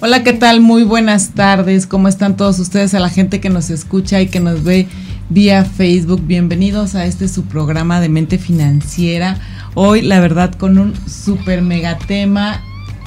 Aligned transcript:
Hola, 0.00 0.22
¿qué 0.24 0.32
tal? 0.32 0.60
Muy 0.60 0.82
buenas 0.82 1.30
tardes. 1.30 1.86
¿Cómo 1.86 2.08
están 2.08 2.36
todos 2.36 2.58
ustedes? 2.58 2.94
A 2.94 3.00
la 3.00 3.08
gente 3.08 3.40
que 3.40 3.50
nos 3.50 3.70
escucha 3.70 4.20
y 4.20 4.28
que 4.28 4.40
nos 4.40 4.64
ve 4.64 4.88
vía 5.28 5.64
Facebook. 5.64 6.22
Bienvenidos 6.26 6.94
a 6.94 7.06
este 7.06 7.28
su 7.28 7.44
programa 7.44 8.00
de 8.00 8.08
mente 8.08 8.38
financiera. 8.38 9.38
Hoy, 9.74 10.02
la 10.02 10.20
verdad, 10.20 10.54
con 10.54 10.78
un 10.78 10.94
super 11.08 11.62
mega 11.62 11.98
tema. 11.98 12.62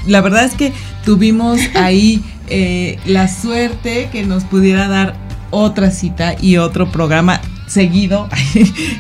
La 0.06 0.22
verdad 0.22 0.46
es 0.46 0.54
que 0.54 0.74
tuvimos 1.04 1.60
ahí 1.76 2.24
eh, 2.50 3.00
la 3.06 3.28
suerte 3.28 4.10
que 4.12 4.24
nos 4.24 4.44
pudiera 4.44 4.88
dar 4.88 5.16
otra 5.52 5.92
cita 5.92 6.36
y 6.42 6.58
otro 6.58 6.92
programa 6.92 7.42
seguido. 7.68 8.30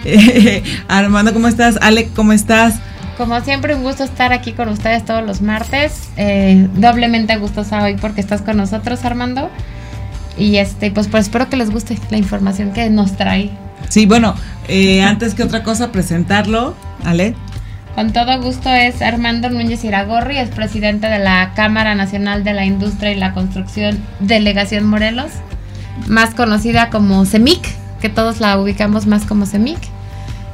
Armando, 0.87 1.33
¿cómo 1.33 1.47
estás? 1.47 1.77
Alec, 1.81 2.13
¿cómo 2.13 2.33
estás? 2.33 2.75
Como 3.17 3.41
siempre, 3.41 3.73
un 3.73 3.81
gusto 3.81 4.03
estar 4.03 4.31
aquí 4.31 4.53
con 4.53 4.69
ustedes 4.69 5.03
todos 5.03 5.25
los 5.25 5.41
martes. 5.41 6.09
Eh, 6.17 6.67
doblemente 6.75 7.35
gustosa 7.37 7.83
hoy 7.83 7.95
porque 7.95 8.21
estás 8.21 8.43
con 8.43 8.57
nosotros, 8.57 9.03
Armando. 9.05 9.49
Y 10.37 10.57
este, 10.57 10.91
pues, 10.91 11.07
pues 11.07 11.23
espero 11.25 11.49
que 11.49 11.57
les 11.57 11.71
guste 11.71 11.97
la 12.11 12.17
información 12.17 12.73
que 12.73 12.91
nos 12.91 13.17
trae. 13.17 13.49
Sí, 13.89 14.05
bueno, 14.05 14.35
eh, 14.67 15.01
antes 15.01 15.33
que 15.33 15.41
otra 15.41 15.63
cosa, 15.63 15.91
presentarlo, 15.91 16.75
Ale. 17.03 17.33
Con 17.95 18.13
todo 18.13 18.39
gusto 18.39 18.69
es 18.69 19.01
Armando 19.01 19.49
Núñez 19.49 19.83
Iragorri, 19.83 20.37
es 20.37 20.49
presidente 20.49 21.07
de 21.07 21.17
la 21.17 21.53
Cámara 21.55 21.95
Nacional 21.95 22.43
de 22.43 22.53
la 22.53 22.65
Industria 22.65 23.11
y 23.11 23.15
la 23.15 23.33
Construcción 23.33 23.97
Delegación 24.19 24.85
Morelos, 24.85 25.31
más 26.07 26.35
conocida 26.35 26.91
como 26.91 27.25
CEMIC, 27.25 27.67
que 27.99 28.09
todos 28.09 28.39
la 28.39 28.59
ubicamos 28.59 29.07
más 29.07 29.25
como 29.25 29.47
CEMIC. 29.47 29.79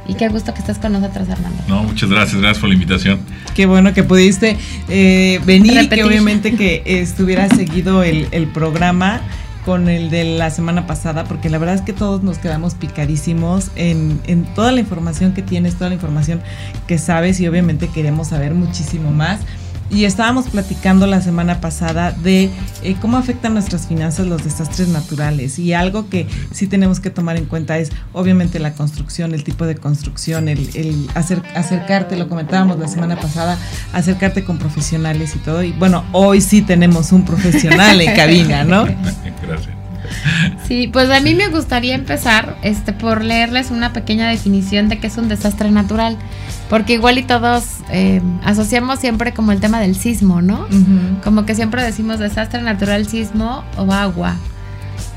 Y 0.06 0.14
qué 0.14 0.28
gusto 0.28 0.52
que 0.52 0.60
estés 0.60 0.78
con 0.78 0.92
nosotros, 0.92 1.28
Armando. 1.28 1.62
No, 1.68 1.82
muchas 1.82 2.10
gracias, 2.10 2.40
gracias 2.40 2.58
por 2.60 2.68
la 2.68 2.74
invitación. 2.74 3.20
Qué 3.54 3.66
bueno 3.66 3.94
que 3.94 4.02
pudiste 4.02 4.56
eh, 4.88 5.40
venir 5.46 5.80
y 5.82 5.88
que 5.88 6.04
obviamente 6.04 6.54
que 6.56 6.82
estuvieras 7.00 7.56
seguido 7.56 8.02
el, 8.02 8.28
el, 8.32 8.46
programa 8.48 9.22
con 9.64 9.88
el 9.88 10.10
de 10.10 10.24
la 10.24 10.50
semana 10.50 10.86
pasada, 10.86 11.24
porque 11.24 11.48
la 11.48 11.58
verdad 11.58 11.76
es 11.76 11.80
que 11.80 11.94
todos 11.94 12.22
nos 12.22 12.38
quedamos 12.38 12.74
picadísimos 12.74 13.70
en, 13.76 14.20
en 14.26 14.44
toda 14.44 14.72
la 14.72 14.80
información 14.80 15.32
que 15.32 15.40
tienes, 15.40 15.74
toda 15.76 15.88
la 15.88 15.94
información 15.94 16.42
que 16.86 16.98
sabes 16.98 17.40
y 17.40 17.48
obviamente 17.48 17.88
queremos 17.88 18.28
saber 18.28 18.54
muchísimo 18.54 19.10
más. 19.10 19.40
Y 19.90 20.04
estábamos 20.06 20.48
platicando 20.48 21.06
la 21.06 21.20
semana 21.20 21.60
pasada 21.60 22.12
de 22.12 22.50
eh, 22.82 22.96
cómo 23.00 23.16
afectan 23.16 23.54
nuestras 23.54 23.86
finanzas 23.86 24.26
los 24.26 24.42
desastres 24.42 24.88
naturales. 24.88 25.58
Y 25.58 25.72
algo 25.72 26.08
que 26.08 26.26
sí 26.52 26.66
tenemos 26.66 27.00
que 27.00 27.10
tomar 27.10 27.36
en 27.36 27.44
cuenta 27.44 27.78
es 27.78 27.92
obviamente 28.12 28.58
la 28.58 28.72
construcción, 28.72 29.34
el 29.34 29.44
tipo 29.44 29.66
de 29.66 29.76
construcción, 29.76 30.48
el, 30.48 30.70
el 30.74 31.08
hacer, 31.14 31.42
acercarte, 31.54 32.16
lo 32.16 32.28
comentábamos 32.28 32.78
la 32.78 32.88
semana 32.88 33.16
pasada, 33.16 33.58
acercarte 33.92 34.44
con 34.44 34.58
profesionales 34.58 35.36
y 35.36 35.38
todo. 35.38 35.62
Y 35.62 35.72
bueno, 35.72 36.04
hoy 36.12 36.40
sí 36.40 36.62
tenemos 36.62 37.12
un 37.12 37.24
profesional 37.24 38.00
en 38.00 38.16
cabina, 38.16 38.64
¿no? 38.64 38.84
Gracias. 39.42 39.74
Sí, 40.66 40.88
pues 40.92 41.10
a 41.10 41.20
mí 41.20 41.34
me 41.34 41.48
gustaría 41.48 41.94
empezar 41.94 42.56
este, 42.62 42.92
por 42.92 43.22
leerles 43.22 43.70
una 43.70 43.92
pequeña 43.92 44.28
definición 44.28 44.88
de 44.88 44.98
qué 44.98 45.08
es 45.08 45.16
un 45.16 45.28
desastre 45.28 45.70
natural. 45.70 46.18
Porque 46.68 46.94
igual 46.94 47.18
y 47.18 47.22
todos 47.22 47.64
eh, 47.90 48.22
asociamos 48.42 48.98
siempre 48.98 49.32
como 49.32 49.52
el 49.52 49.60
tema 49.60 49.80
del 49.80 49.96
sismo, 49.96 50.40
¿no? 50.40 50.62
Uh 50.62 50.74
-huh. 50.74 51.22
Como 51.22 51.44
que 51.44 51.54
siempre 51.54 51.82
decimos 51.82 52.18
desastre 52.18 52.62
natural, 52.62 53.06
sismo 53.06 53.64
o 53.76 53.92
agua. 53.92 54.36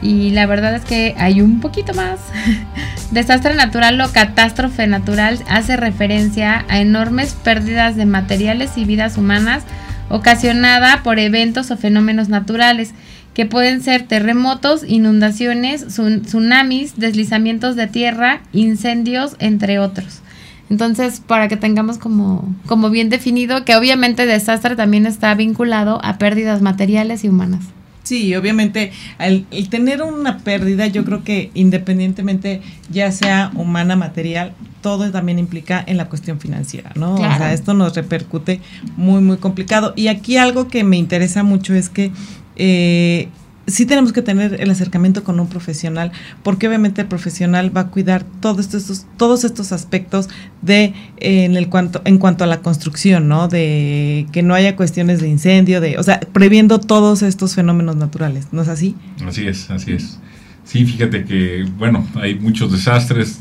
Y 0.01 0.31
la 0.31 0.45
verdad 0.45 0.75
es 0.75 0.83
que 0.83 1.15
hay 1.17 1.41
un 1.41 1.59
poquito 1.59 1.93
más. 1.93 2.19
desastre 3.11 3.55
natural 3.55 3.99
o 4.01 4.11
catástrofe 4.11 4.87
natural 4.87 5.39
hace 5.49 5.77
referencia 5.77 6.65
a 6.67 6.79
enormes 6.79 7.33
pérdidas 7.33 7.95
de 7.95 8.05
materiales 8.05 8.77
y 8.77 8.85
vidas 8.85 9.17
humanas 9.17 9.63
ocasionada 10.09 11.03
por 11.03 11.19
eventos 11.19 11.71
o 11.71 11.77
fenómenos 11.77 12.29
naturales 12.29 12.93
que 13.33 13.45
pueden 13.45 13.81
ser 13.81 14.03
terremotos, 14.03 14.83
inundaciones, 14.87 15.85
tsunamis, 15.87 16.97
deslizamientos 16.97 17.75
de 17.75 17.85
tierra, 17.85 18.41
incendios, 18.51 19.35
entre 19.37 19.77
otros. 19.77 20.21
Entonces, 20.69 21.21
para 21.25 21.47
que 21.47 21.57
tengamos 21.57 21.97
como, 21.97 22.53
como 22.65 22.89
bien 22.89 23.09
definido 23.09 23.63
que 23.63 23.75
obviamente 23.75 24.25
desastre 24.25 24.75
también 24.75 25.05
está 25.05 25.33
vinculado 25.33 25.99
a 26.03 26.17
pérdidas 26.17 26.61
materiales 26.61 27.23
y 27.23 27.29
humanas. 27.29 27.63
Sí, 28.03 28.33
obviamente 28.35 28.93
el, 29.19 29.45
el, 29.51 29.67
tener 29.67 30.01
una 30.01 30.37
pérdida, 30.37 30.87
yo 30.87 31.03
creo 31.03 31.25
que 31.25 31.51
independientemente 31.53 32.61
ya 32.89 33.11
sea 33.11 33.51
humana, 33.53 33.97
material, 33.97 34.53
todo 34.81 35.11
también 35.11 35.39
implica 35.39 35.83
en 35.85 35.97
la 35.97 36.07
cuestión 36.07 36.39
financiera, 36.39 36.91
¿no? 36.95 37.15
Claro. 37.15 37.35
O 37.35 37.37
sea, 37.37 37.53
esto 37.53 37.73
nos 37.73 37.95
repercute 37.95 38.61
muy, 38.95 39.21
muy 39.21 39.35
complicado. 39.35 39.91
Y 39.97 40.07
aquí 40.07 40.37
algo 40.37 40.69
que 40.69 40.85
me 40.85 40.95
interesa 40.95 41.43
mucho 41.43 41.73
es 41.73 41.89
que 41.89 42.11
eh, 42.55 43.27
sí 43.67 43.85
tenemos 43.85 44.13
que 44.13 44.21
tener 44.21 44.59
el 44.61 44.71
acercamiento 44.71 45.23
con 45.23 45.39
un 45.39 45.47
profesional, 45.47 46.11
porque 46.41 46.67
obviamente 46.67 47.01
el 47.01 47.07
profesional 47.07 47.75
va 47.75 47.81
a 47.81 47.87
cuidar 47.87 48.23
todos 48.41 48.73
estos, 48.73 49.05
todos 49.17 49.43
estos 49.43 49.73
aspectos 49.73 50.29
de 50.61 50.93
eh, 51.17 51.43
en 51.43 51.57
el 51.57 51.67
cuanto, 51.67 52.01
en 52.05 52.17
cuanto 52.17 52.45
a 52.45 52.47
la 52.47 52.61
construcción, 52.61 53.27
¿no? 53.27 53.49
De 53.49 54.25
que 54.31 54.41
no 54.41 54.53
haya 54.55 54.75
cuestiones 54.75 55.19
de 55.19 55.27
incendio, 55.27 55.81
de, 55.81 55.97
o 55.97 56.03
sea, 56.03 56.19
previendo 56.19 56.79
todos 56.79 57.21
estos 57.21 57.55
fenómenos 57.55 57.97
naturales, 57.97 58.47
¿no 58.51 58.61
es 58.61 58.69
así? 58.69 58.95
Así 59.25 59.45
es, 59.45 59.69
así 59.69 59.91
es. 59.91 60.19
Sí, 60.63 60.85
fíjate 60.85 61.25
que, 61.25 61.65
bueno, 61.77 62.05
hay 62.15 62.35
muchos 62.35 62.71
desastres. 62.71 63.39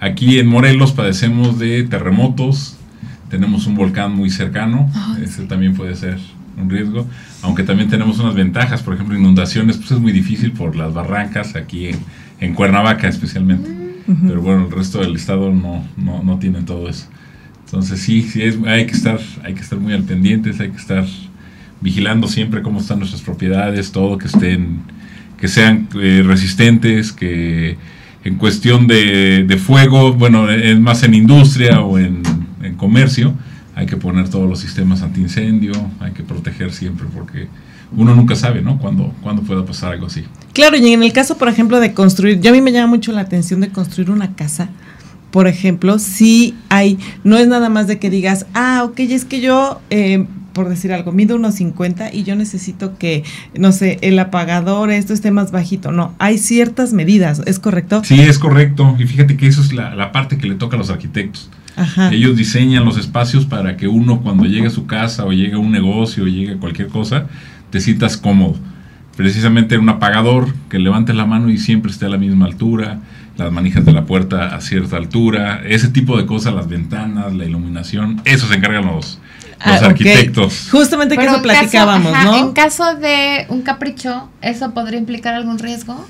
Aquí 0.00 0.38
en 0.38 0.48
Morelos 0.48 0.92
padecemos 0.92 1.58
de 1.58 1.84
terremotos, 1.84 2.76
tenemos 3.30 3.66
un 3.66 3.74
volcán 3.74 4.12
muy 4.12 4.28
cercano, 4.30 4.90
oh, 4.94 5.16
ese 5.22 5.42
sí. 5.42 5.46
también 5.46 5.74
puede 5.74 5.94
ser 5.94 6.18
un 6.56 6.70
riesgo, 6.70 7.06
aunque 7.42 7.62
también 7.62 7.88
tenemos 7.88 8.18
unas 8.18 8.34
ventajas, 8.34 8.82
por 8.82 8.94
ejemplo, 8.94 9.16
inundaciones, 9.16 9.76
pues 9.76 9.90
es 9.92 9.98
muy 9.98 10.12
difícil 10.12 10.52
por 10.52 10.76
las 10.76 10.92
barrancas 10.92 11.56
aquí 11.56 11.88
en, 11.88 11.98
en 12.40 12.54
Cuernavaca 12.54 13.08
especialmente, 13.08 13.70
uh 13.70 14.12
-huh. 14.12 14.28
pero 14.28 14.42
bueno, 14.42 14.66
el 14.66 14.72
resto 14.72 15.00
del 15.00 15.16
estado 15.16 15.52
no, 15.52 15.84
no, 15.96 16.22
no 16.22 16.38
tienen 16.38 16.64
todo 16.64 16.88
eso. 16.88 17.06
Entonces 17.64 18.00
sí, 18.00 18.22
sí 18.22 18.42
es, 18.42 18.58
hay, 18.66 18.86
que 18.86 18.92
estar, 18.92 19.18
hay 19.44 19.54
que 19.54 19.62
estar 19.62 19.78
muy 19.78 19.94
al 19.94 20.02
pendientes, 20.02 20.60
hay 20.60 20.70
que 20.70 20.76
estar 20.76 21.06
vigilando 21.80 22.28
siempre 22.28 22.62
cómo 22.62 22.80
están 22.80 22.98
nuestras 22.98 23.22
propiedades, 23.22 23.92
todo 23.92 24.18
que 24.18 24.26
estén, 24.26 24.80
que 25.38 25.48
sean 25.48 25.88
eh, 26.00 26.22
resistentes, 26.24 27.12
que 27.12 27.78
en 28.24 28.36
cuestión 28.36 28.86
de, 28.86 29.44
de, 29.44 29.56
fuego, 29.56 30.12
bueno, 30.12 30.50
es 30.50 30.78
más 30.78 31.02
en 31.02 31.14
industria 31.14 31.80
o 31.80 31.98
en, 31.98 32.22
en 32.62 32.74
comercio, 32.76 33.34
hay 33.82 33.88
que 33.88 33.96
poner 33.96 34.28
todos 34.28 34.48
los 34.48 34.60
sistemas 34.60 35.02
antiincendio, 35.02 35.72
hay 36.00 36.12
que 36.12 36.22
proteger 36.22 36.72
siempre 36.72 37.06
porque 37.12 37.48
uno 37.96 38.14
nunca 38.14 38.36
sabe, 38.36 38.62
¿no? 38.62 38.78
Cuándo, 38.78 39.12
cuándo 39.22 39.42
pueda 39.42 39.64
pasar 39.64 39.92
algo 39.92 40.06
así. 40.06 40.24
Claro, 40.52 40.76
y 40.76 40.92
en 40.92 41.02
el 41.02 41.12
caso, 41.12 41.36
por 41.36 41.48
ejemplo, 41.48 41.80
de 41.80 41.92
construir, 41.92 42.40
yo 42.40 42.50
a 42.50 42.52
mí 42.52 42.60
me 42.60 42.72
llama 42.72 42.88
mucho 42.88 43.12
la 43.12 43.22
atención 43.22 43.60
de 43.60 43.68
construir 43.68 44.10
una 44.10 44.34
casa, 44.34 44.70
por 45.30 45.48
ejemplo, 45.48 45.98
si 45.98 46.54
hay, 46.68 46.98
no 47.24 47.38
es 47.38 47.48
nada 47.48 47.68
más 47.70 47.86
de 47.86 47.98
que 47.98 48.08
digas, 48.08 48.46
ah, 48.54 48.82
ok, 48.84 49.00
es 49.00 49.24
que 49.24 49.40
yo, 49.40 49.80
eh, 49.90 50.26
por 50.52 50.68
decir 50.68 50.92
algo, 50.92 51.10
mido 51.10 51.36
unos 51.36 51.54
50 51.54 52.12
y 52.12 52.22
yo 52.22 52.36
necesito 52.36 52.98
que, 52.98 53.24
no 53.58 53.72
sé, 53.72 53.98
el 54.02 54.18
apagador, 54.18 54.90
esto 54.90 55.14
esté 55.14 55.30
más 55.30 55.50
bajito. 55.50 55.90
No, 55.90 56.14
hay 56.18 56.38
ciertas 56.38 56.92
medidas, 56.92 57.42
¿es 57.46 57.58
correcto? 57.58 58.02
Sí, 58.04 58.20
es 58.20 58.38
correcto. 58.38 58.94
Y 58.98 59.06
fíjate 59.06 59.36
que 59.36 59.46
eso 59.46 59.62
es 59.62 59.72
la, 59.72 59.94
la 59.94 60.12
parte 60.12 60.36
que 60.36 60.46
le 60.46 60.54
toca 60.54 60.76
a 60.76 60.78
los 60.78 60.90
arquitectos. 60.90 61.50
Ajá. 61.76 62.12
Ellos 62.12 62.36
diseñan 62.36 62.84
los 62.84 62.98
espacios 62.98 63.46
para 63.46 63.76
que 63.76 63.88
uno 63.88 64.20
cuando 64.20 64.44
llegue 64.44 64.66
a 64.66 64.70
su 64.70 64.86
casa 64.86 65.24
o 65.24 65.32
llegue 65.32 65.54
a 65.54 65.58
un 65.58 65.72
negocio 65.72 66.24
o 66.24 66.26
llegue 66.26 66.52
a 66.52 66.56
cualquier 66.58 66.88
cosa, 66.88 67.26
te 67.70 67.80
sientas 67.80 68.16
cómodo. 68.16 68.56
Precisamente 69.16 69.76
un 69.78 69.88
apagador 69.88 70.54
que 70.68 70.78
levantes 70.78 71.14
la 71.14 71.26
mano 71.26 71.50
y 71.50 71.58
siempre 71.58 71.90
esté 71.90 72.06
a 72.06 72.08
la 72.08 72.18
misma 72.18 72.46
altura, 72.46 73.00
las 73.36 73.52
manijas 73.52 73.84
de 73.84 73.92
la 73.92 74.04
puerta 74.04 74.54
a 74.54 74.60
cierta 74.60 74.96
altura, 74.96 75.62
ese 75.66 75.88
tipo 75.88 76.16
de 76.16 76.26
cosas, 76.26 76.54
las 76.54 76.68
ventanas, 76.68 77.32
la 77.34 77.44
iluminación, 77.44 78.20
eso 78.24 78.46
se 78.46 78.54
encargan 78.54 78.86
los, 78.86 79.18
los 79.66 79.82
ah, 79.82 79.86
arquitectos. 79.86 80.68
Okay. 80.68 80.80
Justamente 80.80 81.16
que 81.16 81.24
eso 81.24 81.42
platicábamos, 81.42 82.12
caso, 82.12 82.30
¿no? 82.30 82.38
En 82.38 82.52
caso 82.52 82.94
de 82.96 83.46
un 83.48 83.62
capricho, 83.62 84.30
¿eso 84.40 84.72
podría 84.72 84.98
implicar 84.98 85.34
algún 85.34 85.58
riesgo? 85.58 86.06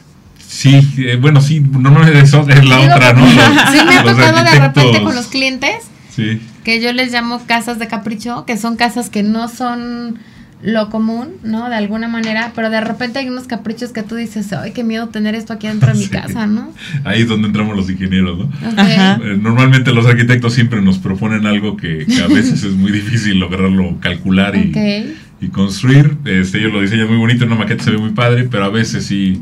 Sí, 0.52 0.86
eh, 0.98 1.16
bueno, 1.16 1.40
sí, 1.40 1.60
no 1.60 2.06
es, 2.06 2.24
eso, 2.24 2.46
es 2.46 2.62
la 2.62 2.76
Digo, 2.76 2.94
otra, 2.94 3.14
¿no? 3.14 3.26
sí, 3.26 3.78
me 3.86 3.96
ha 3.96 4.04
tocado 4.04 4.44
de 4.44 4.58
repente 4.60 5.02
con 5.02 5.14
los 5.14 5.28
clientes 5.28 5.76
sí. 6.14 6.42
que 6.62 6.82
yo 6.82 6.92
les 6.92 7.10
llamo 7.10 7.40
casas 7.46 7.78
de 7.78 7.88
capricho, 7.88 8.44
que 8.44 8.58
son 8.58 8.76
casas 8.76 9.08
que 9.08 9.22
no 9.22 9.48
son 9.48 10.18
lo 10.62 10.90
común, 10.90 11.30
¿no? 11.42 11.70
De 11.70 11.74
alguna 11.74 12.06
manera, 12.06 12.52
pero 12.54 12.68
de 12.68 12.82
repente 12.82 13.18
hay 13.18 13.30
unos 13.30 13.44
caprichos 13.44 13.92
que 13.92 14.02
tú 14.02 14.14
dices, 14.14 14.52
ay, 14.52 14.72
qué 14.72 14.84
miedo 14.84 15.08
tener 15.08 15.34
esto 15.34 15.54
aquí 15.54 15.68
dentro 15.68 15.90
de 15.90 15.98
mi 15.98 16.06
casa, 16.08 16.46
¿no? 16.46 16.70
Ahí 17.04 17.22
es 17.22 17.28
donde 17.28 17.48
entramos 17.48 17.74
los 17.74 17.88
ingenieros, 17.88 18.38
¿no? 18.38 18.50
Eh, 18.76 19.38
normalmente 19.40 19.90
los 19.94 20.04
arquitectos 20.04 20.52
siempre 20.52 20.82
nos 20.82 20.98
proponen 20.98 21.46
algo 21.46 21.78
que, 21.78 22.06
a 22.22 22.28
veces 22.28 22.62
es 22.62 22.74
muy 22.74 22.92
difícil 22.92 23.38
lograrlo 23.38 23.98
calcular 24.00 24.54
y, 24.54 25.16
y, 25.40 25.48
construir. 25.48 26.18
Este, 26.26 26.58
ellos 26.58 26.74
lo 26.74 26.82
diseñan 26.82 27.08
muy 27.08 27.16
bonito, 27.16 27.44
en 27.44 27.52
una 27.52 27.60
maqueta 27.60 27.84
se 27.84 27.90
ve 27.90 27.96
muy 27.96 28.10
padre, 28.10 28.46
pero 28.50 28.66
a 28.66 28.70
veces 28.70 29.06
sí, 29.06 29.40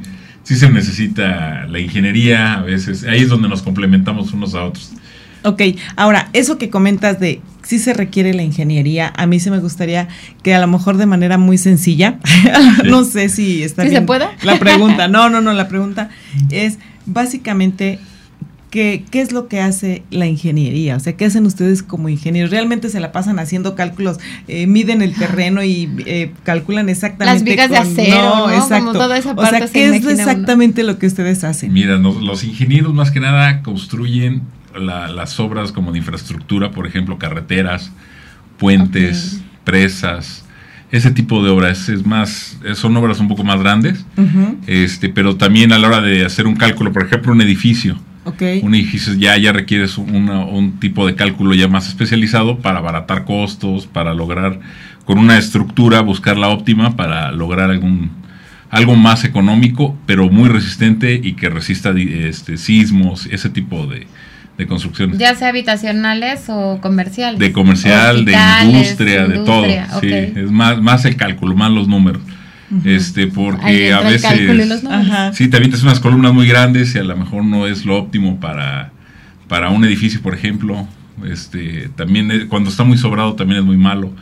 sí 0.51 0.57
se 0.57 0.69
necesita 0.69 1.69
la 1.69 1.79
ingeniería, 1.79 2.55
a 2.55 2.63
veces, 2.63 3.05
ahí 3.05 3.21
es 3.21 3.29
donde 3.29 3.49
nos 3.49 3.63
complementamos 3.63 4.33
unos 4.33 4.57
a 4.57 4.65
otros. 4.65 4.91
Ok, 5.45 5.63
ahora, 5.95 6.29
eso 6.33 6.59
que 6.59 6.71
comentas 6.71 7.21
de 7.21 7.41
si 7.63 7.79
se 7.79 7.95
requiere 7.95 8.35
la 8.35 8.43
ingeniería, 8.43 9.13
a 9.17 9.27
mí 9.29 9.39
se 9.39 9.53
me 9.53 9.61
gustaría 9.61 10.09
que 10.43 10.53
a 10.53 10.59
lo 10.59 10.67
mejor 10.67 10.97
de 10.97 11.07
manera 11.07 11.39
muy 11.39 11.57
sencilla, 11.57 12.19
no 12.85 13.05
sé 13.05 13.29
si 13.29 13.63
está 13.63 13.85
¿Sí 13.85 13.91
se 13.91 14.03
puede? 14.03 14.27
La 14.43 14.59
pregunta, 14.59 15.07
no, 15.09 15.31
no, 15.31 15.41
no, 15.41 15.53
la 15.53 15.69
pregunta 15.69 16.11
es 16.51 16.81
básicamente 17.07 18.01
¿Qué, 18.71 19.05
¿qué, 19.11 19.21
es 19.21 19.33
lo 19.33 19.49
que 19.49 19.61
hace 19.61 20.05
la 20.11 20.27
ingeniería? 20.27 20.97
O 20.97 21.01
sea, 21.01 21.17
¿qué 21.17 21.25
hacen 21.25 21.45
ustedes 21.45 21.83
como 21.83 22.09
ingenieros? 22.09 22.51
¿Realmente 22.51 22.89
se 22.89 23.01
la 23.01 23.11
pasan 23.11 23.41
haciendo 23.41 23.75
cálculos, 23.75 24.19
eh, 24.47 24.69
miden 24.69 25.03
el 25.03 25.15
terreno 25.15 25.65
y 25.65 25.91
eh, 26.07 26.33
calculan 26.45 26.89
exactamente? 26.89 27.35
Las 27.35 27.43
vigas 27.43 27.71
de 27.71 27.77
acero, 27.79 28.47
¿no? 28.47 28.51
Exacto. 28.53 28.93
toda 28.93 29.19
esa 29.19 29.35
parte 29.35 29.57
o 29.57 29.59
sea, 29.59 29.69
¿qué 29.69 29.89
es 29.89 30.07
exactamente 30.07 30.85
lo 30.85 30.99
que 30.99 31.09
ustedes 31.09 31.43
hacen? 31.43 31.73
Mira, 31.73 31.99
los 31.99 32.45
ingenieros 32.45 32.95
más 32.95 33.11
que 33.11 33.19
nada 33.19 33.63
construyen 33.63 34.43
las 34.79 35.41
obras 35.41 35.73
como 35.73 35.91
de 35.91 35.99
infraestructura, 35.99 36.71
por 36.71 36.87
ejemplo, 36.87 37.19
carreteras, 37.19 37.91
puentes, 38.57 39.41
presas, 39.65 40.45
ese 40.93 41.11
tipo 41.11 41.43
de 41.43 41.51
obras 41.51 41.89
es 41.89 42.05
más 42.05 42.59
son 42.75 42.97
obras 42.97 43.21
un 43.21 43.29
poco 43.29 43.45
más 43.45 43.61
grandes 43.61 44.05
este 44.67 45.09
pero 45.09 45.37
también 45.37 45.73
a 45.73 45.79
la 45.79 45.87
hora 45.87 46.01
de 46.01 46.25
hacer 46.25 46.49
un 46.49 46.57
cálculo 46.57 46.93
por 46.93 47.05
ejemplo 47.05 47.31
un 47.33 47.41
edificio 47.41 47.97
un 48.25 48.75
edificio 48.75 49.15
ya 49.15 49.37
ya 49.39 49.53
requieres 49.53 49.97
un 49.99 50.77
tipo 50.79 51.07
de 51.07 51.15
cálculo 51.15 51.55
ya 51.55 51.69
más 51.69 51.89
especializado 51.89 52.59
para 52.59 52.79
abaratar 52.79 53.25
costos 53.25 53.87
para 53.87 54.13
lograr 54.15 54.61
con 55.05 55.19
una 55.19 55.39
estructura 55.39 56.01
buscar 56.03 56.37
la 56.37 56.49
óptima 56.49 56.97
para 56.97 57.33
lograr 57.33 57.71
algún 57.71 58.11
algo 58.69 58.95
más 58.95 59.25
económico 59.25 59.97
pero 60.07 60.29
muy 60.31 60.49
resistente 60.49 61.21
y 61.23 61.33
que 61.33 61.49
resista 61.49 61.93
este, 61.97 62.59
sismos 62.59 63.27
ese 63.27 63.49
tipo 63.49 63.87
de, 63.87 64.07
de 64.61 64.67
construcciones. 64.67 65.19
Ya 65.19 65.35
sea 65.35 65.49
habitacionales 65.49 66.45
o 66.49 66.79
comerciales. 66.81 67.41
De 67.41 67.51
comercial, 67.51 68.25
de 68.25 68.37
industria, 68.65 69.27
de 69.27 69.39
todo. 69.39 69.65
Sí, 70.01 70.13
es 70.13 70.51
más, 70.51 70.81
más 70.81 71.05
el 71.05 71.17
cálculo, 71.17 71.57
más 71.57 71.71
los 71.71 71.89
números. 71.89 72.23
Este, 72.85 73.27
porque 73.27 73.93
a 73.93 74.01
veces. 74.01 74.31
Sí, 75.33 75.49
te 75.49 75.57
avientas 75.57 75.83
unas 75.83 76.01
columnas 76.01 76.33
muy 76.33 76.47
grandes 76.47 76.95
y 76.95 76.99
a 76.99 77.05
lo 77.05 77.17
mejor 77.17 77.45
no 77.45 77.67
es 77.67 77.85
lo 77.85 77.97
óptimo 77.97 78.39
para, 78.39 78.93
para 79.49 79.71
un 79.71 79.85
edificio, 79.85 80.21
por 80.23 80.35
ejemplo. 80.35 80.87
Este, 81.25 81.91
también 81.97 82.47
cuando 82.49 82.71
está 82.71 82.85
muy 82.85 82.97
sobrado 82.97 83.35
también 83.35 83.61
es 83.61 83.67
muy 83.67 83.77
malo. 83.77 84.13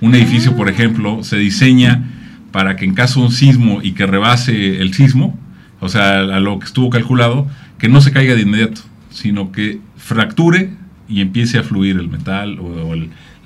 Un 0.00 0.14
edificio, 0.14 0.54
por 0.56 0.68
ah. 0.68 0.70
ejemplo, 0.70 1.22
se 1.24 1.36
diseña 1.36 2.04
para 2.52 2.76
que 2.76 2.84
en 2.84 2.94
caso 2.94 3.20
de 3.20 3.26
un 3.26 3.32
sismo 3.32 3.80
y 3.82 3.92
que 3.92 4.06
rebase 4.06 4.80
el 4.80 4.94
sismo, 4.94 5.38
o 5.80 5.88
sea, 5.88 6.20
a 6.20 6.40
lo 6.40 6.58
que 6.58 6.66
estuvo 6.66 6.90
calculado, 6.90 7.48
que 7.78 7.88
no 7.88 8.00
se 8.00 8.12
caiga 8.12 8.34
de 8.34 8.42
inmediato 8.42 8.82
sino 9.16 9.50
que 9.50 9.80
fracture 9.96 10.70
y 11.08 11.20
empiece 11.22 11.58
a 11.58 11.62
fluir 11.62 11.96
el 11.96 12.08
metal 12.08 12.58
o, 12.58 12.94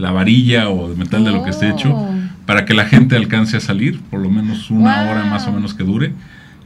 la 0.01 0.11
varilla 0.11 0.69
o 0.69 0.91
el 0.91 0.97
metal 0.97 1.25
de 1.25 1.31
lo 1.31 1.45
que 1.45 1.51
esté 1.51 1.69
hecho 1.69 1.93
oh. 1.93 2.13
para 2.47 2.65
que 2.65 2.75
la 2.75 2.87
gente 2.87 3.17
alcance 3.17 3.57
a 3.57 3.61
salir, 3.61 4.01
por 4.01 4.21
lo 4.21 4.31
menos 4.31 4.71
una 4.71 5.11
hora 5.11 5.25
más 5.25 5.47
o 5.47 5.53
menos 5.53 5.75
que 5.75 5.85
dure, 5.85 6.13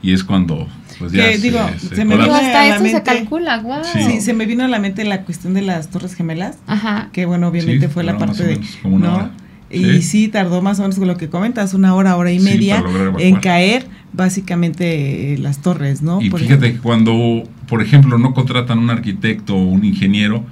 y 0.02 0.12
es 0.12 0.22
cuando 0.22 0.68
pues 0.98 1.12
ya 1.12 1.32
se, 1.32 1.38
digo, 1.38 1.58
se, 1.76 2.04
me 2.04 2.16
vino 2.16 2.34
hasta 2.34 2.76
eso 2.76 2.84
se 2.84 3.02
calcula, 3.02 3.58
wow. 3.60 3.82
Sí. 3.84 4.20
se 4.20 4.32
me 4.32 4.46
vino 4.46 4.64
a 4.64 4.68
la 4.68 4.78
mente 4.78 5.04
la 5.04 5.22
cuestión 5.22 5.54
de 5.54 5.62
las 5.62 5.90
Torres 5.90 6.14
Gemelas, 6.14 6.58
Ajá. 6.66 7.08
que 7.12 7.26
bueno, 7.26 7.48
obviamente 7.48 7.88
fue 7.88 8.04
la 8.04 8.16
parte 8.16 8.44
de 8.44 8.60
¿no? 8.84 9.30
Y 9.70 10.02
sí. 10.02 10.28
tardó 10.28 10.62
más 10.62 10.78
o 10.78 10.82
menos 10.82 10.98
con 10.98 11.08
lo 11.08 11.16
que 11.16 11.28
comentas, 11.28 11.74
una 11.74 11.94
hora, 11.94 12.16
hora 12.16 12.30
y 12.30 12.38
media 12.38 12.84
en 13.18 13.36
caer 13.36 13.86
básicamente 14.12 15.34
eh, 15.34 15.38
las 15.38 15.62
torres, 15.62 16.00
¿no? 16.00 16.20
Y 16.22 16.30
fíjate 16.30 16.74
que 16.74 16.78
cuando, 16.78 17.42
por 17.66 17.82
ejemplo, 17.82 18.16
no 18.16 18.34
contratan 18.34 18.78
un 18.78 18.90
arquitecto 18.90 19.56
o 19.56 19.64
un 19.64 19.84
ingeniero, 19.84 20.44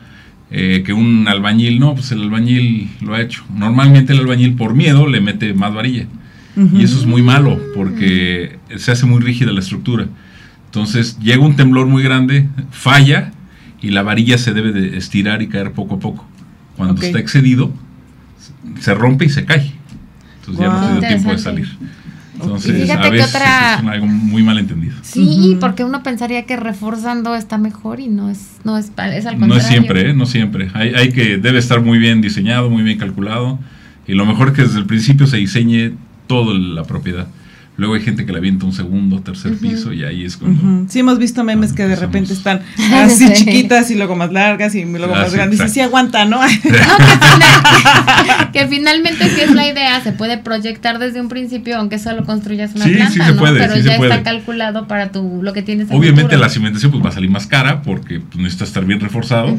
eh, 0.54 0.82
que 0.84 0.93
un 0.93 1.26
albañil, 1.28 1.81
no, 1.81 1.94
pues 1.94 2.12
el 2.12 2.20
albañil 2.20 2.90
lo 3.00 3.14
ha 3.14 3.22
hecho. 3.22 3.43
Normalmente 3.54 4.12
el 4.12 4.19
albañil 4.19 4.54
por 4.54 4.75
miedo 4.75 5.06
le 5.08 5.22
mete 5.22 5.54
más 5.54 5.75
varilla. 5.75 6.06
Y 6.54 6.84
eso 6.84 6.99
es 6.99 7.06
muy 7.06 7.22
malo 7.22 7.58
porque 7.75 8.58
se 8.76 8.93
hace 8.93 9.06
muy 9.06 9.22
rígida 9.22 9.50
la 9.52 9.60
estructura. 9.60 10.08
Entonces 10.66 11.19
llega 11.19 11.43
un 11.43 11.56
temblor 11.56 11.87
muy 11.87 12.02
grande, 12.02 12.46
falla 12.70 13.32
y 13.81 13.88
la 13.88 14.02
varilla 14.02 14.37
se 14.37 14.52
debe 14.52 14.72
de 14.72 14.99
estirar 14.99 15.40
y 15.40 15.49
caer 15.49 15.72
poco 15.72 15.94
a 15.94 15.99
poco. 15.99 16.28
Cuando 16.76 17.00
está 17.00 17.19
excedido, 17.19 17.72
se 18.81 18.94
rompe 18.94 19.25
y 19.25 19.31
se 19.31 19.46
cae. 19.46 19.72
Entonces 20.40 20.62
ya 20.62 20.69
no 20.69 20.81
tiene 20.87 21.08
tiempo 21.08 21.31
de 21.31 21.38
salir. 21.38 21.69
Entonces, 22.42 22.90
a 22.90 23.10
veces 23.10 23.34
es 23.34 23.36
algo 23.36 24.06
muy 24.06 24.42
mal 24.42 24.58
entendido. 24.58 24.94
Sí, 25.02 25.56
porque 25.60 25.84
uno 25.84 26.02
pensaría 26.02 26.44
que 26.44 26.56
reforzando 26.56 27.34
está 27.34 27.58
mejor 27.58 28.00
y 28.00 28.08
no 28.08 28.30
es, 28.30 28.58
no 28.64 28.76
es, 28.78 28.86
es 28.86 29.26
al 29.26 29.38
contrario. 29.38 29.46
No 29.46 29.56
es 29.56 29.66
siempre, 29.66 30.10
¿eh? 30.10 30.14
no 30.14 30.26
siempre. 30.26 30.70
Hay, 30.74 30.94
hay 30.94 31.10
que, 31.10 31.38
debe 31.38 31.58
estar 31.58 31.80
muy 31.82 31.98
bien 31.98 32.20
diseñado, 32.20 32.70
muy 32.70 32.82
bien 32.82 32.98
calculado. 32.98 33.58
Y 34.06 34.14
lo 34.14 34.26
mejor 34.26 34.48
es 34.48 34.54
que 34.54 34.62
desde 34.62 34.78
el 34.78 34.86
principio 34.86 35.26
se 35.26 35.36
diseñe 35.36 35.92
toda 36.26 36.54
la 36.54 36.84
propiedad. 36.84 37.28
Luego 37.82 37.96
hay 37.96 38.02
gente 38.02 38.25
que 38.25 38.31
la 38.31 38.38
avienta 38.38 38.64
un 38.64 38.73
segundo, 38.73 39.23
tercer 39.23 39.56
piso 39.56 39.93
y 39.93 40.05
ahí 40.05 40.25
es 40.25 40.37
cuando... 40.37 40.88
Sí, 40.88 41.00
hemos 41.00 41.19
visto 41.19 41.43
memes 41.43 41.73
que 41.73 41.84
de 41.84 41.96
repente 41.96 42.32
están 42.32 42.61
así 42.93 43.32
chiquitas 43.32 43.90
y 43.90 43.96
luego 43.96 44.14
más 44.14 44.31
largas 44.31 44.76
y 44.76 44.84
luego 44.84 45.12
más 45.12 45.34
grandes. 45.34 45.58
Y 45.58 45.69
sí 45.69 45.81
aguanta, 45.81 46.25
¿no? 46.25 46.38
que, 48.52 48.69
finalmente 48.69 49.29
si 49.29 49.40
es 49.40 49.50
la 49.50 49.67
idea, 49.67 50.00
se 50.00 50.12
puede 50.12 50.38
proyectar 50.38 51.00
desde 51.00 51.20
un 51.20 51.29
principio, 51.29 51.76
aunque 51.76 51.99
solo 51.99 52.25
construyas 52.25 52.73
una 52.76 52.84
planta, 52.84 53.32
¿no? 53.32 53.43
Pero 53.43 53.76
ya 53.76 53.96
está 53.96 54.23
calculado 54.23 54.87
para 54.87 55.11
tu, 55.11 55.40
lo 55.43 55.52
que 55.52 55.62
tienes 55.62 55.88
Obviamente 55.90 56.37
la 56.37 56.50
cimentación 56.50 56.93
pues 56.93 57.05
va 57.05 57.08
a 57.08 57.12
salir 57.12 57.31
más 57.31 57.49
cara 57.49 57.82
porque 57.82 58.20
pues, 58.20 58.37
necesita 58.37 58.62
estar 58.62 58.84
bien 58.84 59.00
reforzado. 59.00 59.58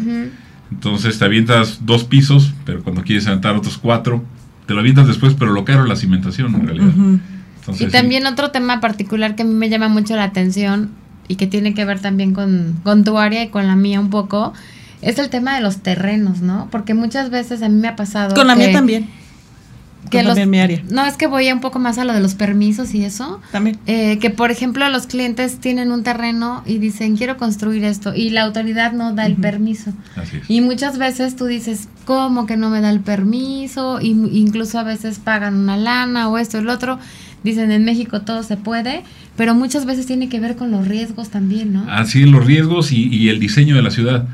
Entonces 0.72 1.20
te 1.20 1.26
avientas 1.26 1.86
dos 1.86 2.06
pisos, 2.06 2.54
pero 2.64 2.84
cuando 2.84 3.04
quieres 3.04 3.28
aventar 3.28 3.54
otros 3.58 3.78
cuatro, 3.78 4.24
te 4.66 4.74
lo 4.74 4.80
avientas 4.80 5.08
después, 5.08 5.34
pero 5.38 5.52
lo 5.52 5.66
caro 5.66 5.84
es 5.84 5.90
la 5.90 5.98
cimentación 5.98 6.56
en 6.56 6.68
realidad 6.68 6.94
y 7.80 7.88
también 7.88 8.26
otro 8.26 8.52
tema 8.52 8.80
particular 8.80 9.36
que 9.36 9.44
a 9.44 9.46
mí 9.46 9.54
me 9.54 9.70
llama 9.70 9.88
mucho 9.88 10.16
la 10.16 10.24
atención 10.24 10.92
y 11.28 11.36
que 11.36 11.48
tiene 11.48 11.74
que 11.74 11.86
ver 11.86 12.00
también 12.00 12.34
con, 12.34 13.04
tu 13.04 13.18
área 13.18 13.44
y 13.44 13.50
con 13.50 13.68
la 13.68 13.76
mía 13.76 14.00
un 14.00 14.10
poco, 14.10 14.54
es 15.02 15.20
el 15.20 15.30
tema 15.30 15.56
de 15.56 15.62
los 15.62 15.78
terrenos, 15.78 16.42
¿no? 16.42 16.68
Porque 16.72 16.94
muchas 16.94 17.30
veces 17.30 17.62
a 17.62 17.70
mí 17.70 17.80
me 17.80 17.88
ha 17.88 17.96
pasado... 17.96 18.36
Con 18.36 18.48
la 18.48 18.56
mía 18.56 18.72
también. 18.72 19.10
Que 20.10 20.22
los, 20.22 20.38
mi 20.48 20.60
área. 20.60 20.84
No, 20.90 21.06
es 21.06 21.16
que 21.16 21.28
voy 21.28 21.52
un 21.52 21.62
poco 21.62 21.80
más 21.80 21.98
a 21.98 22.04
lo 22.04 22.14
de 22.14 22.20
los 22.20 22.36
permisos 22.36 22.94
y 22.94 23.06
eso. 23.06 23.40
También. 23.52 23.80
Eh, 23.88 24.20
que, 24.20 24.30
por 24.30 24.52
ejemplo, 24.52 24.88
los 24.90 25.08
clientes 25.08 25.60
tienen 25.60 25.92
un 25.92 26.04
terreno 26.04 26.62
y 26.66 26.78
dicen, 26.78 27.16
quiero 27.16 27.38
construir 27.38 27.84
esto, 27.86 28.14
y 28.14 28.30
la 28.30 28.44
autoridad 28.44 28.92
no 28.92 29.14
da 29.14 29.26
el 29.26 29.36
permiso. 29.36 29.92
Así 30.16 30.38
es. 30.38 30.50
Y 30.50 30.62
muchas 30.62 30.98
veces 30.98 31.36
tú 31.36 31.46
dices, 31.46 31.88
¿cómo 32.06 32.46
que 32.46 32.58
no 32.58 32.70
me 32.70 32.82
da 32.82 32.90
el 32.90 33.00
permiso? 33.00 34.02
Y, 34.02 34.10
incluso 34.10 34.78
a 34.78 34.84
veces 34.84 35.20
pagan 35.20 35.56
una 35.56 35.78
lana 35.78 36.28
o 36.28 36.38
esto 36.38 36.62
lo 36.62 36.74
otro. 36.74 37.00
Dicen, 37.44 37.72
en 37.72 37.84
México 37.84 38.22
todo 38.22 38.42
se 38.44 38.56
puede, 38.56 39.04
pero 39.36 39.54
muchas 39.54 39.86
veces 39.86 40.06
tiene 40.06 40.30
que 40.30 40.40
ver 40.40 40.56
con 40.56 40.72
los 40.72 40.88
riesgos 40.88 41.30
también, 41.30 41.74
¿no? 41.74 41.86
Así, 41.90 42.26
los 42.26 42.46
riesgos 42.46 42.92
y, 42.92 43.30
el 43.30 43.40
diseño 43.40 43.76
de 43.76 43.82
la 43.82 43.92
ciudad. 43.92 44.28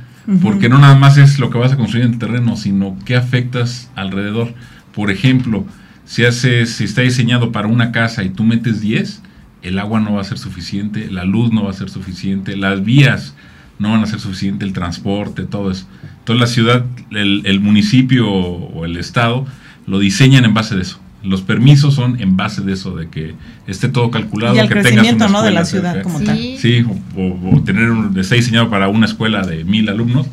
Porque 0.44 0.70
no 0.70 0.78
nada 0.78 0.94
más 0.94 1.18
es 1.18 1.40
lo 1.40 1.50
que 1.50 1.58
vas 1.58 1.72
a 1.72 1.76
construir 1.76 2.06
en 2.06 2.14
el 2.14 2.20
terreno, 2.20 2.56
sino 2.56 2.96
qué 3.04 3.16
afectas 3.16 3.90
alrededor. 3.96 4.54
Por 4.94 5.10
ejemplo, 5.10 5.66
si, 6.06 6.24
haces, 6.24 6.70
si 6.70 6.84
está 6.84 7.02
diseñado 7.02 7.52
para 7.52 7.68
una 7.68 7.92
casa 7.92 8.24
y 8.24 8.30
tú 8.30 8.44
metes 8.44 8.80
10, 8.80 9.24
el 9.64 9.80
agua 9.80 10.00
no 10.02 10.14
va 10.14 10.22
a 10.22 10.26
ser 10.26 10.38
suficiente, 10.38 11.10
la 11.10 11.26
luz 11.26 11.52
no 11.52 11.64
va 11.64 11.72
a 11.72 11.74
ser 11.74 11.90
suficiente, 11.90 12.56
las 12.58 12.84
vías 12.84 13.34
no 13.80 13.90
van 13.90 14.04
a 14.04 14.06
ser 14.06 14.20
suficiente, 14.20 14.66
el 14.66 14.74
transporte, 14.74 15.46
todo 15.46 15.72
eso. 15.72 15.88
Entonces 16.20 16.42
la 16.42 16.48
ciudad, 16.48 16.86
el, 17.10 17.42
el 17.46 17.60
municipio 17.60 18.30
o 18.30 18.86
el 18.86 18.98
estado 18.98 19.48
lo 19.88 19.98
diseñan 19.98 20.46
en 20.46 20.54
base 20.54 20.76
de 20.76 20.84
eso 20.84 21.00
los 21.24 21.42
permisos 21.42 21.96
son 21.96 22.20
en 22.22 22.38
base 22.38 22.62
de 22.62 22.74
eso, 22.74 22.96
de 22.96 23.10
que 23.10 23.36
esté 23.68 23.90
todo 23.90 24.10
calculado. 24.12 24.56
Y 24.56 24.60
el 24.60 24.70
crecimiento 24.70 25.28
¿no? 25.28 25.42
de 25.42 25.52
la 25.52 25.66
ciudad 25.66 26.02
como 26.02 26.22
tal. 26.22 26.38
Sí, 26.58 26.86
o, 27.16 27.62
tener 27.62 27.92
un, 27.92 28.18
está 28.18 28.36
diseñado 28.36 28.70
para 28.70 28.88
una 28.88 29.06
escuela 29.06 29.46
de 29.46 29.64
mil 29.64 29.90
alumnos 29.90 30.28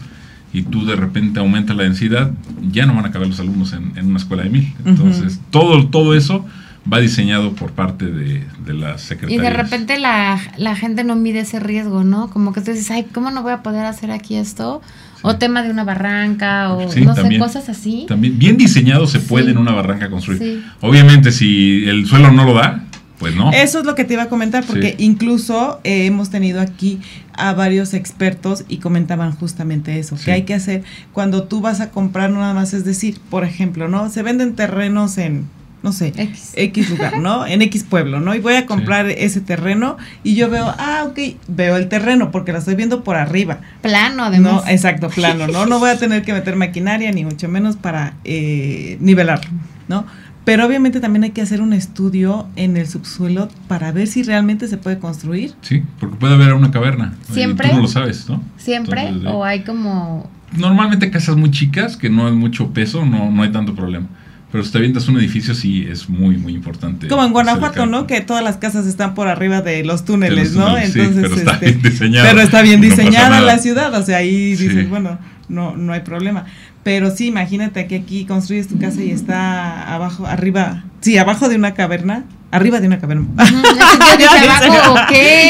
y 0.53 0.63
tú 0.63 0.87
de 0.87 0.97
repente 0.97 1.41
aumentas 1.41 1.77
la 1.77 1.83
densidad, 1.83 2.31
ya 2.71 2.87
no 2.87 2.95
van 2.95 3.07
a 3.07 3.11
caber 3.11 3.29
los 3.29 3.41
alumnos 3.41 3.73
en, 3.73 4.07
una 4.07 4.19
escuela 4.19 4.45
de 4.45 4.51
mil. 4.51 4.75
Entonces, 4.85 5.41
todo, 5.51 5.89
todo 5.89 6.15
eso 6.15 6.47
va 6.91 7.01
diseñado 7.01 7.53
por 7.53 7.73
parte 7.73 8.07
de, 8.07 8.45
de 8.65 8.75
la 8.75 8.99
Secretaría. 8.99 9.37
Y 9.37 9.41
de 9.41 9.51
repente 9.51 9.99
la, 9.99 10.41
la, 10.57 10.77
gente 10.77 11.05
no 11.05 11.17
mide 11.17 11.41
ese 11.41 11.59
riesgo, 11.59 12.05
¿no? 12.05 12.31
Como 12.31 12.53
que 12.53 12.61
tú 12.61 12.71
dices, 12.71 12.91
ay, 12.91 13.07
¿cómo 13.13 13.31
no 13.31 13.43
voy 13.43 13.53
a 13.53 13.63
poder 13.63 13.85
hacer 13.87 14.11
aquí 14.11 14.37
esto? 14.37 14.81
O 15.29 15.39
tema 15.39 15.65
de 15.65 15.71
una 15.71 15.83
barranca, 15.83 16.73
o 16.73 16.83
no 16.83 17.15
sé, 17.17 17.39
cosas 17.39 17.69
así. 17.69 18.07
También, 18.07 18.39
bien 18.39 18.57
diseñado 18.57 19.09
se 19.09 19.19
puede 19.19 19.51
en 19.51 19.59
una 19.59 19.73
barranca 19.73 20.09
construir. 20.09 20.63
Obviamente, 20.81 21.33
si 21.33 21.85
el 21.89 22.07
suelo 22.07 22.31
no 22.31 22.45
lo 22.45 22.55
da, 22.55 22.85
pues 23.19 23.35
no. 23.35 23.51
Eso 23.51 23.81
es 23.81 23.87
lo 23.87 23.97
que 23.97 24.05
te 24.05 24.15
iba 24.15 24.23
a 24.23 24.29
comentar, 24.29 24.65
porque 24.65 24.95
incluso 24.99 25.81
eh, 25.83 26.07
hemos 26.07 26.31
tenido 26.31 26.61
aquí 26.61 27.01
a 27.33 27.55
varios 27.55 27.93
expertos 27.93 28.65
y 28.69 28.77
comentaban 28.77 29.33
justamente 29.33 29.99
eso, 29.99 30.17
que 30.25 30.31
hay 30.31 30.43
que 30.43 30.55
hacer 30.55 30.85
cuando 31.13 31.43
tú 31.43 31.61
vas 31.61 31.81
a 31.81 31.91
comprar 31.91 32.31
nada 32.31 32.55
más, 32.55 32.73
es 32.73 32.85
decir, 32.85 33.19
por 33.29 33.43
ejemplo, 33.43 33.89
¿no? 33.89 34.09
Se 34.11 34.23
venden 34.23 34.55
terrenos 34.55 35.19
en 35.19 35.49
no 35.83 35.93
sé, 35.93 36.13
X. 36.55 36.91
lugar, 36.91 37.19
¿no? 37.19 37.47
En 37.47 37.63
X 37.63 37.85
pueblo, 37.85 38.21
¿no? 38.21 38.35
Y 38.35 38.41
voy 38.41 38.55
a 38.55 38.67
comprar 38.67 39.09
ese 39.09 39.41
terreno 39.41 39.97
y 40.25 40.35
yo 40.35 40.51
veo, 40.51 40.67
ah, 40.79 41.05
ok, 41.07 41.37
veo 41.49 41.77
el 41.77 41.89
terreno 41.89 42.31
porque 42.31 42.53
lo 42.53 42.59
estoy 42.59 42.75
viendo 42.75 43.05
por 43.05 43.17
arriba. 43.17 43.61
Plano, 43.83 44.25
además. 44.25 44.53
No, 44.53 44.71
exacto, 44.71 45.09
plano, 45.09 45.47
¿no? 45.47 45.67
No 45.67 45.79
voy 45.79 45.91
a 45.91 45.99
tener 45.99 46.23
que 46.23 46.33
meter 46.33 46.57
maquinaria 46.57 47.13
ni 47.13 47.25
mucho 47.25 47.49
menos 47.49 47.77
para 47.77 48.15
eh, 48.25 48.97
nivelarlo, 49.01 49.51
¿no? 49.89 50.07
Pero 50.47 50.65
obviamente 50.65 51.01
también 51.01 51.25
hay 51.25 51.31
que 51.31 51.43
hacer 51.43 51.61
un 51.61 51.73
estudio 51.73 52.47
en 52.55 52.77
el 52.77 52.87
subsuelo 52.87 53.49
para 53.67 53.91
ver 53.91 54.07
si 54.07 54.23
realmente 54.23 54.69
se 54.69 54.79
puede 54.79 55.01
construir. 55.01 55.55
Sí, 55.61 55.83
porque 55.99 56.17
puede 56.17 56.35
haber 56.35 56.53
una 56.55 56.71
caverna. 56.71 57.15
Siempre. 57.33 57.69
tú 57.69 57.75
no 57.75 57.83
lo 57.83 57.89
sabes, 57.89 58.29
¿no? 58.29 58.41
Siempre. 58.57 59.13
o 59.27 59.45
hay 59.45 59.65
como. 59.65 60.31
Normalmente 60.57 61.11
casas 61.11 61.37
muy 61.37 61.51
chicas 61.51 61.97
que 61.97 62.11
no 62.11 62.29
es 62.29 62.35
mucho 62.35 62.73
peso, 62.73 63.05
no, 63.05 63.29
no 63.31 63.43
hay 63.43 63.51
tanto 63.51 63.75
problema. 63.75 64.07
Pero 64.53 64.63
si 64.63 64.71
te 64.71 64.79
avientas 64.79 65.09
un 65.09 65.19
edificio, 65.19 65.55
sí 65.55 65.87
es 65.91 66.09
muy, 66.09 66.37
muy 66.37 66.55
importante. 66.55 67.09
Como 67.09 67.25
en 67.25 67.33
Guanajuato, 67.33 67.87
¿no? 67.87 68.07
Que 68.07 68.21
todas 68.21 68.45
las 68.45 68.59
casas 68.59 68.87
están 68.87 69.15
por 69.15 69.27
arriba 69.27 69.61
de 69.61 69.85
los 69.85 70.05
túneles, 70.05 70.53
¿no? 70.53 70.79
Entonces, 70.79 71.15
pero 71.23 71.35
está 71.35 71.53
este, 71.53 71.67
bien 71.67 71.83
diseñada. 71.83 72.29
Pero 72.31 72.41
está 72.41 72.63
bien 72.63 72.81
diseñada 72.83 73.41
la 73.41 73.59
ciudad, 73.59 73.93
o 73.95 74.05
sea, 74.05 74.19
ahí 74.19 74.55
dices, 74.55 74.89
bueno, 74.89 75.19
no, 75.49 75.77
no 75.77 75.93
hay 75.93 76.01
problema. 76.01 76.45
Pero 76.85 77.11
sí, 77.11 77.27
imagínate 77.27 77.89
que 77.89 77.97
aquí 77.97 78.25
construyes 78.27 78.69
tu 78.69 78.79
casa 78.79 79.03
y 79.03 79.11
está 79.11 79.93
abajo, 79.93 80.25
arriba, 80.27 80.85
sí, 81.01 81.19
abajo 81.19 81.49
de 81.49 81.57
una 81.57 81.75
caverna, 81.75 82.25
arriba 82.53 82.79
de 82.79 82.87
una 82.87 83.01
caverna. 83.01 83.27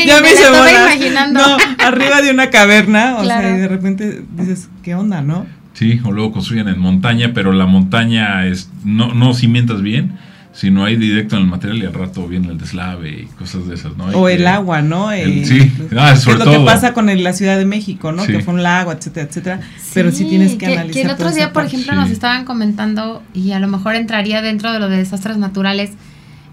ya 0.06 0.20
me, 0.22 0.30
estaba 0.30 0.70
imaginando. 0.70 1.40
No, 1.40 1.58
arriba 1.84 2.22
de 2.22 2.30
una 2.30 2.48
caverna, 2.48 3.18
o 3.18 3.24
sea, 3.24 3.56
y 3.56 3.60
de 3.60 3.68
repente 3.68 4.22
dices, 4.38 4.70
¿qué 4.82 4.94
onda, 4.94 5.20
no? 5.20 5.44
Sí, 5.76 6.00
o 6.04 6.10
luego 6.10 6.32
construyen 6.32 6.68
en 6.68 6.78
montaña, 6.78 7.32
pero 7.34 7.52
la 7.52 7.66
montaña 7.66 8.46
es 8.46 8.70
no, 8.82 9.12
no 9.12 9.34
cimientas 9.34 9.82
bien, 9.82 10.12
sino 10.52 10.86
hay 10.86 10.96
directo 10.96 11.36
en 11.36 11.42
el 11.42 11.48
material 11.48 11.82
y 11.82 11.84
al 11.84 11.92
rato 11.92 12.26
viene 12.26 12.48
el 12.48 12.56
deslave 12.56 13.10
y 13.10 13.24
cosas 13.38 13.68
de 13.68 13.74
esas, 13.74 13.94
¿no? 13.94 14.06
o 14.06 14.30
el 14.30 14.46
agua, 14.46 14.80
¿no? 14.80 15.10
sí, 15.10 15.70
ah, 15.98 16.16
sobre 16.16 16.38
es 16.38 16.44
lo 16.46 16.50
que 16.50 16.58
pasa 16.60 16.94
con 16.94 17.14
la 17.22 17.32
Ciudad 17.34 17.58
de 17.58 17.66
México, 17.66 18.10
¿no? 18.10 18.24
Que 18.24 18.40
fue 18.40 18.54
un 18.54 18.62
lago, 18.62 18.90
etcétera, 18.90 19.26
etcétera. 19.28 19.60
pero 19.92 20.10
sí 20.12 20.24
tienes 20.24 20.54
que, 20.54 20.64
analizar. 20.64 20.92
Que 20.92 21.02
el 21.02 21.10
otro 21.10 21.30
día, 21.30 21.52
por 21.52 21.66
ejemplo, 21.66 21.94
nos 21.94 22.08
estaban 22.08 22.46
comentando, 22.46 23.22
y 23.34 23.52
a 23.52 23.60
lo 23.60 23.68
mejor 23.68 23.96
entraría 23.96 24.40
dentro 24.40 24.72
de 24.72 24.78
lo 24.78 24.88
de 24.88 24.96
desastres 24.96 25.36
naturales, 25.36 25.90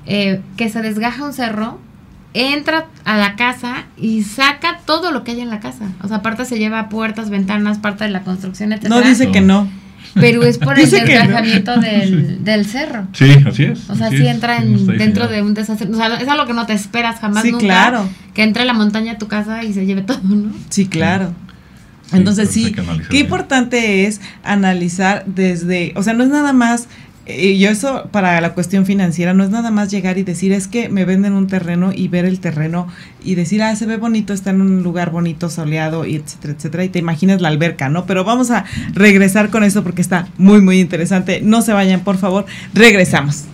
eh, 0.05 0.41
que 0.57 0.67
se 0.67 0.81
desgaja 0.81 1.23
un 1.23 1.31
cerro 1.31 1.79
entra 2.33 2.87
a 3.05 3.17
la 3.17 3.35
casa 3.35 3.85
y 3.97 4.23
saca 4.23 4.79
todo 4.85 5.11
lo 5.11 5.23
que 5.23 5.31
hay 5.31 5.41
en 5.41 5.49
la 5.49 5.59
casa. 5.59 5.91
O 6.01 6.07
sea, 6.07 6.17
aparte 6.17 6.45
se 6.45 6.57
lleva 6.57 6.89
puertas, 6.89 7.29
ventanas, 7.29 7.79
parte 7.79 8.03
de 8.03 8.09
la 8.09 8.23
construcción, 8.23 8.73
etc. 8.73 8.87
No 8.89 9.01
dice 9.01 9.31
que 9.31 9.41
no. 9.41 9.67
Pero 10.15 10.43
es 10.43 10.57
por 10.57 10.79
el 10.79 10.89
desgajamiento 10.89 11.79
del, 11.79 12.43
del, 12.43 12.65
cerro. 12.65 13.07
Sí, 13.13 13.31
así 13.45 13.63
es. 13.63 13.89
O 13.89 13.95
sea, 13.95 14.09
sí 14.09 14.27
entra 14.27 14.59
dentro 14.61 15.27
de 15.27 15.41
un 15.41 15.53
desastre. 15.53 15.89
O 15.89 15.95
sea, 15.95 16.15
es 16.17 16.27
algo 16.27 16.45
que 16.45 16.53
no 16.53 16.65
te 16.65 16.73
esperas 16.73 17.19
jamás. 17.19 17.43
Sí, 17.43 17.51
claro. 17.53 18.07
Que 18.33 18.43
entre 18.43 18.65
la 18.65 18.73
montaña 18.73 19.13
a 19.13 19.17
tu 19.17 19.27
casa 19.27 19.63
y 19.63 19.73
se 19.73 19.85
lleve 19.85 20.01
todo, 20.01 20.19
¿no? 20.23 20.51
Sí, 20.69 20.87
claro. 20.87 21.33
Entonces 22.11 22.49
pues 22.49 22.53
sí, 22.53 22.75
qué 23.09 23.19
importante 23.19 24.05
es 24.05 24.21
analizar 24.43 25.23
desde, 25.25 25.93
o 25.95 26.03
sea, 26.03 26.13
no 26.13 26.23
es 26.23 26.29
nada 26.29 26.53
más 26.53 26.87
y 27.25 27.57
yo 27.57 27.69
eso 27.69 28.09
para 28.11 28.41
la 28.41 28.53
cuestión 28.53 28.85
financiera 28.85 29.33
no 29.33 29.45
es 29.45 29.49
nada 29.49 29.71
más 29.71 29.89
llegar 29.89 30.17
y 30.17 30.23
decir 30.23 30.51
es 30.51 30.67
que 30.67 30.89
me 30.89 31.05
venden 31.05 31.33
un 31.33 31.47
terreno 31.47 31.91
y 31.95 32.09
ver 32.09 32.25
el 32.25 32.39
terreno 32.41 32.87
y 33.23 33.35
decir, 33.35 33.63
ah, 33.63 33.75
se 33.75 33.85
ve 33.85 33.95
bonito, 33.95 34.33
está 34.33 34.49
en 34.49 34.61
un 34.61 34.83
lugar 34.83 35.09
bonito, 35.09 35.49
soleado, 35.49 36.05
y 36.05 36.15
etcétera, 36.15 36.53
etcétera, 36.53 36.83
y 36.83 36.89
te 36.89 36.99
imaginas 36.99 37.41
la 37.41 37.47
alberca, 37.47 37.87
¿no? 37.87 38.05
Pero 38.05 38.25
vamos 38.25 38.51
a 38.51 38.65
regresar 38.93 39.49
con 39.49 39.63
eso 39.63 39.83
porque 39.83 40.01
está 40.01 40.27
muy, 40.37 40.59
muy 40.59 40.81
interesante. 40.81 41.39
No 41.41 41.61
se 41.61 41.71
vayan, 41.71 42.01
por 42.01 42.17
favor, 42.17 42.45
regresamos. 42.73 43.45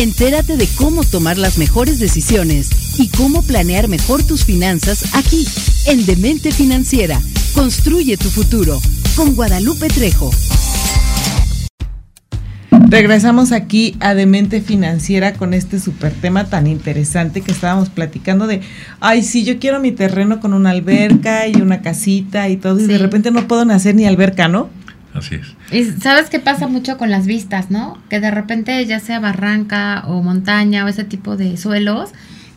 Entérate 0.00 0.56
de 0.56 0.66
cómo 0.78 1.04
tomar 1.04 1.36
las 1.36 1.58
mejores 1.58 1.98
decisiones 1.98 2.70
y 2.98 3.10
cómo 3.10 3.42
planear 3.42 3.86
mejor 3.86 4.22
tus 4.22 4.46
finanzas 4.46 5.14
aquí, 5.14 5.46
en 5.88 6.06
Demente 6.06 6.52
Financiera. 6.52 7.20
Construye 7.54 8.16
tu 8.16 8.30
futuro 8.30 8.80
con 9.14 9.34
Guadalupe 9.34 9.88
Trejo. 9.88 10.30
Regresamos 12.88 13.52
aquí 13.52 13.94
a 14.00 14.14
Demente 14.14 14.62
Financiera 14.62 15.34
con 15.34 15.52
este 15.52 15.78
super 15.78 16.14
tema 16.14 16.46
tan 16.46 16.66
interesante 16.66 17.42
que 17.42 17.52
estábamos 17.52 17.90
platicando 17.90 18.46
de, 18.46 18.62
ay, 19.00 19.22
sí, 19.22 19.44
yo 19.44 19.58
quiero 19.58 19.80
mi 19.80 19.92
terreno 19.92 20.40
con 20.40 20.54
una 20.54 20.70
alberca 20.70 21.46
y 21.46 21.60
una 21.60 21.82
casita 21.82 22.48
y 22.48 22.56
todo, 22.56 22.80
y 22.80 22.86
de 22.86 22.96
repente 22.96 23.30
no 23.30 23.46
puedo 23.46 23.66
nacer 23.66 23.94
ni 23.94 24.06
alberca, 24.06 24.48
¿no? 24.48 24.70
Así 25.14 25.34
es. 25.34 25.54
Y 25.72 25.84
sabes 26.00 26.30
qué 26.30 26.38
pasa 26.38 26.68
mucho 26.68 26.96
con 26.96 27.10
las 27.10 27.26
vistas, 27.26 27.70
¿no? 27.70 27.98
Que 28.08 28.20
de 28.20 28.30
repente 28.30 28.84
ya 28.86 29.00
sea 29.00 29.18
barranca 29.18 30.04
o 30.06 30.22
montaña 30.22 30.84
o 30.84 30.88
ese 30.88 31.04
tipo 31.04 31.36
de 31.36 31.56
suelos, 31.56 32.10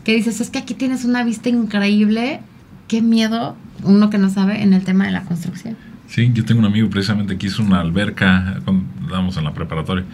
que 0.04 0.14
dices, 0.14 0.40
es 0.40 0.50
que 0.50 0.58
aquí 0.58 0.74
tienes 0.74 1.04
una 1.04 1.24
vista 1.24 1.48
increíble, 1.48 2.40
qué 2.86 3.02
miedo, 3.02 3.56
uno 3.82 4.10
que 4.10 4.18
no 4.18 4.30
sabe 4.30 4.62
en 4.62 4.72
el 4.72 4.84
tema 4.84 5.06
de 5.06 5.12
la 5.12 5.22
construcción. 5.22 5.76
Sí, 6.06 6.30
yo 6.32 6.44
tengo 6.44 6.60
un 6.60 6.66
amigo 6.66 6.88
precisamente 6.90 7.36
que 7.36 7.48
hizo 7.48 7.62
una 7.62 7.80
alberca, 7.80 8.60
cuando 8.64 8.84
estábamos 9.02 9.36
en 9.36 9.44
la 9.44 9.52
preparatoria, 9.52 10.04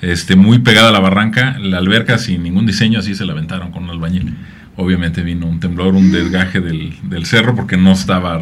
este, 0.00 0.34
muy 0.34 0.58
pegada 0.58 0.88
a 0.88 0.92
la 0.92 1.00
barranca, 1.00 1.56
la 1.58 1.78
alberca 1.78 2.18
sin 2.18 2.42
ningún 2.42 2.66
diseño, 2.66 2.98
así 2.98 3.14
se 3.14 3.24
la 3.24 3.32
aventaron 3.32 3.70
con 3.70 3.84
un 3.84 3.90
albañil. 3.90 4.34
Obviamente 4.76 5.22
vino 5.22 5.46
un 5.46 5.60
temblor, 5.60 5.94
un 5.94 6.12
desgaje 6.12 6.60
del, 6.60 6.94
del 7.04 7.24
cerro 7.24 7.54
porque 7.54 7.78
no 7.78 7.92
estaba 7.92 8.38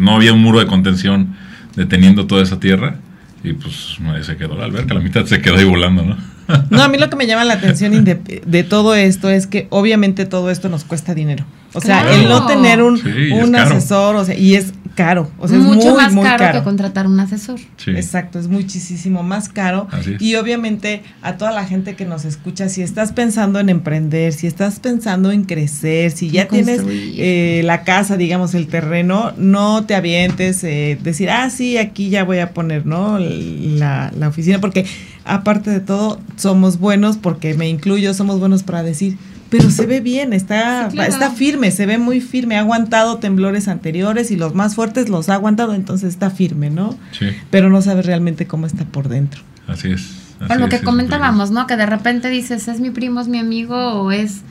no 0.00 0.16
había 0.16 0.32
un 0.32 0.42
muro 0.42 0.58
de 0.58 0.66
contención 0.66 1.36
deteniendo 1.76 2.26
toda 2.26 2.42
esa 2.42 2.58
tierra 2.58 2.96
y 3.44 3.52
pues 3.52 3.98
se 4.22 4.36
quedó 4.36 4.56
la 4.56 4.64
alberca, 4.64 4.94
la 4.94 5.00
mitad 5.00 5.24
se 5.26 5.40
quedó 5.40 5.56
ahí 5.56 5.64
volando, 5.64 6.02
¿no? 6.02 6.16
No, 6.70 6.82
a 6.82 6.88
mí 6.88 6.96
lo 6.96 7.10
que 7.10 7.16
me 7.16 7.26
llama 7.26 7.44
la 7.44 7.54
atención 7.54 8.04
de, 8.04 8.14
de 8.14 8.62
todo 8.62 8.94
esto 8.94 9.30
es 9.30 9.48
que 9.48 9.66
obviamente 9.70 10.26
todo 10.26 10.50
esto 10.50 10.68
nos 10.68 10.84
cuesta 10.84 11.12
dinero. 11.12 11.44
O 11.72 11.80
sea, 11.80 12.14
el 12.14 12.28
no 12.28 12.46
tener 12.46 12.82
un, 12.82 13.00
un 13.32 13.56
asesor, 13.56 14.16
o 14.16 14.24
sea, 14.24 14.36
y 14.36 14.54
es 14.54 14.72
caro. 14.96 15.30
O 15.38 15.46
sea, 15.46 15.58
Mucho 15.58 15.78
es 15.78 15.86
muy, 15.86 15.96
más 15.96 16.12
muy 16.12 16.24
caro, 16.24 16.50
que 16.50 16.64
contratar 16.64 17.06
un 17.06 17.20
asesor. 17.20 17.60
Exacto, 17.86 18.40
es 18.40 18.48
muchísimo 18.48 19.22
más 19.22 19.48
caro. 19.48 19.86
Y 20.18 20.34
obviamente 20.34 21.02
a 21.22 21.36
toda 21.36 21.52
la 21.52 21.64
gente 21.64 21.94
que 21.94 22.04
nos 22.04 22.24
escucha, 22.24 22.68
si 22.68 22.82
estás 22.82 23.12
pensando 23.12 23.60
en 23.60 23.68
emprender, 23.68 24.32
si 24.32 24.48
estás 24.48 24.80
pensando 24.80 25.30
en 25.30 25.44
crecer, 25.44 26.10
si 26.10 26.30
ya 26.30 26.48
tienes 26.48 26.82
eh, 26.88 27.62
la 27.64 27.84
casa, 27.84 28.16
digamos, 28.16 28.54
el 28.54 28.66
terreno, 28.66 29.32
no 29.36 29.84
te 29.84 29.94
avientes, 29.94 30.64
eh, 30.64 30.98
decir, 31.00 31.30
ah, 31.30 31.48
sí, 31.50 31.78
aquí 31.78 32.08
ya 32.08 32.24
voy 32.24 32.38
a 32.38 32.52
poner, 32.52 32.86
¿no? 32.86 33.18
La, 33.18 34.10
la 34.18 34.28
oficina, 34.28 34.60
porque 34.60 34.86
aparte 35.24 35.70
de 35.70 35.80
todo, 35.80 36.20
somos 36.36 36.78
buenos, 36.78 37.18
porque 37.18 37.54
me 37.54 37.68
incluyo, 37.68 38.14
somos 38.14 38.40
buenos 38.40 38.62
para 38.62 38.82
decir, 38.82 39.18
pero 39.50 39.70
se 39.70 39.86
ve 39.86 40.00
bien, 40.00 40.32
está, 40.32 40.88
está 40.88 41.30
firme, 41.30 41.70
se 41.70 41.86
ve 41.86 41.98
muy 41.98 42.20
firme, 42.20 42.56
ha 42.56 42.60
aguantado 42.60 43.18
temblores 43.18 43.68
anteriores 43.68 44.30
y 44.30 44.36
los 44.36 44.54
más 44.54 44.74
fuertes 44.74 45.08
los 45.08 45.28
ha 45.28 45.34
aguantado, 45.34 45.74
entonces 45.74 46.10
está 46.10 46.30
firme, 46.30 46.70
¿no? 46.70 46.98
Sí. 47.12 47.26
Pero 47.50 47.70
no 47.70 47.80
sabe 47.80 48.02
realmente 48.02 48.46
cómo 48.46 48.66
está 48.66 48.84
por 48.84 49.08
dentro. 49.08 49.42
Así 49.68 49.92
es. 49.92 50.10
Así 50.40 50.58
lo 50.58 50.68
que 50.68 50.80
comentábamos, 50.80 51.50
¿no? 51.50 51.66
Que 51.66 51.76
de 51.76 51.86
repente 51.86 52.28
dices, 52.28 52.68
es 52.68 52.80
mi 52.80 52.90
primo, 52.90 53.20
es 53.20 53.28
mi 53.28 53.38
amigo 53.38 53.76
o 53.76 54.10
es 54.10 54.42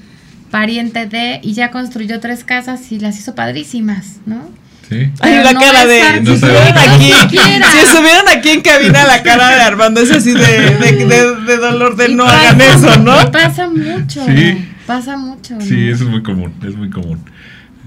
pariente 0.50 1.06
de, 1.06 1.40
y 1.44 1.54
ya 1.54 1.72
construyó 1.72 2.20
tres 2.20 2.44
casas 2.44 2.92
y 2.92 3.00
las 3.00 3.20
hizo 3.20 3.36
padrísimas, 3.36 4.20
¿no? 4.25 4.50
Sí. 4.88 5.10
Hay 5.20 5.44
la 5.44 5.54
cara 5.54 5.86
de. 5.86 6.02
si, 6.24 6.34
estuvieran 6.34 6.78
aquí, 6.78 7.12
si 7.32 7.78
estuvieran 7.80 8.28
aquí 8.38 8.50
en 8.50 8.62
cabina, 8.62 9.04
la 9.06 9.24
cara 9.24 9.50
de 9.50 9.62
Armando 9.62 10.00
es 10.00 10.12
así 10.12 10.32
de, 10.32 11.06
de, 11.46 11.58
dolor 11.58 11.96
de 11.96 12.10
no 12.10 12.24
hagan 12.25 12.62
eso, 12.62 12.98
¿no? 13.00 13.32
Pasa 13.32 13.68
mucho. 13.68 14.24
Sí. 14.25 14.75
Pasa 14.86 15.18
mucho. 15.18 15.60
Sí, 15.62 15.88
eso 15.89 16.04
es 16.04 16.10
muy 16.10 16.24
común, 16.24 16.54
es 16.63 16.75
muy 16.75 16.89
común. 16.89 17.20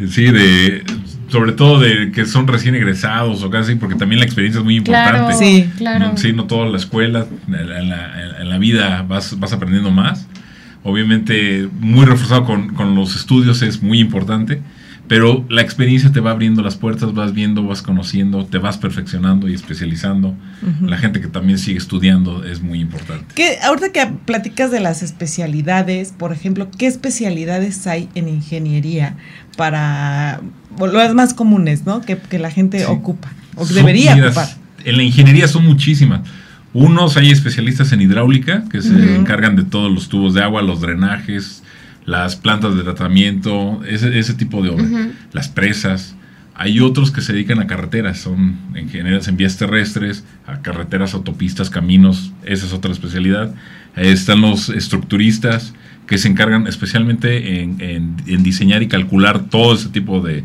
Sí, 0.09 0.31
de 0.31 0.85
sobre 1.28 1.52
todo 1.52 1.81
de 1.81 2.11
que 2.12 2.25
son 2.25 2.47
recién 2.47 2.75
egresados 2.75 3.43
o 3.43 3.50
casi, 3.50 3.75
porque 3.75 3.97
también 3.97 4.21
la 4.21 4.25
experiencia 4.25 4.59
es 4.59 4.64
muy 4.64 4.76
importante. 4.76 5.35
sí, 5.35 5.71
claro. 5.76 6.17
Sí, 6.17 6.33
no 6.33 6.45
toda 6.45 6.67
la 6.67 6.78
escuela, 6.78 7.26
en 7.47 7.88
la, 7.88 8.40
en 8.40 8.49
la 8.49 8.59
vida 8.59 9.05
vas, 9.07 9.38
vas 9.38 9.52
aprendiendo 9.52 9.90
más. 9.90 10.26
Obviamente, 10.85 11.69
muy 11.81 12.07
reforzado 12.07 12.45
con, 12.45 12.75
con, 12.75 12.95
los 12.95 13.14
estudios 13.17 13.61
es 13.62 13.83
muy 13.83 13.99
importante, 13.99 14.62
pero 15.09 15.45
la 15.49 15.62
experiencia 15.62 16.12
te 16.12 16.21
va 16.21 16.33
abriendo 16.33 16.62
las 16.62 16.77
puertas, 16.77 17.15
vas 17.15 17.33
viendo, 17.33 17.65
vas 17.65 17.81
conociendo, 17.81 18.45
te 18.45 18.59
vas 18.59 18.77
perfeccionando 18.77 19.49
y 19.49 19.55
especializando. 19.55 20.35
La 20.83 20.99
gente 20.99 21.21
que 21.21 21.29
también 21.29 21.59
sigue 21.59 21.79
estudiando 21.79 22.45
es 22.45 22.61
muy 22.61 22.81
importante. 22.81 23.25
¿Qué, 23.35 23.59
ahorita 23.62 23.91
que 23.91 24.07
platicas 24.27 24.71
de 24.71 24.81
las 24.81 25.03
especialidades, 25.03 26.12
por 26.17 26.33
ejemplo, 26.33 26.69
¿qué 26.77 26.87
especialidades 26.87 27.87
hay 27.87 28.09
en 28.15 28.29
ingeniería 28.29 29.17
para 29.57 30.41
las 30.79 31.15
más 31.15 31.33
comunes, 31.33 31.87
¿no? 31.87 32.03
Que, 32.03 32.19
la 32.38 32.50
gente 32.50 32.85
ocupa 32.87 33.31
o 33.57 33.67
debería 33.67 34.15
ocupar. 34.15 34.49
En 34.85 34.97
la 34.99 35.03
ingeniería 35.03 35.49
son 35.49 35.65
muchísimas. 35.65 36.21
Unos 36.75 37.17
hay 37.17 37.31
especialistas 37.31 37.93
en 37.93 38.03
hidráulica 38.03 38.65
que 38.71 38.83
se 38.83 39.17
encargan 39.17 39.57
de 39.57 39.65
todos 39.65 39.91
los 39.91 40.09
tubos 40.09 40.35
de 40.35 40.43
agua, 40.43 40.61
los 40.61 40.83
drenajes, 40.83 41.62
las 42.09 42.37
plantas 42.37 42.75
de 42.75 42.83
tratamiento, 42.83 43.83
ese, 43.87 44.19
ese 44.19 44.33
tipo 44.33 44.62
de 44.62 44.71
obra, 44.71 44.87
las 45.35 45.49
presas. 45.49 46.17
Hay 46.55 46.81
otros 46.81 47.11
que 47.11 47.21
se 47.21 47.35
dedican 47.35 47.61
a 47.61 47.67
carreteras, 47.67 48.19
son 48.19 48.57
ingenieros 48.75 49.29
en 49.29 49.37
vías 49.37 49.59
terrestres, 49.59 50.25
a 50.47 50.62
carreteras, 50.62 51.12
autopistas, 51.12 51.69
caminos, 51.69 52.33
esa 52.45 52.65
es 52.65 52.73
otra 52.73 52.93
especialidad. 52.93 53.55
están 53.95 54.41
los 54.41 54.71
estructuristas 54.71 55.75
que 56.07 56.17
se 56.17 56.29
encargan 56.29 56.67
especialmente 56.67 57.61
en, 57.61 58.17
diseñar 58.43 58.83
y 58.83 58.88
calcular 58.88 59.50
todo 59.50 59.75
ese 59.75 59.91
tipo 59.91 60.23
de, 60.23 60.45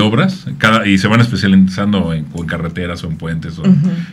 obras 0.00 0.46
cada, 0.58 0.86
y 0.86 0.96
se 0.98 1.08
van 1.08 1.20
especializando 1.20 2.14
en, 2.14 2.24
carreteras 2.46 3.02
o 3.02 3.08
en 3.08 3.16
puentes 3.16 3.58
o 3.58 3.64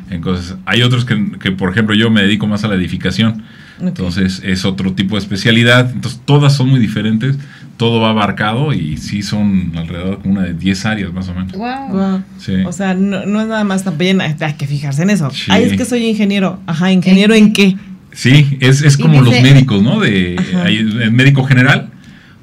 en 0.09 0.21
cosas. 0.21 0.57
Hay 0.65 0.81
otros 0.81 1.05
que, 1.05 1.33
que, 1.39 1.51
por 1.51 1.69
ejemplo, 1.69 1.93
yo 1.93 2.09
me 2.09 2.23
dedico 2.23 2.47
más 2.47 2.63
a 2.63 2.67
la 2.67 2.73
edificación 2.73 3.43
entonces 3.79 4.41
es 4.43 4.65
otro 4.65 4.93
tipo 4.93 5.15
de 5.15 5.19
especialidad. 5.19 5.91
Entonces 5.91 6.21
todas 6.25 6.55
son 6.55 6.69
muy 6.69 6.79
diferentes, 6.79 7.37
todo 7.77 8.01
va 8.01 8.09
abarcado 8.09 8.73
y 8.73 8.97
sí 8.97 9.21
son 9.21 9.73
alrededor 9.75 10.21
de 10.21 10.29
una 10.29 10.43
de 10.43 10.53
10 10.53 10.85
áreas 10.85 11.13
más 11.13 11.29
o 11.29 11.33
menos. 11.33 11.53
Wow. 11.53 12.23
O 12.65 12.71
sea, 12.71 12.93
no, 12.93 13.19
es 13.19 13.47
nada 13.47 13.63
más 13.63 13.83
también, 13.83 14.21
hay 14.21 14.35
que 14.57 14.67
fijarse 14.67 15.03
en 15.03 15.09
eso. 15.09 15.31
Ay, 15.47 15.63
es 15.63 15.73
que 15.73 15.85
soy 15.85 16.05
ingeniero. 16.05 16.59
Ajá, 16.65 16.91
¿ingeniero 16.91 17.33
en, 17.33 17.53
qué? 17.53 17.75
Sí, 18.11 18.57
es, 18.61 18.81
es 18.81 18.97
como 18.97 19.21
los 19.21 19.41
médicos, 19.41 19.81
¿no? 19.83 19.99
De, 19.99 20.39
hay, 20.63 20.77
el 20.77 21.11
médico 21.11 21.43
general 21.43 21.91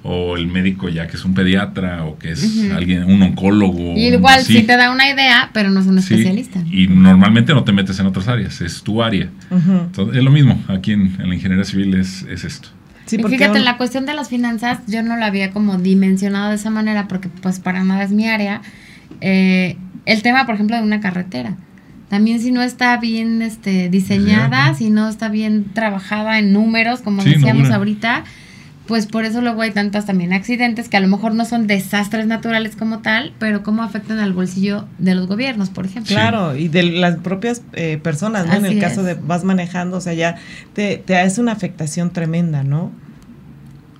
o 0.07 0.37
el 0.37 0.47
médico 0.47 0.91
ya 0.91 1.07
que 1.07 1.17
es 1.17 1.25
un 1.25 1.33
pediatra 1.33 2.05
o 2.05 2.19
que 2.19 2.33
es 2.33 2.71
alguien, 2.73 3.05
un 3.05 3.23
oncólogo. 3.23 3.95
Y 3.97 4.09
igual 4.09 4.43
sí 4.43 4.63
te 4.63 4.77
da 4.77 4.91
una 4.91 5.09
idea, 5.09 5.51
pero 5.55 5.71
no 5.71 5.81
es 5.81 5.87
un 5.87 5.97
especialista. 5.97 6.63
Y 6.71 6.89
normalmente 6.89 7.55
no 7.55 7.65
te 7.65 7.73
metes 7.73 7.99
en 7.99 8.07
otras 8.07 8.29
áreas, 8.29 8.61
es 8.61 8.83
tu 8.83 9.03
área. 9.03 9.31
Entonces, 9.51 10.19
es 10.19 10.23
lo 10.23 10.31
mismo, 10.31 10.63
aquí 10.69 10.93
en, 10.93 11.17
la 11.19 11.35
ingeniería 11.35 11.65
civil 11.65 11.95
es, 11.95 12.23
esto. 12.23 12.69
Sí, 13.07 13.17
y 13.19 13.23
fíjate, 13.23 13.61
la 13.61 13.79
cuestión 13.79 14.05
de 14.05 14.13
las 14.13 14.29
finanzas 14.29 14.81
yo 14.87 15.03
no 15.03 15.17
lo 15.17 15.25
había 15.25 15.53
como 15.53 15.79
dimensionado 15.79 16.51
de 16.51 16.57
esa 16.57 16.71
manera 16.71 17.09
porque 17.09 17.29
pues 17.29 17.59
para 17.59 17.83
nada 17.83 18.05
es 18.05 18.13
mi 18.13 18.29
área. 18.29 18.61
Eh, 19.23 19.79
el 20.05 20.23
tema, 20.23 20.45
por 20.45 20.55
ejemplo, 20.55 20.77
de 20.77 20.83
una 20.83 21.01
carretera. 21.01 21.57
También 22.11 22.41
si 22.41 22.53
no 22.53 22.63
está 22.63 22.99
bien 22.99 23.41
este, 23.41 23.89
diseñada, 23.89 24.75
si 24.75 24.91
no 24.91 25.09
está 25.09 25.31
bien 25.31 25.65
trabajada 25.73 26.39
en 26.39 26.53
números, 26.53 27.01
como 27.01 27.25
decíamos 27.25 27.71
ahorita, 27.71 28.25
pues 28.87 29.07
por 29.07 29.25
eso 29.25 29.41
luego 29.41 29.62
hay 29.62 29.71
tantos 29.71 30.05
también 30.05 30.33
accidentes 30.33 30.88
que 30.88 30.97
a 30.97 31.00
lo 31.00 31.09
mejor 31.09 31.35
no 31.35 31.45
son 31.45 31.67
desastres 31.67 32.26
naturales 32.26 32.76
como 32.76 32.99
tal, 32.99 33.33
pero 33.38 33.62
cómo 33.62 33.83
afectan 33.83 34.19
al 34.19 34.33
bolsillo 34.33 34.87
de 34.99 35.14
los 35.14 35.26
gobiernos, 35.26 35.71
por 35.71 35.87
ejemplo. 35.87 36.14
Claro, 36.14 36.55
y 36.55 36.69
de 36.69 36.83
las 36.83 37.17
propias 37.17 37.62
eh, 37.73 37.99
personas, 38.03 38.47
¿no? 38.47 38.55
en 38.55 38.67
el 38.67 38.79
caso 38.81 39.03
de 39.03 39.14
vas 39.14 39.45
manejando, 39.45 39.97
o 39.97 40.00
sea, 40.00 40.12
ya 40.12 40.37
te, 40.75 40.99
te 40.99 41.17
hace 41.17 41.41
una 41.41 41.53
afectación 41.53 42.11
tremenda, 42.11 42.62
¿no? 42.62 42.93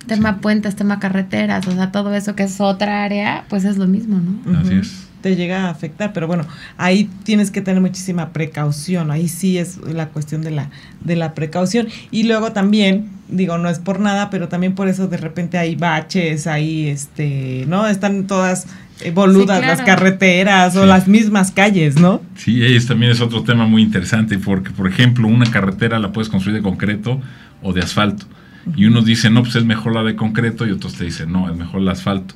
Tema 0.05 0.39
puentes, 0.39 0.75
tema 0.75 0.99
carreteras, 0.99 1.65
o 1.67 1.71
sea, 1.71 1.91
todo 1.91 2.13
eso 2.13 2.35
que 2.35 2.43
es 2.43 2.61
otra 2.61 3.03
área, 3.03 3.45
pues 3.49 3.65
es 3.65 3.77
lo 3.77 3.87
mismo, 3.87 4.19
¿no? 4.19 4.59
Así 4.59 4.75
es 4.75 5.04
te 5.25 5.35
llega 5.35 5.65
a 5.65 5.69
afectar, 5.71 6.13
pero 6.13 6.27
bueno, 6.27 6.45
ahí 6.77 7.09
tienes 7.23 7.49
que 7.49 7.59
tener 7.59 7.81
muchísima 7.81 8.29
precaución, 8.29 9.09
ahí 9.09 9.27
sí 9.27 9.57
es 9.57 9.77
la 9.77 10.09
cuestión 10.09 10.43
de 10.43 10.51
la, 10.51 10.69
de 11.03 11.15
la 11.15 11.33
precaución. 11.33 11.87
Y 12.11 12.25
luego 12.25 12.51
también, 12.51 13.09
digo, 13.27 13.57
no 13.57 13.67
es 13.67 13.79
por 13.79 13.99
nada, 13.99 14.29
pero 14.29 14.49
también 14.49 14.75
por 14.75 14.87
eso 14.87 15.07
de 15.07 15.17
repente 15.17 15.57
hay 15.57 15.75
baches, 15.75 16.45
ahí, 16.45 16.89
este, 16.89 17.65
¿no? 17.67 17.87
Están 17.87 18.27
todas 18.27 18.67
eh, 19.01 19.09
boludas 19.09 19.61
las 19.61 19.81
carreteras 19.81 20.75
o 20.75 20.85
las 20.85 21.07
mismas 21.07 21.49
calles, 21.49 21.99
¿no? 21.99 22.21
Sí, 22.35 22.63
es, 22.63 22.85
también 22.85 23.11
es 23.11 23.19
otro 23.19 23.41
tema 23.41 23.65
muy 23.65 23.81
interesante, 23.81 24.37
porque, 24.37 24.69
por 24.69 24.87
ejemplo, 24.87 25.27
una 25.27 25.49
carretera 25.49 25.97
la 25.97 26.11
puedes 26.11 26.29
construir 26.29 26.55
de 26.55 26.61
concreto 26.61 27.19
o 27.63 27.73
de 27.73 27.81
asfalto. 27.81 28.27
Y 28.75 28.85
unos 28.85 29.05
dicen, 29.05 29.33
no, 29.33 29.41
pues 29.41 29.55
es 29.55 29.65
mejor 29.65 29.95
la 29.95 30.03
de 30.03 30.15
concreto, 30.15 30.67
y 30.67 30.71
otros 30.71 30.93
te 30.93 31.05
dicen, 31.05 31.31
no, 31.31 31.49
es 31.49 31.57
mejor 31.57 31.81
el 31.81 31.89
asfalto. 31.89 32.35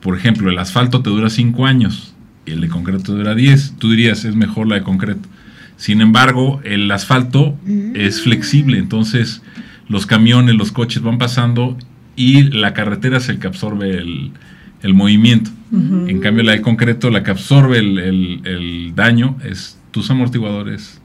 Por 0.00 0.16
ejemplo, 0.16 0.50
el 0.50 0.58
asfalto 0.58 1.02
te 1.02 1.10
dura 1.10 1.30
5 1.30 1.66
años 1.66 2.14
y 2.46 2.52
el 2.52 2.60
de 2.60 2.68
concreto 2.68 3.14
dura 3.14 3.34
10. 3.34 3.74
Tú 3.78 3.90
dirías, 3.90 4.24
es 4.24 4.34
mejor 4.34 4.66
la 4.66 4.76
de 4.76 4.82
concreto. 4.82 5.28
Sin 5.76 6.00
embargo, 6.00 6.60
el 6.64 6.90
asfalto 6.90 7.56
es 7.94 8.20
flexible, 8.22 8.78
entonces 8.78 9.42
los 9.88 10.04
camiones, 10.04 10.54
los 10.54 10.72
coches 10.72 11.02
van 11.02 11.16
pasando 11.16 11.76
y 12.16 12.42
la 12.42 12.74
carretera 12.74 13.16
es 13.16 13.30
el 13.30 13.38
que 13.38 13.46
absorbe 13.46 13.98
el, 13.98 14.94
movimiento. 14.94 15.50
En 15.72 16.20
cambio, 16.20 16.42
la 16.42 16.52
de 16.52 16.60
concreto, 16.60 17.08
la 17.08 17.22
que 17.22 17.30
absorbe 17.30 17.78
el, 17.78 18.92
daño 18.94 19.38
es 19.42 19.78
tus 19.90 20.10
amortiguadores, 20.10 21.00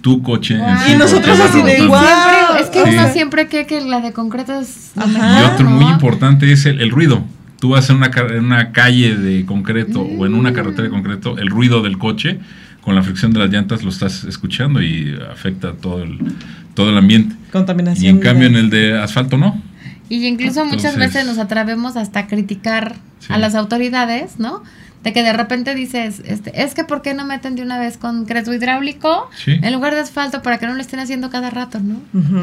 tu 0.00 0.22
coche. 0.22 0.60
y 0.88 0.96
nosotros 0.96 1.40
así 1.40 1.60
de 1.62 1.80
igual. 1.80 2.56
es 2.60 2.68
que 2.68 2.84
uno 2.84 3.12
siempre 3.12 3.48
cree 3.48 3.66
que 3.66 3.80
la 3.80 4.00
de 4.00 4.12
concreto 4.12 4.60
es... 4.60 4.92
y 4.96 5.52
otro 5.52 5.68
muy 5.68 5.90
importante 5.90 6.52
es 6.52 6.66
el 6.66 6.90
ruido 6.90 7.24
tú 7.62 7.68
vas 7.68 7.88
en 7.90 7.96
una, 7.98 8.10
en 8.16 8.44
una 8.44 8.72
calle 8.72 9.14
de 9.14 9.46
concreto 9.46 10.00
o 10.00 10.26
en 10.26 10.34
una 10.34 10.52
carretera 10.52 10.82
de 10.82 10.90
concreto, 10.90 11.38
el 11.38 11.46
ruido 11.46 11.80
del 11.80 11.96
coche 11.96 12.40
con 12.80 12.96
la 12.96 13.04
fricción 13.04 13.32
de 13.32 13.38
las 13.38 13.50
llantas 13.50 13.84
lo 13.84 13.90
estás 13.90 14.24
escuchando 14.24 14.82
y 14.82 15.16
afecta 15.30 15.74
todo 15.74 16.02
el, 16.02 16.18
todo 16.74 16.90
el 16.90 16.98
ambiente. 16.98 17.36
Contaminación. 17.52 18.04
Y 18.04 18.08
en 18.08 18.18
cambio 18.18 18.48
en 18.48 18.56
el 18.56 18.68
de 18.68 18.98
asfalto 18.98 19.38
no. 19.38 19.62
Y 20.08 20.26
incluso 20.26 20.64
muchas 20.64 20.96
veces 20.96 21.24
nos 21.24 21.38
atrevemos 21.38 21.96
hasta 21.96 22.18
a 22.18 22.26
criticar 22.26 22.96
a 23.28 23.38
las 23.38 23.54
autoridades, 23.54 24.40
¿no? 24.40 24.64
De 25.04 25.12
que 25.12 25.22
de 25.22 25.32
repente 25.32 25.76
dices, 25.76 26.20
este, 26.24 26.64
es 26.64 26.74
que 26.74 26.82
¿por 26.82 27.00
qué 27.00 27.14
no 27.14 27.24
meten 27.24 27.54
de 27.54 27.62
una 27.62 27.78
vez 27.78 27.96
concreto 27.96 28.52
hidráulico 28.52 29.30
en 29.46 29.72
lugar 29.72 29.94
de 29.94 30.00
asfalto 30.00 30.42
para 30.42 30.58
que 30.58 30.66
no 30.66 30.74
lo 30.74 30.80
estén 30.80 30.98
haciendo 30.98 31.30
cada 31.30 31.48
rato, 31.48 31.78
¿no? 31.78 32.00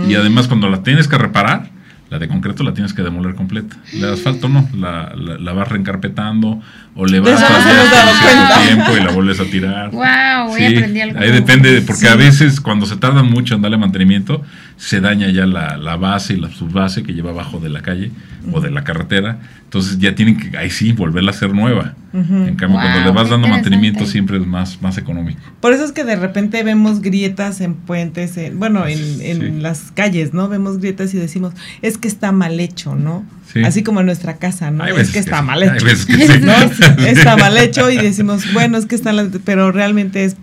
Y 0.07 0.15
además 0.15 0.47
cuando 0.47 0.69
la 0.69 0.81
tienes 0.81 1.09
que 1.09 1.17
reparar, 1.17 1.77
la 2.09 2.19
de 2.19 2.27
concreto 2.27 2.63
la 2.63 2.73
tienes 2.73 2.93
que 2.93 3.03
demoler 3.03 3.35
completa. 3.35 3.77
La 3.93 4.07
de 4.07 4.13
asfalto 4.13 4.49
no, 4.49 4.67
la, 4.75 5.13
la, 5.15 5.53
vas 5.53 5.67
reencarpetando 5.67 6.61
o 6.99 7.05
le 7.05 7.19
vas 7.21 7.41
a 7.41 8.61
tiempo 8.67 8.97
y 8.97 9.03
la 9.03 9.11
vuelves 9.11 9.39
a 9.39 9.45
tirar. 9.45 9.91
Wow, 9.99 10.55
sí, 10.55 10.65
aprendí 10.65 11.01
algo. 11.01 11.19
Ahí 11.19 11.31
depende, 11.31 11.81
porque 11.81 12.07
a 12.07 12.15
veces 12.15 12.59
cuando 12.59 12.85
se 12.85 12.97
tarda 12.97 13.23
mucho 13.23 13.55
en 13.55 13.61
darle 13.61 13.77
mantenimiento, 13.77 14.43
se 14.77 15.01
daña 15.01 15.29
ya 15.29 15.45
la, 15.45 15.77
la 15.77 15.95
base 15.95 16.33
y 16.33 16.37
la 16.37 16.49
subbase 16.49 17.03
que 17.03 17.13
lleva 17.13 17.31
abajo 17.31 17.59
de 17.59 17.69
la 17.69 17.81
calle 17.81 18.11
o 18.51 18.61
de 18.61 18.71
la 18.71 18.83
carretera 18.83 19.39
entonces 19.69 19.99
ya 19.99 20.15
tienen 20.15 20.35
que, 20.35 20.57
ahí 20.57 20.71
sí, 20.71 20.93
volverla 20.93 21.29
a 21.29 21.35
hacer 21.35 21.53
nueva. 21.53 21.93
En 22.11 22.55
cambio, 22.55 22.79
cuando 22.79 23.01
le 23.01 23.11
vas 23.11 23.29
dando 23.29 23.47
mantenimiento 23.47 24.07
siempre 24.07 24.37
es 24.37 24.47
más, 24.47 24.81
más 24.81 24.97
económico. 24.97 25.39
Por 25.59 25.73
eso 25.73 25.85
es 25.85 25.91
que 25.91 26.03
de 26.03 26.15
repente 26.15 26.63
vemos 26.63 27.01
grietas 27.01 27.61
en 27.61 27.75
puentes, 27.75 28.35
en, 28.37 28.57
bueno, 28.57 28.87
en, 28.87 29.21
en 29.21 29.61
las 29.61 29.91
calles, 29.91 30.33
¿no? 30.33 30.49
Vemos 30.49 30.79
grietas 30.79 31.13
y 31.13 31.19
decimos, 31.19 31.53
es 31.83 31.99
que 31.99 32.07
está 32.07 32.31
mal 32.31 32.59
hecho, 32.59 32.95
¿no? 32.95 33.23
Así 33.63 33.83
como 33.83 33.99
en 34.01 34.05
nuestra 34.05 34.37
casa, 34.37 34.71
¿no? 34.71 34.85
Es 34.85 35.11
que 35.11 35.19
está 35.19 35.41
mal 35.41 35.63
hecho. 35.63 35.85
¿no? 36.41 37.05
está 37.05 37.35
mal 37.37 37.57
hecho 37.57 37.89
y 37.89 37.97
decimos, 37.97 38.51
bueno, 38.53 38.77
es 38.77 38.85
que 38.85 38.95
está, 38.95 39.11
pero 39.43 39.71
realmente 39.71 40.23
es 40.25 40.35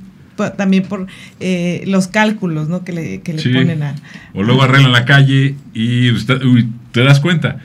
también 0.57 0.83
por 0.83 1.07
eh, 1.41 1.85
los 1.87 2.09
cálculos, 2.09 2.69
¿no? 2.69 2.85
Que 2.85 2.93
le, 2.93 3.21
que 3.23 3.33
le 3.33 3.43
ponen 3.43 3.83
a... 3.83 3.95
O 4.35 4.43
luego 4.43 4.63
arreglan 4.63 4.93
la 4.93 5.05
calle 5.05 5.55
y 5.73 6.11
usted, 6.11 6.39
te 6.93 7.03
das 7.03 7.21
cuenta 7.21 7.59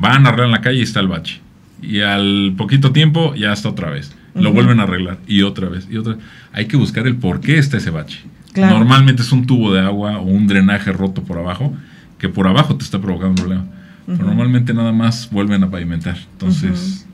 van 0.00 0.26
a 0.26 0.30
arreglar 0.30 0.50
la 0.50 0.60
calle 0.60 0.78
y 0.78 0.82
está 0.82 1.00
el 1.00 1.08
bache. 1.08 1.40
Y 1.82 2.00
al 2.00 2.54
poquito 2.56 2.92
tiempo 2.92 3.34
ya 3.34 3.52
está 3.52 3.68
otra 3.68 3.90
vez. 3.90 4.14
Lo 4.34 4.52
vuelven 4.52 4.78
a 4.78 4.84
arreglar 4.84 5.18
y 5.26 5.42
otra 5.42 5.68
vez 5.68 5.88
y 5.90 5.96
otra 5.96 6.16
Hay 6.52 6.66
que 6.66 6.76
buscar 6.76 7.08
el 7.08 7.16
por 7.16 7.40
qué 7.40 7.58
está 7.58 7.76
ese 7.76 7.90
bache. 7.90 8.20
Normalmente 8.54 9.22
es 9.22 9.32
un 9.32 9.46
tubo 9.46 9.72
de 9.72 9.80
agua 9.80 10.18
o 10.18 10.22
un 10.22 10.46
drenaje 10.46 10.92
roto 10.92 11.22
por 11.22 11.38
abajo 11.38 11.74
que 12.18 12.28
por 12.28 12.46
abajo 12.46 12.76
te 12.76 12.84
está 12.84 13.00
provocando 13.00 13.30
un 13.30 13.36
problema. 13.36 13.64
Pero 14.08 14.24
normalmente 14.24 14.72
nada 14.72 14.92
más 14.92 15.28
vuelven 15.30 15.62
a 15.64 15.70
pavimentar. 15.70 16.16
Entonces, 16.32 17.06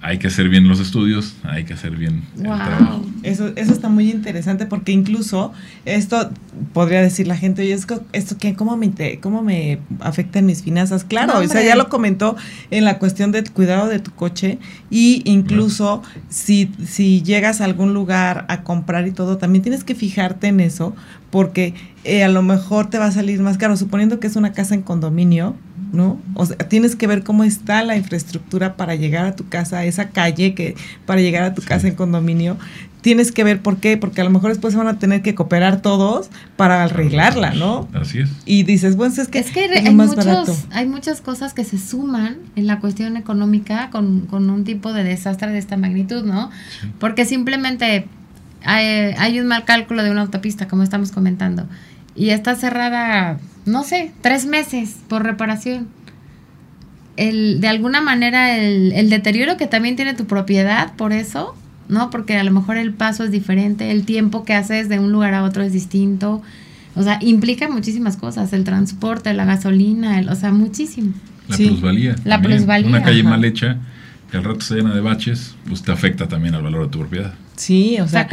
hay 0.00 0.18
que 0.18 0.28
hacer 0.28 0.48
bien 0.48 0.68
los 0.68 0.80
estudios, 0.80 1.36
hay 1.42 1.64
que 1.64 1.74
hacer 1.74 1.96
bien 1.96 2.24
el 2.36 2.42
trabajo. 2.42 3.04
Eso, 3.22 3.52
eso 3.56 3.72
está 3.72 3.88
muy 3.88 4.10
interesante 4.10 4.66
porque 4.66 4.92
incluso 4.92 5.52
esto 5.84 6.30
podría 6.72 7.02
decir 7.02 7.26
la 7.26 7.36
gente, 7.36 7.62
oye, 7.62 7.72
esto, 7.72 8.38
que, 8.38 8.54
¿cómo, 8.54 8.76
me, 8.76 9.18
¿cómo 9.20 9.42
me 9.42 9.80
afecta 10.00 10.38
en 10.38 10.46
mis 10.46 10.62
finanzas? 10.62 11.04
Claro, 11.04 11.38
o 11.38 11.46
sea, 11.48 11.62
ya 11.62 11.74
lo 11.74 11.88
comentó 11.88 12.36
en 12.70 12.84
la 12.84 12.98
cuestión 12.98 13.32
del 13.32 13.50
cuidado 13.50 13.88
de 13.88 13.98
tu 13.98 14.12
coche 14.12 14.58
y 14.88 15.22
incluso 15.24 16.02
si, 16.28 16.70
si 16.84 17.22
llegas 17.22 17.60
a 17.60 17.64
algún 17.64 17.92
lugar 17.92 18.44
a 18.48 18.62
comprar 18.62 19.06
y 19.08 19.12
todo, 19.12 19.36
también 19.36 19.62
tienes 19.62 19.82
que 19.82 19.94
fijarte 19.96 20.46
en 20.46 20.60
eso 20.60 20.94
porque 21.30 21.74
eh, 22.04 22.24
a 22.24 22.28
lo 22.28 22.42
mejor 22.42 22.88
te 22.88 22.98
va 22.98 23.06
a 23.06 23.12
salir 23.12 23.40
más 23.40 23.58
caro, 23.58 23.76
suponiendo 23.76 24.20
que 24.20 24.28
es 24.28 24.36
una 24.36 24.52
casa 24.52 24.74
en 24.74 24.82
condominio, 24.82 25.56
¿no? 25.92 26.20
O 26.34 26.46
sea, 26.46 26.56
tienes 26.56 26.96
que 26.96 27.06
ver 27.06 27.22
cómo 27.22 27.44
está 27.44 27.82
la 27.84 27.96
infraestructura 27.96 28.76
para 28.76 28.94
llegar 28.94 29.26
a 29.26 29.36
tu 29.36 29.48
casa, 29.48 29.84
esa 29.84 30.10
calle 30.10 30.54
que 30.54 30.76
para 31.06 31.20
llegar 31.20 31.42
a 31.44 31.54
tu 31.54 31.62
casa 31.62 31.88
en 31.88 31.94
condominio. 31.94 32.56
Tienes 33.00 33.30
que 33.30 33.44
ver 33.44 33.62
por 33.62 33.76
qué, 33.76 33.96
porque 33.96 34.20
a 34.20 34.24
lo 34.24 34.30
mejor 34.30 34.50
después 34.50 34.74
van 34.74 34.88
a 34.88 34.98
tener 34.98 35.22
que 35.22 35.34
cooperar 35.34 35.82
todos 35.82 36.30
para 36.56 36.82
arreglarla, 36.82 37.52
¿no? 37.52 37.88
Así 37.94 38.18
es. 38.18 38.30
Y 38.44 38.64
dices, 38.64 38.96
bueno, 38.96 39.14
es 39.16 39.28
que, 39.28 39.38
es 39.38 39.52
que 39.52 39.66
hay, 39.66 39.94
muchos, 39.94 40.66
hay 40.72 40.86
muchas 40.86 41.20
cosas 41.20 41.54
que 41.54 41.64
se 41.64 41.78
suman 41.78 42.38
en 42.56 42.66
la 42.66 42.80
cuestión 42.80 43.16
económica 43.16 43.90
con, 43.90 44.22
con 44.22 44.50
un 44.50 44.64
tipo 44.64 44.92
de 44.92 45.04
desastre 45.04 45.52
de 45.52 45.58
esta 45.58 45.76
magnitud, 45.76 46.24
¿no? 46.24 46.50
Porque 46.98 47.24
simplemente 47.24 48.06
hay, 48.64 49.14
hay 49.16 49.40
un 49.40 49.46
mal 49.46 49.64
cálculo 49.64 50.02
de 50.02 50.10
una 50.10 50.22
autopista, 50.22 50.66
como 50.66 50.82
estamos 50.82 51.12
comentando, 51.12 51.68
y 52.18 52.30
está 52.30 52.54
cerrada 52.54 53.38
no 53.68 53.84
sé, 53.84 54.10
tres 54.22 54.46
meses 54.46 54.96
por 55.08 55.22
reparación. 55.22 55.88
El, 57.16 57.60
de 57.60 57.68
alguna 57.68 58.00
manera 58.00 58.56
el, 58.56 58.92
el, 58.92 59.10
deterioro 59.10 59.56
que 59.56 59.66
también 59.66 59.96
tiene 59.96 60.14
tu 60.14 60.26
propiedad 60.26 60.94
por 60.94 61.12
eso, 61.12 61.54
¿no? 61.88 62.10
Porque 62.10 62.36
a 62.36 62.44
lo 62.44 62.52
mejor 62.52 62.76
el 62.76 62.92
paso 62.92 63.24
es 63.24 63.30
diferente, 63.30 63.90
el 63.90 64.04
tiempo 64.04 64.44
que 64.44 64.54
haces 64.54 64.88
de 64.88 64.98
un 64.98 65.12
lugar 65.12 65.34
a 65.34 65.42
otro 65.42 65.62
es 65.62 65.72
distinto. 65.72 66.42
O 66.94 67.02
sea, 67.02 67.18
implica 67.20 67.68
muchísimas 67.68 68.16
cosas, 68.16 68.52
el 68.52 68.64
transporte, 68.64 69.32
la 69.34 69.44
gasolina, 69.44 70.18
el, 70.18 70.28
o 70.28 70.34
sea, 70.34 70.52
muchísimo. 70.52 71.12
La 71.48 71.56
plusvalía. 71.56 72.16
La 72.24 72.40
plusvalía. 72.40 72.88
Una 72.88 73.02
calle 73.02 73.22
mal 73.22 73.44
hecha 73.44 73.78
que 74.30 74.36
al 74.36 74.44
rato 74.44 74.60
se 74.60 74.76
llena 74.76 74.94
de 74.94 75.00
baches, 75.00 75.54
pues 75.66 75.82
te 75.82 75.90
afecta 75.90 76.28
también 76.28 76.54
al 76.54 76.62
valor 76.62 76.84
de 76.84 76.88
tu 76.90 76.98
propiedad. 77.00 77.34
Sí, 77.56 77.98
o 78.00 78.06
sea, 78.06 78.28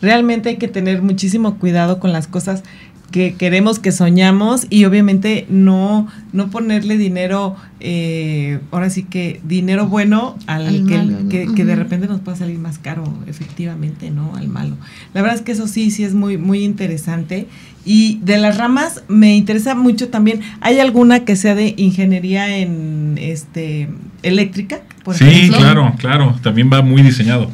realmente 0.00 0.48
hay 0.48 0.56
que 0.56 0.68
tener 0.68 1.02
muchísimo 1.02 1.58
cuidado 1.58 1.98
con 2.00 2.12
las 2.12 2.28
cosas 2.28 2.62
que 3.10 3.34
queremos, 3.34 3.78
que 3.78 3.92
soñamos 3.92 4.66
y 4.70 4.84
obviamente 4.84 5.46
no, 5.48 6.06
no 6.32 6.50
ponerle 6.50 6.96
dinero, 6.96 7.56
eh, 7.80 8.60
ahora 8.70 8.90
sí 8.90 9.02
que 9.02 9.40
dinero 9.44 9.88
bueno 9.88 10.36
al, 10.46 10.86
que, 11.28 11.48
que, 11.54 11.64
de 11.64 11.76
repente 11.76 12.06
nos 12.06 12.20
pueda 12.20 12.36
salir 12.36 12.58
más 12.58 12.78
caro, 12.78 13.04
efectivamente, 13.26 14.10
¿no? 14.10 14.36
Al 14.36 14.48
malo. 14.48 14.76
La 15.12 15.22
verdad 15.22 15.36
es 15.36 15.42
que 15.42 15.52
eso 15.52 15.66
sí, 15.66 15.90
sí 15.90 16.04
es 16.04 16.14
muy, 16.14 16.38
muy 16.38 16.62
interesante. 16.62 17.48
Y 17.84 18.20
de 18.22 18.38
las 18.38 18.58
ramas 18.58 19.02
me 19.08 19.36
interesa 19.36 19.74
mucho 19.74 20.08
también, 20.08 20.40
¿hay 20.60 20.78
alguna 20.78 21.24
que 21.24 21.34
sea 21.34 21.54
de 21.54 21.74
ingeniería 21.76 22.58
en 22.58 23.16
este 23.18 23.88
eléctrica? 24.22 24.80
Por 25.02 25.16
sí, 25.16 25.50
claro, 25.56 25.94
claro, 25.98 26.36
también 26.42 26.70
va 26.72 26.82
muy 26.82 27.02
diseñado. 27.02 27.50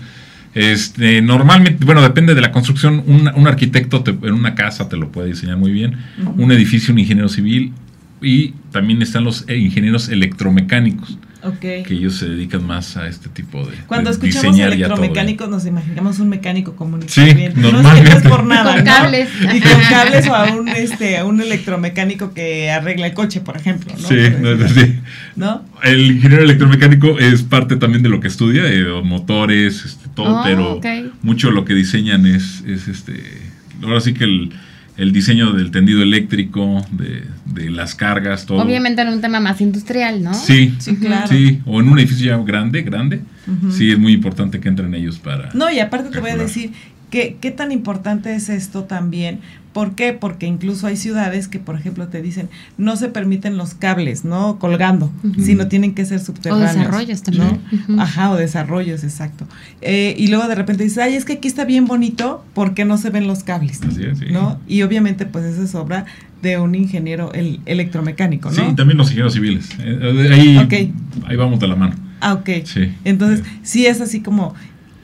Este, 0.56 1.20
normalmente, 1.20 1.84
bueno, 1.84 2.00
depende 2.00 2.34
de 2.34 2.40
la 2.40 2.50
construcción. 2.50 3.04
Un, 3.06 3.30
un 3.34 3.46
arquitecto 3.46 4.02
en 4.06 4.32
una 4.32 4.54
casa 4.54 4.88
te 4.88 4.96
lo 4.96 5.12
puede 5.12 5.28
diseñar 5.28 5.58
muy 5.58 5.70
bien. 5.70 5.98
Un 6.38 6.50
edificio, 6.50 6.94
un 6.94 6.98
ingeniero 6.98 7.28
civil. 7.28 7.74
Y 8.22 8.54
también 8.72 9.02
están 9.02 9.22
los 9.22 9.44
eh, 9.48 9.58
ingenieros 9.58 10.08
electromecánicos. 10.08 11.18
Que 11.60 11.84
ellos 11.90 12.16
se 12.16 12.28
dedican 12.28 12.66
más 12.66 12.96
a 12.96 13.06
este 13.08 13.28
tipo 13.28 13.64
de. 13.64 13.76
Cuando 13.86 14.10
escuchamos 14.10 14.58
electromecánicos, 14.58 15.48
nos 15.48 15.66
imaginamos 15.66 16.18
un 16.18 16.28
mecánico 16.28 16.74
común 16.74 17.04
Sí, 17.06 17.20
normalmente. 17.54 18.10
No 18.10 18.16
es, 18.18 18.22
por 18.22 18.44
nada. 18.44 18.74
con 18.74 18.84
cables. 18.84 19.28
Y 19.56 19.60
con 19.60 19.80
cables 19.88 20.26
o 20.28 20.34
a 20.34 20.52
un, 20.52 20.68
este, 20.68 21.18
a 21.18 21.24
un 21.24 21.40
electromecánico 21.40 22.34
que 22.34 22.70
arregla 22.70 23.06
el 23.06 23.14
coche, 23.14 23.40
por 23.40 23.56
ejemplo. 23.56 23.92
¿no? 23.96 24.08
Sí, 24.08 24.16
sí. 24.74 24.98
¿No? 25.36 25.64
El 25.82 26.10
ingeniero 26.12 26.42
electromecánico 26.42 27.18
es 27.18 27.42
parte 27.42 27.76
también 27.76 28.02
de 28.02 28.08
lo 28.08 28.20
que 28.20 28.28
estudia, 28.28 28.64
de 28.64 28.84
motores, 29.02 29.84
este, 29.84 30.08
todo, 30.14 30.40
oh, 30.40 30.42
pero 30.44 30.80
mucho 31.22 31.50
lo 31.50 31.64
que 31.64 31.74
diseñan 31.74 32.26
es, 32.26 32.62
es 32.66 32.88
este. 32.88 33.14
Ahora 33.82 34.00
sí 34.00 34.14
que 34.14 34.24
el 34.24 34.52
el 34.96 35.12
diseño 35.12 35.52
del 35.52 35.70
tendido 35.70 36.02
eléctrico, 36.02 36.84
de, 36.90 37.24
de, 37.44 37.70
las 37.70 37.94
cargas, 37.94 38.46
todo. 38.46 38.62
Obviamente 38.62 39.02
en 39.02 39.08
un 39.08 39.20
tema 39.20 39.40
más 39.40 39.60
industrial, 39.60 40.22
¿no? 40.22 40.32
Sí, 40.32 40.74
sí, 40.78 40.96
claro. 40.96 41.28
Sí, 41.28 41.60
o 41.66 41.80
en 41.80 41.88
un 41.88 41.98
edificio 41.98 42.26
ya 42.26 42.42
grande, 42.42 42.82
grande, 42.82 43.20
sí 43.70 43.90
es 43.90 43.98
muy 43.98 44.12
importante 44.12 44.58
que 44.58 44.68
entren 44.68 44.94
ellos 44.94 45.18
para... 45.18 45.50
No, 45.52 45.70
y 45.70 45.80
aparte 45.80 46.10
te 46.10 46.20
voy 46.20 46.30
a 46.30 46.36
decir, 46.36 46.72
¿qué, 47.10 47.36
¿qué 47.40 47.50
tan 47.50 47.72
importante 47.72 48.34
es 48.34 48.48
esto 48.48 48.84
también? 48.84 49.40
¿Por 49.76 49.94
qué? 49.94 50.14
Porque 50.14 50.46
incluso 50.46 50.86
hay 50.86 50.96
ciudades 50.96 51.48
que, 51.48 51.58
por 51.58 51.76
ejemplo, 51.76 52.08
te 52.08 52.22
dicen, 52.22 52.48
no 52.78 52.96
se 52.96 53.08
permiten 53.08 53.58
los 53.58 53.74
cables, 53.74 54.24
¿no? 54.24 54.58
Colgando, 54.58 55.12
sino 55.38 55.68
tienen 55.68 55.92
que 55.92 56.06
ser 56.06 56.18
subterráneos. 56.18 56.70
O 56.70 56.78
desarrollos 56.78 57.22
también. 57.22 57.60
Ajá, 57.98 58.30
o 58.30 58.36
desarrollos, 58.36 59.04
exacto. 59.04 59.46
Eh, 59.82 60.14
y 60.16 60.28
luego 60.28 60.48
de 60.48 60.54
repente 60.54 60.82
dices, 60.82 60.96
ay, 60.96 61.14
es 61.14 61.26
que 61.26 61.34
aquí 61.34 61.46
está 61.46 61.66
bien 61.66 61.84
bonito, 61.84 62.42
¿por 62.54 62.72
qué 62.72 62.86
no 62.86 62.96
se 62.96 63.10
ven 63.10 63.26
los 63.26 63.44
cables? 63.44 63.82
Así 63.82 64.02
es, 64.02 64.18
sí. 64.18 64.24
¿No? 64.30 64.58
Y 64.66 64.80
obviamente, 64.80 65.26
pues 65.26 65.44
eso 65.44 65.62
es 65.62 65.74
obra 65.74 66.06
de 66.40 66.56
un 66.56 66.74
ingeniero 66.74 67.34
el, 67.34 67.60
electromecánico, 67.66 68.48
¿no? 68.48 68.56
Sí, 68.56 68.76
también 68.76 68.96
los 68.96 69.08
ingenieros 69.08 69.34
civiles. 69.34 69.68
Eh, 69.78 70.30
ahí, 70.32 70.94
ahí 71.26 71.36
vamos 71.36 71.60
de 71.60 71.68
la 71.68 71.76
mano. 71.76 71.96
Ah, 72.22 72.32
ok. 72.32 72.48
Sí. 72.64 72.94
Entonces, 73.04 73.44
sí 73.62 73.84
es 73.84 74.00
así 74.00 74.20
como 74.20 74.54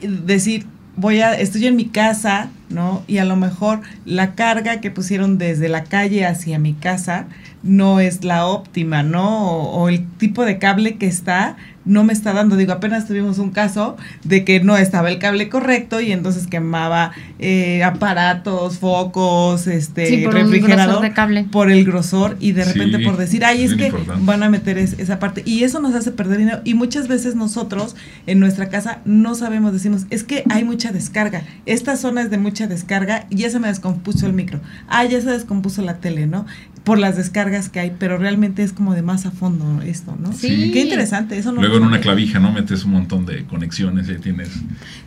decir, 0.01 0.65
voy 0.95 1.19
a, 1.19 1.33
estoy 1.33 1.67
en 1.67 1.75
mi 1.75 1.85
casa, 1.85 2.49
¿no? 2.69 3.03
Y 3.07 3.17
a 3.17 3.25
lo 3.25 3.35
mejor 3.35 3.81
la 4.05 4.35
carga 4.35 4.81
que 4.81 4.91
pusieron 4.91 5.37
desde 5.37 5.69
la 5.69 5.83
calle 5.83 6.25
hacia 6.25 6.59
mi 6.59 6.73
casa 6.73 7.27
no 7.63 8.01
es 8.01 8.25
la 8.25 8.45
óptima, 8.45 9.03
¿no? 9.03 9.61
O, 9.63 9.89
el 9.89 10.05
tipo 10.17 10.45
de 10.45 10.59
cable 10.59 10.97
que 10.97 11.07
está 11.07 11.55
no 11.85 12.03
me 12.03 12.13
está 12.13 12.33
dando. 12.33 12.55
Digo, 12.55 12.71
apenas 12.73 13.07
tuvimos 13.07 13.39
un 13.39 13.51
caso 13.51 13.97
de 14.23 14.45
que 14.45 14.61
no 14.61 14.77
estaba 14.77 15.09
el 15.09 15.19
cable 15.19 15.49
correcto 15.49 15.99
y 15.99 16.11
entonces 16.11 16.47
quemaba 16.47 17.11
eh, 17.39 17.83
aparatos, 17.83 18.79
focos, 18.79 19.67
este, 19.67 20.27
refrigerador 20.29 21.01
de 21.01 21.13
cable. 21.13 21.43
por 21.43 21.71
el 21.71 21.83
grosor 21.83 22.37
y 22.39 22.51
de 22.53 22.65
repente 22.65 22.99
por 22.99 23.17
decir, 23.17 23.43
ay, 23.43 23.63
es 23.63 23.75
que 23.75 23.93
van 24.19 24.43
a 24.43 24.49
meter 24.49 24.77
esa 24.77 25.19
parte. 25.19 25.41
Y 25.45 25.63
eso 25.63 25.79
nos 25.79 25.95
hace 25.95 26.11
perder 26.11 26.39
dinero. 26.39 26.61
Y 26.63 26.73
muchas 26.73 27.07
veces 27.07 27.35
nosotros 27.35 27.95
en 28.27 28.39
nuestra 28.39 28.69
casa 28.69 28.99
no 29.05 29.35
sabemos, 29.35 29.73
decimos, 29.73 30.05
es 30.09 30.23
que 30.23 30.43
hay 30.49 30.63
mucha 30.63 30.91
descarga. 30.91 31.43
Esta 31.65 31.95
zona 31.95 32.21
es 32.21 32.29
de 32.29 32.37
mucha 32.37 32.62
descarga 32.67 33.27
y 33.29 33.37
ya 33.37 33.49
se 33.49 33.59
me 33.59 33.67
descompuso 33.67 34.25
el 34.25 34.33
micro. 34.33 34.59
Ah, 34.87 35.05
ya 35.05 35.21
se 35.21 35.29
descompuso 35.29 35.81
la 35.81 35.97
tele, 35.97 36.27
¿no? 36.27 36.45
por 36.83 36.99
las 36.99 37.15
descargas 37.15 37.69
que 37.69 37.79
hay, 37.79 37.93
pero 37.97 38.17
realmente 38.17 38.61
es 38.61 38.73
como 38.73 38.93
de 38.93 39.01
más 39.01 39.25
a 39.25 39.31
fondo 39.31 39.81
esto, 39.81 40.17
¿no? 40.19 40.33
Sí. 40.33 40.71
Qué 40.73 40.81
interesante, 40.81 41.37
eso 41.37 41.51
no 41.53 41.61
Luego 41.61 41.77
en 41.77 41.83
una 41.83 42.01
clavija, 42.01 42.39
¿no? 42.39 42.51
Metes 42.51 42.83
un 42.83 42.91
montón 42.91 43.25
de 43.25 43.45
conexiones 43.45 44.09
y 44.09 44.15
tienes 44.15 44.49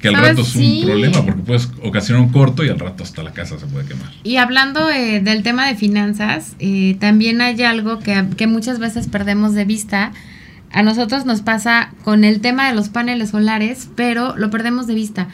que 0.00 0.08
al 0.08 0.14
rato 0.14 0.40
es 0.40 0.56
un 0.56 0.82
problema 0.84 1.22
porque 1.24 1.42
puedes 1.42 1.70
ocasionar 1.82 2.22
un 2.22 2.30
corto 2.30 2.64
y 2.64 2.70
al 2.70 2.78
rato 2.78 3.02
hasta 3.02 3.22
la 3.22 3.32
casa 3.32 3.58
se 3.58 3.66
puede 3.66 3.86
quemar. 3.86 4.10
Y 4.24 4.36
hablando 4.36 4.88
eh, 4.88 5.20
del 5.20 5.42
tema 5.42 5.66
de 5.66 5.74
finanzas, 5.74 6.56
eh, 6.60 6.96
también 6.98 7.42
hay 7.42 7.62
algo 7.62 7.98
que, 7.98 8.26
que 8.36 8.46
muchas 8.46 8.78
veces 8.78 9.06
perdemos 9.06 9.52
de 9.52 9.66
vista. 9.66 10.12
A 10.72 10.82
nosotros 10.82 11.26
nos 11.26 11.42
pasa 11.42 11.90
con 12.04 12.24
el 12.24 12.40
tema 12.40 12.68
de 12.68 12.74
los 12.74 12.88
paneles 12.88 13.30
solares, 13.30 13.90
pero 13.96 14.34
lo 14.36 14.48
perdemos 14.50 14.86
de 14.86 14.94
vista. 14.94 15.28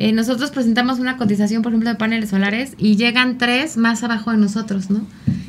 Eh, 0.00 0.12
nosotros 0.12 0.52
presentamos 0.52 1.00
una 1.00 1.16
cotización, 1.16 1.62
por 1.62 1.72
ejemplo, 1.72 1.90
de 1.90 1.96
paneles 1.96 2.30
solares 2.30 2.74
y 2.78 2.94
llegan 2.94 3.36
tres 3.36 3.76
más 3.76 4.04
abajo 4.04 4.30
de 4.30 4.36
nosotros, 4.36 4.90
¿no? 4.90 5.04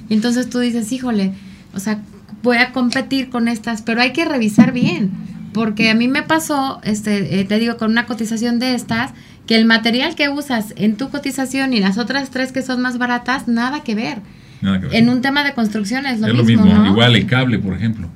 Y 0.09 0.15
entonces 0.15 0.49
tú 0.49 0.57
dices, 0.57 0.91
híjole, 0.91 1.33
o 1.75 1.79
sea, 1.79 2.01
voy 2.41 2.57
a 2.57 2.71
competir 2.71 3.29
con 3.29 3.47
estas, 3.47 3.83
pero 3.83 4.01
hay 4.01 4.11
que 4.11 4.25
revisar 4.25 4.73
bien, 4.73 5.11
porque 5.53 5.91
a 5.91 5.93
mí 5.93 6.07
me 6.07 6.23
pasó, 6.23 6.81
este, 6.83 7.39
eh, 7.39 7.45
te 7.45 7.59
digo, 7.59 7.77
con 7.77 7.91
una 7.91 8.07
cotización 8.07 8.57
de 8.57 8.73
estas, 8.73 9.11
que 9.45 9.55
el 9.55 9.65
material 9.65 10.15
que 10.15 10.29
usas 10.29 10.73
en 10.77 10.97
tu 10.97 11.09
cotización 11.09 11.73
y 11.73 11.79
las 11.79 11.99
otras 11.99 12.31
tres 12.31 12.51
que 12.51 12.63
son 12.63 12.81
más 12.81 12.97
baratas, 12.97 13.47
nada 13.47 13.83
que 13.83 13.93
ver. 13.93 14.17
Nada 14.61 14.79
que 14.79 14.87
ver. 14.87 14.95
En 14.95 15.09
un 15.09 15.21
tema 15.21 15.43
de 15.43 15.53
construcción 15.53 16.07
es 16.07 16.21
lo 16.21 16.43
mismo. 16.43 16.85
Igual 16.87 17.15
el 17.15 17.27
cable, 17.27 17.59
por 17.59 17.75
ejemplo. 17.75 18.09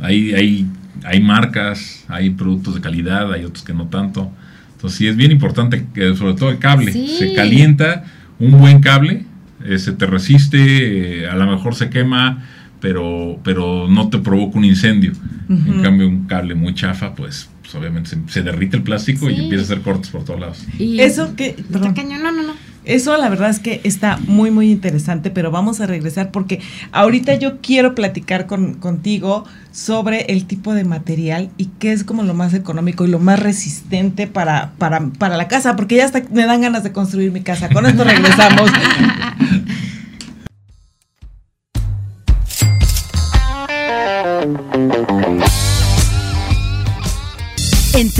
Hay, 0.00 0.34
hay, 0.34 0.66
hay 1.04 1.20
marcas, 1.22 2.04
hay 2.08 2.28
productos 2.28 2.74
de 2.74 2.82
calidad, 2.82 3.32
hay 3.32 3.46
otros 3.46 3.64
que 3.64 3.72
no 3.72 3.86
tanto. 3.86 4.30
Entonces 4.78 4.96
sí 4.96 5.08
es 5.08 5.16
bien 5.16 5.32
importante 5.32 5.86
que 5.92 6.14
sobre 6.14 6.34
todo 6.34 6.50
el 6.50 6.58
cable 6.58 6.92
se 6.92 7.34
calienta 7.34 8.04
un 8.38 8.58
buen 8.58 8.80
cable 8.80 9.24
eh, 9.64 9.78
se 9.78 9.92
te 9.92 10.06
resiste, 10.06 11.22
eh, 11.22 11.28
a 11.28 11.34
lo 11.34 11.46
mejor 11.46 11.74
se 11.74 11.90
quema, 11.90 12.44
pero, 12.80 13.40
pero 13.42 13.88
no 13.88 14.08
te 14.08 14.18
provoca 14.18 14.58
un 14.58 14.64
incendio. 14.64 15.12
En 15.48 15.82
cambio, 15.82 16.06
un 16.06 16.26
cable 16.26 16.54
muy 16.54 16.74
chafa, 16.74 17.14
pues, 17.14 17.48
pues 17.62 17.74
obviamente 17.74 18.10
se, 18.28 18.42
derrite 18.42 18.76
el 18.76 18.82
plástico 18.82 19.30
y 19.30 19.34
empieza 19.34 19.62
a 19.62 19.64
hacer 19.64 19.80
cortes 19.80 20.10
por 20.10 20.24
todos 20.24 20.38
lados. 20.38 20.66
Y 20.78 21.00
eso 21.00 21.34
que... 21.34 21.56
no, 21.70 21.80
no, 21.80 22.42
no. 22.42 22.52
Eso 22.88 23.14
la 23.18 23.28
verdad 23.28 23.50
es 23.50 23.58
que 23.58 23.82
está 23.84 24.18
muy, 24.26 24.50
muy 24.50 24.70
interesante, 24.72 25.30
pero 25.30 25.50
vamos 25.50 25.82
a 25.82 25.86
regresar 25.86 26.30
porque 26.30 26.60
ahorita 26.90 27.34
yo 27.34 27.58
quiero 27.60 27.94
platicar 27.94 28.46
con, 28.46 28.74
contigo 28.74 29.44
sobre 29.72 30.22
el 30.32 30.46
tipo 30.46 30.72
de 30.72 30.84
material 30.84 31.50
y 31.58 31.66
qué 31.78 31.92
es 31.92 32.02
como 32.02 32.22
lo 32.22 32.32
más 32.32 32.54
económico 32.54 33.04
y 33.04 33.08
lo 33.08 33.18
más 33.18 33.40
resistente 33.40 34.26
para, 34.26 34.72
para, 34.78 35.00
para 35.18 35.36
la 35.36 35.48
casa, 35.48 35.76
porque 35.76 35.96
ya 35.96 36.06
hasta 36.06 36.22
me 36.32 36.46
dan 36.46 36.62
ganas 36.62 36.82
de 36.82 36.90
construir 36.92 37.30
mi 37.30 37.42
casa. 37.42 37.68
Con 37.68 37.84
esto 37.84 38.04
regresamos. 38.04 38.70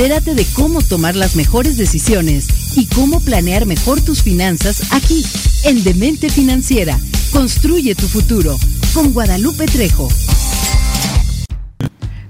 Entérate 0.00 0.36
de 0.36 0.46
cómo 0.54 0.80
tomar 0.80 1.16
las 1.16 1.34
mejores 1.34 1.76
decisiones 1.76 2.76
y 2.76 2.86
cómo 2.86 3.18
planear 3.18 3.66
mejor 3.66 4.00
tus 4.00 4.22
finanzas 4.22 4.92
aquí, 4.92 5.24
en 5.64 5.82
Demente 5.82 6.30
Financiera. 6.30 6.96
Construye 7.32 7.96
tu 7.96 8.06
futuro 8.06 8.56
con 8.94 9.12
Guadalupe 9.12 9.66
Trejo. 9.66 10.08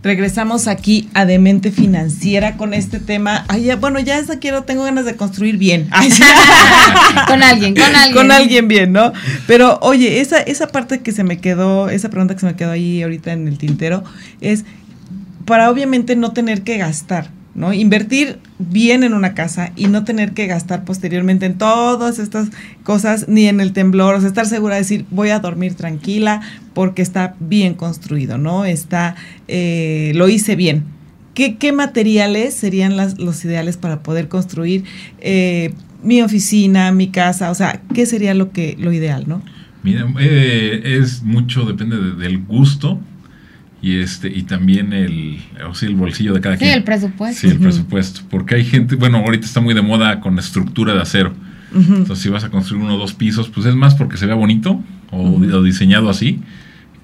Regresamos 0.02 0.66
aquí 0.66 1.10
a 1.12 1.26
Demente 1.26 1.70
Financiera 1.70 2.56
con 2.56 2.72
este 2.72 3.00
tema. 3.00 3.44
Ay, 3.48 3.64
ya, 3.64 3.76
bueno, 3.76 4.00
ya 4.00 4.16
esa 4.16 4.38
quiero, 4.38 4.62
tengo 4.62 4.84
ganas 4.84 5.04
de 5.04 5.16
construir 5.16 5.58
bien. 5.58 5.90
con 7.26 7.42
alguien, 7.42 7.74
con 7.74 7.94
alguien. 7.94 8.14
Con 8.14 8.32
alguien 8.32 8.68
bien, 8.68 8.92
¿no? 8.92 9.12
Pero 9.46 9.78
oye, 9.82 10.22
esa, 10.22 10.40
esa 10.40 10.68
parte 10.68 11.00
que 11.00 11.12
se 11.12 11.22
me 11.22 11.36
quedó, 11.36 11.90
esa 11.90 12.08
pregunta 12.08 12.32
que 12.32 12.40
se 12.40 12.46
me 12.46 12.56
quedó 12.56 12.70
ahí 12.70 13.02
ahorita 13.02 13.34
en 13.34 13.46
el 13.46 13.58
tintero, 13.58 14.04
es 14.40 14.64
para 15.44 15.70
obviamente 15.70 16.16
no 16.16 16.32
tener 16.32 16.62
que 16.62 16.78
gastar. 16.78 17.36
¿No? 17.58 17.72
Invertir 17.72 18.38
bien 18.60 19.02
en 19.02 19.14
una 19.14 19.34
casa 19.34 19.72
y 19.74 19.88
no 19.88 20.04
tener 20.04 20.32
que 20.32 20.46
gastar 20.46 20.84
posteriormente 20.84 21.44
en 21.44 21.58
todas 21.58 22.20
estas 22.20 22.50
cosas, 22.84 23.28
ni 23.28 23.46
en 23.46 23.60
el 23.60 23.72
temblor, 23.72 24.14
o 24.14 24.20
sea, 24.20 24.28
estar 24.28 24.46
segura 24.46 24.76
de 24.76 24.82
decir, 24.82 25.04
voy 25.10 25.30
a 25.30 25.40
dormir 25.40 25.74
tranquila 25.74 26.40
porque 26.72 27.02
está 27.02 27.34
bien 27.40 27.74
construido, 27.74 28.38
¿no? 28.38 28.64
Está, 28.64 29.16
eh, 29.48 30.12
lo 30.14 30.28
hice 30.28 30.54
bien. 30.54 30.84
¿Qué, 31.34 31.56
¿Qué, 31.56 31.72
materiales 31.72 32.54
serían 32.54 32.96
los 32.96 33.44
ideales 33.44 33.76
para 33.76 34.04
poder 34.04 34.28
construir 34.28 34.84
eh, 35.20 35.74
mi 36.04 36.22
oficina, 36.22 36.92
mi 36.92 37.08
casa? 37.08 37.50
O 37.50 37.54
sea, 37.54 37.80
¿qué 37.92 38.06
sería 38.06 38.34
lo, 38.34 38.52
que, 38.52 38.76
lo 38.78 38.92
ideal, 38.92 39.24
no? 39.26 39.42
Mira, 39.82 40.06
eh, 40.20 40.98
es 41.00 41.22
mucho, 41.24 41.64
depende 41.64 41.96
del 42.12 42.44
gusto 42.44 43.00
y 43.80 44.00
este 44.00 44.28
y 44.28 44.42
también 44.42 44.92
el 44.92 45.38
o 45.68 45.74
sea, 45.74 45.88
el 45.88 45.94
bolsillo 45.94 46.34
de 46.34 46.40
cada 46.40 46.56
quien. 46.56 46.70
Sí, 46.70 46.76
el 46.76 46.84
presupuesto. 46.84 47.40
Sí, 47.40 47.46
el 47.48 47.58
presupuesto, 47.58 48.20
porque 48.28 48.56
hay 48.56 48.64
gente, 48.64 48.96
bueno, 48.96 49.18
ahorita 49.18 49.46
está 49.46 49.60
muy 49.60 49.74
de 49.74 49.82
moda 49.82 50.20
con 50.20 50.38
estructura 50.38 50.94
de 50.94 51.02
acero. 51.02 51.32
Entonces, 51.70 52.20
si 52.20 52.30
vas 52.30 52.44
a 52.44 52.48
construir 52.48 52.82
uno 52.82 52.94
o 52.94 52.98
dos 52.98 53.12
pisos, 53.12 53.50
pues 53.50 53.66
es 53.66 53.74
más 53.74 53.94
porque 53.94 54.16
se 54.16 54.24
vea 54.24 54.34
bonito 54.34 54.82
o, 55.10 55.62
diseñado 55.62 56.08
así, 56.08 56.40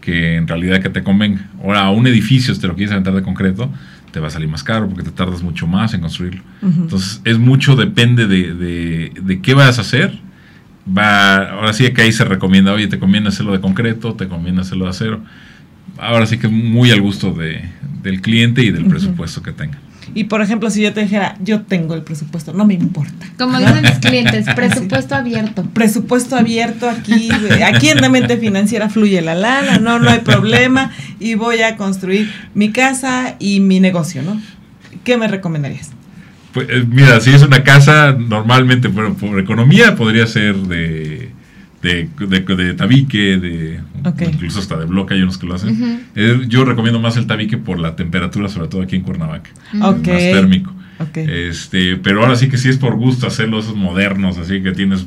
que 0.00 0.36
en 0.36 0.48
realidad 0.48 0.80
que 0.80 0.88
te 0.88 1.02
convenga. 1.02 1.50
Ahora, 1.62 1.82
a 1.82 1.90
un 1.90 2.06
edificio, 2.06 2.54
si 2.54 2.62
te 2.62 2.66
lo 2.66 2.74
quieres 2.74 2.92
aventar 2.92 3.14
de 3.14 3.22
concreto, 3.22 3.70
te 4.10 4.20
va 4.20 4.28
a 4.28 4.30
salir 4.30 4.48
más 4.48 4.64
caro 4.64 4.88
porque 4.88 5.02
te 5.02 5.10
tardas 5.10 5.42
mucho 5.42 5.66
más 5.66 5.92
en 5.92 6.00
construirlo. 6.00 6.42
Entonces, 6.62 7.20
es 7.24 7.38
mucho, 7.38 7.76
depende 7.76 8.26
de, 8.26 8.54
de, 8.54 9.12
de 9.22 9.42
qué 9.42 9.52
vas 9.52 9.76
a 9.76 9.82
hacer. 9.82 10.18
Va, 10.86 11.50
ahora 11.50 11.74
sí 11.74 11.90
que 11.92 12.00
ahí 12.00 12.12
se 12.12 12.24
recomienda, 12.24 12.72
oye, 12.72 12.86
te 12.86 12.98
conviene 12.98 13.28
hacerlo 13.28 13.52
de 13.52 13.60
concreto, 13.60 14.14
te 14.14 14.28
conviene 14.28 14.62
hacerlo 14.62 14.84
de 14.84 14.90
acero 14.92 15.20
ahora 15.98 16.26
sí 16.26 16.38
que 16.38 16.48
muy 16.48 16.90
al 16.90 17.00
gusto 17.00 17.32
de, 17.32 17.62
del 18.02 18.20
cliente 18.20 18.62
y 18.62 18.70
del 18.70 18.86
presupuesto 18.86 19.42
que 19.42 19.52
tenga. 19.52 19.78
Y 20.14 20.24
por 20.24 20.42
ejemplo, 20.42 20.70
si 20.70 20.82
yo 20.82 20.92
te 20.92 21.00
dijera, 21.00 21.36
yo 21.40 21.62
tengo 21.62 21.94
el 21.94 22.02
presupuesto, 22.02 22.52
no 22.52 22.64
me 22.64 22.74
importa. 22.74 23.26
Como 23.38 23.58
dicen 23.58 23.82
los 23.82 23.98
clientes, 23.98 24.46
presupuesto 24.54 25.14
abierto. 25.14 25.64
Presupuesto 25.72 26.36
abierto 26.36 26.88
aquí, 26.88 27.30
aquí 27.64 27.88
en 27.88 28.00
la 28.00 28.08
mente 28.08 28.36
financiera 28.36 28.88
fluye 28.88 29.20
la 29.22 29.34
lana, 29.34 29.78
no, 29.78 29.98
no 29.98 30.10
hay 30.10 30.20
problema 30.20 30.92
y 31.18 31.34
voy 31.34 31.62
a 31.62 31.76
construir 31.76 32.30
mi 32.54 32.70
casa 32.70 33.36
y 33.38 33.60
mi 33.60 33.80
negocio, 33.80 34.22
¿no? 34.22 34.40
¿Qué 35.02 35.16
me 35.16 35.26
recomendarías? 35.26 35.90
Pues 36.52 36.68
eh, 36.70 36.84
mira, 36.86 37.20
si 37.20 37.30
es 37.30 37.42
una 37.42 37.64
casa, 37.64 38.12
normalmente 38.12 38.88
por, 38.88 39.16
por 39.16 39.40
economía 39.40 39.96
podría 39.96 40.26
ser 40.26 40.54
de 40.54 41.13
de, 41.84 42.08
de, 42.56 42.74
tabique, 42.74 43.36
de 43.36 43.80
incluso 44.20 44.58
hasta 44.58 44.78
de 44.78 44.86
bloque, 44.86 45.14
hay 45.14 45.22
unos 45.22 45.36
que 45.36 45.46
lo 45.46 45.54
hacen. 45.54 46.06
Eh, 46.16 46.44
yo 46.48 46.64
recomiendo 46.64 46.98
más 46.98 47.16
el 47.16 47.26
tabique 47.26 47.58
por 47.58 47.78
la 47.78 47.94
temperatura, 47.94 48.48
sobre 48.48 48.68
todo 48.68 48.82
aquí 48.82 48.96
en 48.96 49.02
Cuernavaca. 49.02 49.50
Más 49.72 50.02
térmico. 50.02 50.72
Este, 51.14 51.96
pero 51.96 52.22
ahora 52.22 52.36
sí 52.36 52.48
que 52.48 52.56
sí 52.56 52.68
es 52.68 52.78
por 52.78 52.96
gusto 52.96 53.26
hacerlo 53.26 53.58
esos 53.58 53.76
modernos, 53.76 54.38
así 54.38 54.62
que 54.62 54.72
tienes 54.72 55.06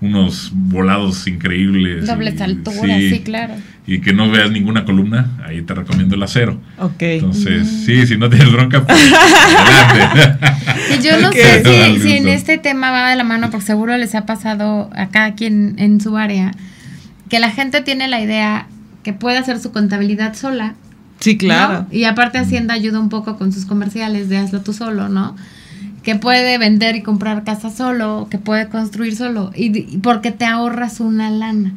unos 0.00 0.50
volados 0.52 1.26
increíbles. 1.26 2.06
Dobles 2.06 2.40
alturas, 2.40 3.00
sí, 3.00 3.20
claro. 3.24 3.54
Y 3.88 4.00
que 4.02 4.12
no 4.12 4.30
veas 4.30 4.50
ninguna 4.50 4.84
columna, 4.84 5.38
ahí 5.44 5.62
te 5.62 5.74
recomiendo 5.74 6.14
el 6.14 6.22
acero. 6.22 6.60
Ok. 6.78 7.00
Entonces, 7.00 7.66
sí, 7.86 8.06
si 8.06 8.18
no 8.18 8.28
tienes 8.28 8.52
bronca, 8.52 8.84
pues 8.84 8.98
adelante. 9.12 10.46
Y 10.98 11.02
yo 11.02 11.18
no 11.20 11.32
sé 11.32 11.98
si, 11.98 12.12
en 12.18 12.28
este 12.28 12.58
tema 12.58 12.90
va 12.90 13.10
de 13.10 13.16
la 13.16 13.24
mano, 13.24 13.50
porque 13.50 13.64
seguro 13.64 13.96
les 13.96 14.14
ha 14.14 14.26
pasado 14.26 14.90
a 14.94 15.08
cada 15.08 15.34
quien 15.34 15.76
en 15.78 16.00
su 16.00 16.16
área, 16.16 16.52
que 17.30 17.40
la 17.40 17.50
gente 17.50 17.80
tiene 17.80 18.08
la 18.08 18.20
idea 18.20 18.66
que 19.02 19.14
puede 19.14 19.38
hacer 19.38 19.58
su 19.58 19.72
contabilidad 19.72 20.34
sola. 20.34 20.74
Sí, 21.18 21.38
claro. 21.38 21.86
Y 21.90 22.04
aparte 22.04 22.38
Hacienda 22.38 22.74
ayuda 22.74 23.00
un 23.00 23.08
poco 23.08 23.38
con 23.38 23.52
sus 23.52 23.64
comerciales 23.64 24.28
de 24.28 24.36
hazlo 24.36 24.60
tú 24.60 24.74
solo, 24.74 25.08
¿no? 25.08 25.34
que 26.08 26.14
puede 26.14 26.56
vender 26.56 26.96
y 26.96 27.02
comprar 27.02 27.44
casa 27.44 27.68
solo, 27.68 28.28
que 28.30 28.38
puede 28.38 28.68
construir 28.68 29.14
solo, 29.14 29.50
y, 29.54 29.98
porque 29.98 30.30
te 30.30 30.46
ahorras 30.46 31.00
una 31.00 31.28
lana. 31.28 31.74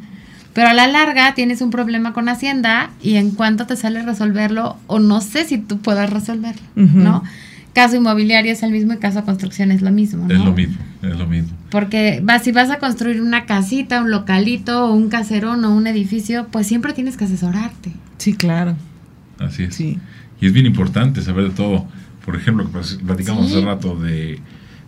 Pero 0.52 0.68
a 0.68 0.74
la 0.74 0.86
larga 0.86 1.34
tienes 1.34 1.62
un 1.62 1.70
problema 1.70 2.12
con 2.12 2.28
Hacienda 2.28 2.90
y 3.02 3.14
en 3.14 3.30
cuanto 3.30 3.66
te 3.66 3.76
sale 3.76 4.02
resolverlo, 4.02 4.76
o 4.86 4.98
no 4.98 5.20
sé 5.20 5.44
si 5.44 5.58
tú 5.58 5.78
puedas 5.78 6.10
resolverlo, 6.10 6.62
¿no? 6.74 7.22
Caso 7.72 7.96
inmobiliario 7.96 8.52
es 8.52 8.62
el 8.62 8.70
mismo 8.70 8.92
y 8.92 8.98
caso 8.98 9.24
construcción 9.24 9.72
es 9.72 9.80
lo 9.80 9.90
mismo, 9.90 10.28
¿no? 10.28 10.34
Es 10.34 10.44
lo 10.44 10.52
mismo, 10.52 10.76
es 11.00 11.16
lo 11.16 11.26
mismo. 11.26 11.56
Porque 11.70 12.20
vas, 12.22 12.42
si 12.42 12.52
vas 12.52 12.68
a 12.68 12.78
construir 12.78 13.22
una 13.22 13.46
casita, 13.46 14.02
un 14.02 14.10
localito, 14.10 14.84
o 14.84 14.92
un 14.92 15.08
caserón 15.08 15.64
o 15.64 15.74
un 15.74 15.86
edificio, 15.86 16.48
pues 16.50 16.66
siempre 16.66 16.92
tienes 16.92 17.16
que 17.16 17.24
asesorarte. 17.24 17.92
Sí, 18.18 18.34
claro. 18.34 18.76
Así 19.38 19.62
es. 19.62 19.74
Sí. 19.74 19.98
Y 20.38 20.46
es 20.46 20.52
bien 20.52 20.66
importante 20.66 21.22
saber 21.22 21.44
de 21.44 21.50
todo 21.50 21.86
por 22.24 22.36
ejemplo, 22.36 22.64
que 22.70 23.04
platicamos 23.04 23.46
hace 23.46 23.60
rato 23.60 23.96
de 23.96 24.38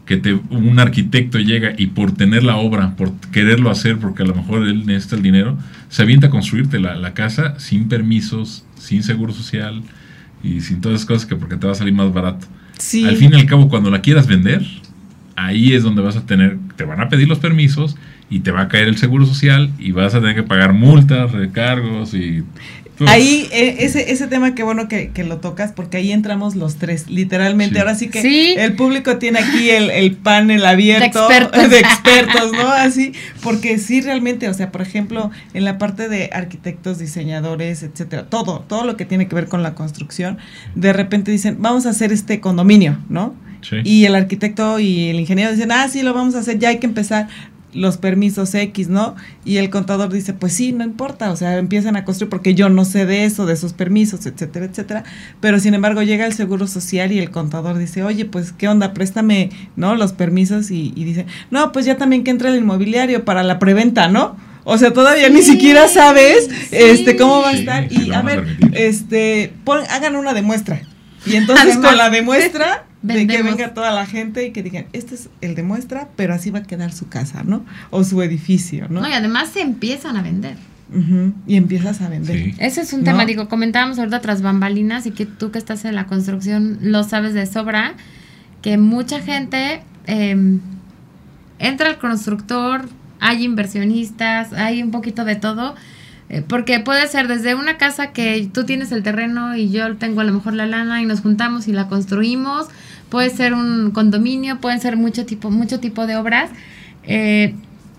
que 0.06 0.16
te, 0.18 0.34
un 0.34 0.78
arquitecto 0.78 1.38
llega 1.38 1.72
y 1.76 1.86
por 1.86 2.12
tener 2.12 2.42
la 2.42 2.56
obra, 2.56 2.94
por 2.96 3.12
quererlo 3.32 3.70
hacer, 3.70 3.98
porque 3.98 4.22
a 4.22 4.26
lo 4.26 4.34
mejor 4.34 4.66
él 4.66 4.84
necesita 4.86 5.16
el 5.16 5.22
dinero, 5.22 5.56
se 5.88 6.02
avienta 6.02 6.26
a 6.26 6.30
construirte 6.30 6.78
la, 6.78 7.14
casa 7.14 7.58
sin 7.58 7.88
permisos, 7.88 8.64
sin 8.78 9.02
seguro 9.02 9.32
social 9.32 9.82
y 10.42 10.60
sin 10.60 10.80
todas 10.80 10.96
esas 10.96 11.06
cosas 11.06 11.26
que 11.26 11.36
porque 11.36 11.56
te 11.56 11.66
va 11.66 11.72
a 11.72 11.76
salir 11.76 11.94
más 11.94 12.12
barato. 12.12 12.46
Al 13.06 13.16
fin 13.16 13.32
y 13.32 13.36
al 13.36 13.46
cabo, 13.46 13.68
cuando 13.68 13.90
la 13.90 14.02
quieras 14.02 14.26
vender, 14.26 14.62
ahí 15.36 15.72
es 15.72 15.82
donde 15.82 16.02
vas 16.02 16.16
a 16.16 16.26
tener, 16.26 16.58
te 16.76 16.84
van 16.84 17.00
a 17.00 17.08
pedir 17.08 17.28
los 17.28 17.38
permisos 17.38 17.96
y 18.28 18.40
te 18.40 18.50
va 18.50 18.62
a 18.62 18.68
caer 18.68 18.88
el 18.88 18.96
seguro 18.96 19.26
social 19.26 19.70
y 19.78 19.92
vas 19.92 20.14
a 20.14 20.20
tener 20.20 20.34
que 20.34 20.42
pagar 20.42 20.72
multas, 20.72 21.32
recargos 21.32 22.14
y 22.14 22.44
Ahí, 23.06 23.48
eh, 23.52 23.76
ese, 23.80 24.12
ese 24.12 24.26
tema, 24.28 24.54
qué 24.54 24.62
bueno 24.62 24.88
que, 24.88 25.10
lo 25.24 25.38
tocas, 25.38 25.72
porque 25.72 25.96
ahí 25.96 26.12
entramos 26.12 26.54
los 26.54 26.76
tres, 26.76 27.08
literalmente. 27.08 27.78
Ahora 27.78 27.94
sí 27.94 28.08
que 28.08 28.54
el 28.54 28.74
público 28.74 29.18
tiene 29.18 29.40
aquí 29.40 29.70
el, 29.70 29.90
el 29.90 30.16
panel 30.16 30.64
abierto 30.64 31.28
de 31.68 31.78
expertos. 31.78 32.52
¿no? 32.52 32.68
Así, 32.68 33.12
porque 33.42 33.78
sí, 33.78 34.00
realmente, 34.00 34.48
o 34.48 34.54
sea, 34.54 34.70
por 34.70 34.82
ejemplo, 34.82 35.30
en 35.54 35.64
la 35.64 35.78
parte 35.78 36.08
de 36.08 36.30
arquitectos, 36.32 36.98
diseñadores, 36.98 37.82
etcétera, 37.82 38.26
todo, 38.26 38.60
todo 38.60 38.84
lo 38.84 38.96
que 38.96 39.04
tiene 39.04 39.28
que 39.28 39.34
ver 39.34 39.48
con 39.48 39.62
la 39.62 39.74
construcción, 39.74 40.38
de 40.74 40.92
repente 40.92 41.30
dicen, 41.30 41.56
vamos 41.60 41.86
a 41.86 41.90
hacer 41.90 42.12
este 42.12 42.40
condominio, 42.40 42.98
¿no? 43.08 43.34
Y 43.82 44.04
el 44.04 44.14
arquitecto 44.14 44.78
y 44.78 45.08
el 45.08 45.18
ingeniero 45.18 45.50
dicen, 45.50 45.72
ah, 45.72 45.88
sí, 45.88 46.02
lo 46.02 46.12
vamos 46.12 46.34
a 46.34 46.40
hacer, 46.40 46.58
ya 46.58 46.68
hay 46.68 46.78
que 46.78 46.86
empezar 46.86 47.28
los 47.74 47.98
permisos 47.98 48.54
X, 48.54 48.88
¿no? 48.88 49.14
Y 49.44 49.58
el 49.58 49.68
contador 49.68 50.12
dice, 50.12 50.32
pues 50.32 50.52
sí, 50.54 50.72
no 50.72 50.84
importa, 50.84 51.30
o 51.30 51.36
sea, 51.36 51.58
empiezan 51.58 51.96
a 51.96 52.04
construir 52.04 52.30
porque 52.30 52.54
yo 52.54 52.68
no 52.68 52.84
sé 52.84 53.04
de 53.04 53.24
eso, 53.24 53.46
de 53.46 53.54
esos 53.54 53.72
permisos, 53.72 54.26
etcétera, 54.26 54.66
etcétera. 54.66 55.04
Pero 55.40 55.58
sin 55.58 55.74
embargo 55.74 56.02
llega 56.02 56.26
el 56.26 56.32
Seguro 56.32 56.66
Social 56.66 57.12
y 57.12 57.18
el 57.18 57.30
contador 57.30 57.76
dice, 57.78 58.02
oye, 58.02 58.24
pues 58.24 58.52
qué 58.52 58.68
onda, 58.68 58.94
préstame, 58.94 59.50
¿no? 59.76 59.96
Los 59.96 60.12
permisos 60.12 60.70
y, 60.70 60.92
dice, 60.94 61.26
no, 61.50 61.72
pues 61.72 61.84
ya 61.84 61.96
también 61.96 62.24
que 62.24 62.30
entra 62.30 62.50
el 62.50 62.56
inmobiliario 62.56 63.24
para 63.24 63.42
la 63.42 63.58
preventa, 63.58 64.08
¿no? 64.08 64.36
O 64.64 64.78
sea, 64.78 64.92
todavía 64.92 65.28
ni 65.28 65.42
siquiera 65.42 65.88
sabes 65.88 66.48
este 66.70 67.16
cómo 67.16 67.42
va 67.42 67.50
a 67.50 67.52
estar. 67.52 67.92
y 67.92 68.12
a 68.12 68.22
ver, 68.22 68.56
este, 68.72 69.52
hagan 69.90 70.16
una 70.16 70.32
demuestra. 70.32 70.80
Y 71.26 71.36
entonces 71.36 71.76
con 71.76 71.96
la 71.96 72.10
demuestra 72.10 72.86
de 73.04 73.26
que 73.26 73.42
venga 73.42 73.74
toda 73.74 73.90
la 73.92 74.06
gente 74.06 74.46
y 74.46 74.50
que 74.50 74.62
digan, 74.62 74.86
este 74.92 75.14
es 75.14 75.28
el 75.42 75.54
de 75.54 75.62
muestra, 75.62 76.08
pero 76.16 76.34
así 76.34 76.50
va 76.50 76.60
a 76.60 76.62
quedar 76.62 76.92
su 76.92 77.08
casa, 77.08 77.42
¿no? 77.44 77.64
O 77.90 78.02
su 78.02 78.22
edificio, 78.22 78.88
¿no? 78.88 79.02
No, 79.02 79.08
y 79.08 79.12
además 79.12 79.50
se 79.50 79.60
empiezan 79.60 80.16
a 80.16 80.22
vender. 80.22 80.56
Y 81.46 81.56
empiezas 81.56 82.00
a 82.02 82.08
vender. 82.08 82.54
Ese 82.58 82.82
es 82.82 82.92
un 82.92 83.04
tema, 83.04 83.24
digo, 83.24 83.48
comentábamos 83.48 83.98
ahorita 83.98 84.20
tras 84.20 84.42
bambalinas 84.42 85.06
y 85.06 85.10
que 85.10 85.26
tú 85.26 85.50
que 85.50 85.58
estás 85.58 85.84
en 85.84 85.94
la 85.94 86.06
construcción 86.06 86.78
lo 86.82 87.02
sabes 87.02 87.34
de 87.34 87.46
sobra, 87.46 87.94
que 88.62 88.78
mucha 88.78 89.20
gente 89.20 89.82
em, 90.06 90.60
entra 91.58 91.88
al 91.88 91.98
constructor, 91.98 92.88
hay 93.18 93.44
inversionistas, 93.44 94.52
hay 94.52 94.82
un 94.82 94.90
poquito 94.90 95.24
de 95.24 95.36
todo, 95.36 95.74
eh, 96.28 96.42
porque 96.46 96.80
puede 96.80 97.06
ser 97.08 97.28
desde 97.28 97.54
una 97.54 97.76
casa 97.76 98.12
que 98.12 98.48
tú 98.52 98.64
tienes 98.64 98.92
el 98.92 99.02
terreno 99.02 99.56
y 99.56 99.70
yo 99.70 99.96
tengo 99.96 100.20
a 100.20 100.24
lo 100.24 100.32
mejor 100.32 100.54
la 100.54 100.66
lana 100.66 101.02
y 101.02 101.06
nos 101.06 101.20
juntamos 101.20 101.68
y 101.68 101.72
la 101.72 101.88
construimos, 101.88 102.68
puede 103.08 103.30
ser 103.30 103.54
un 103.54 103.90
condominio, 103.90 104.60
pueden 104.60 104.80
ser 104.80 104.96
mucho 104.96 105.26
tipo, 105.26 105.50
mucho 105.50 105.80
tipo 105.80 106.06
de 106.06 106.16
obras 106.16 106.50
eh, 107.04 107.54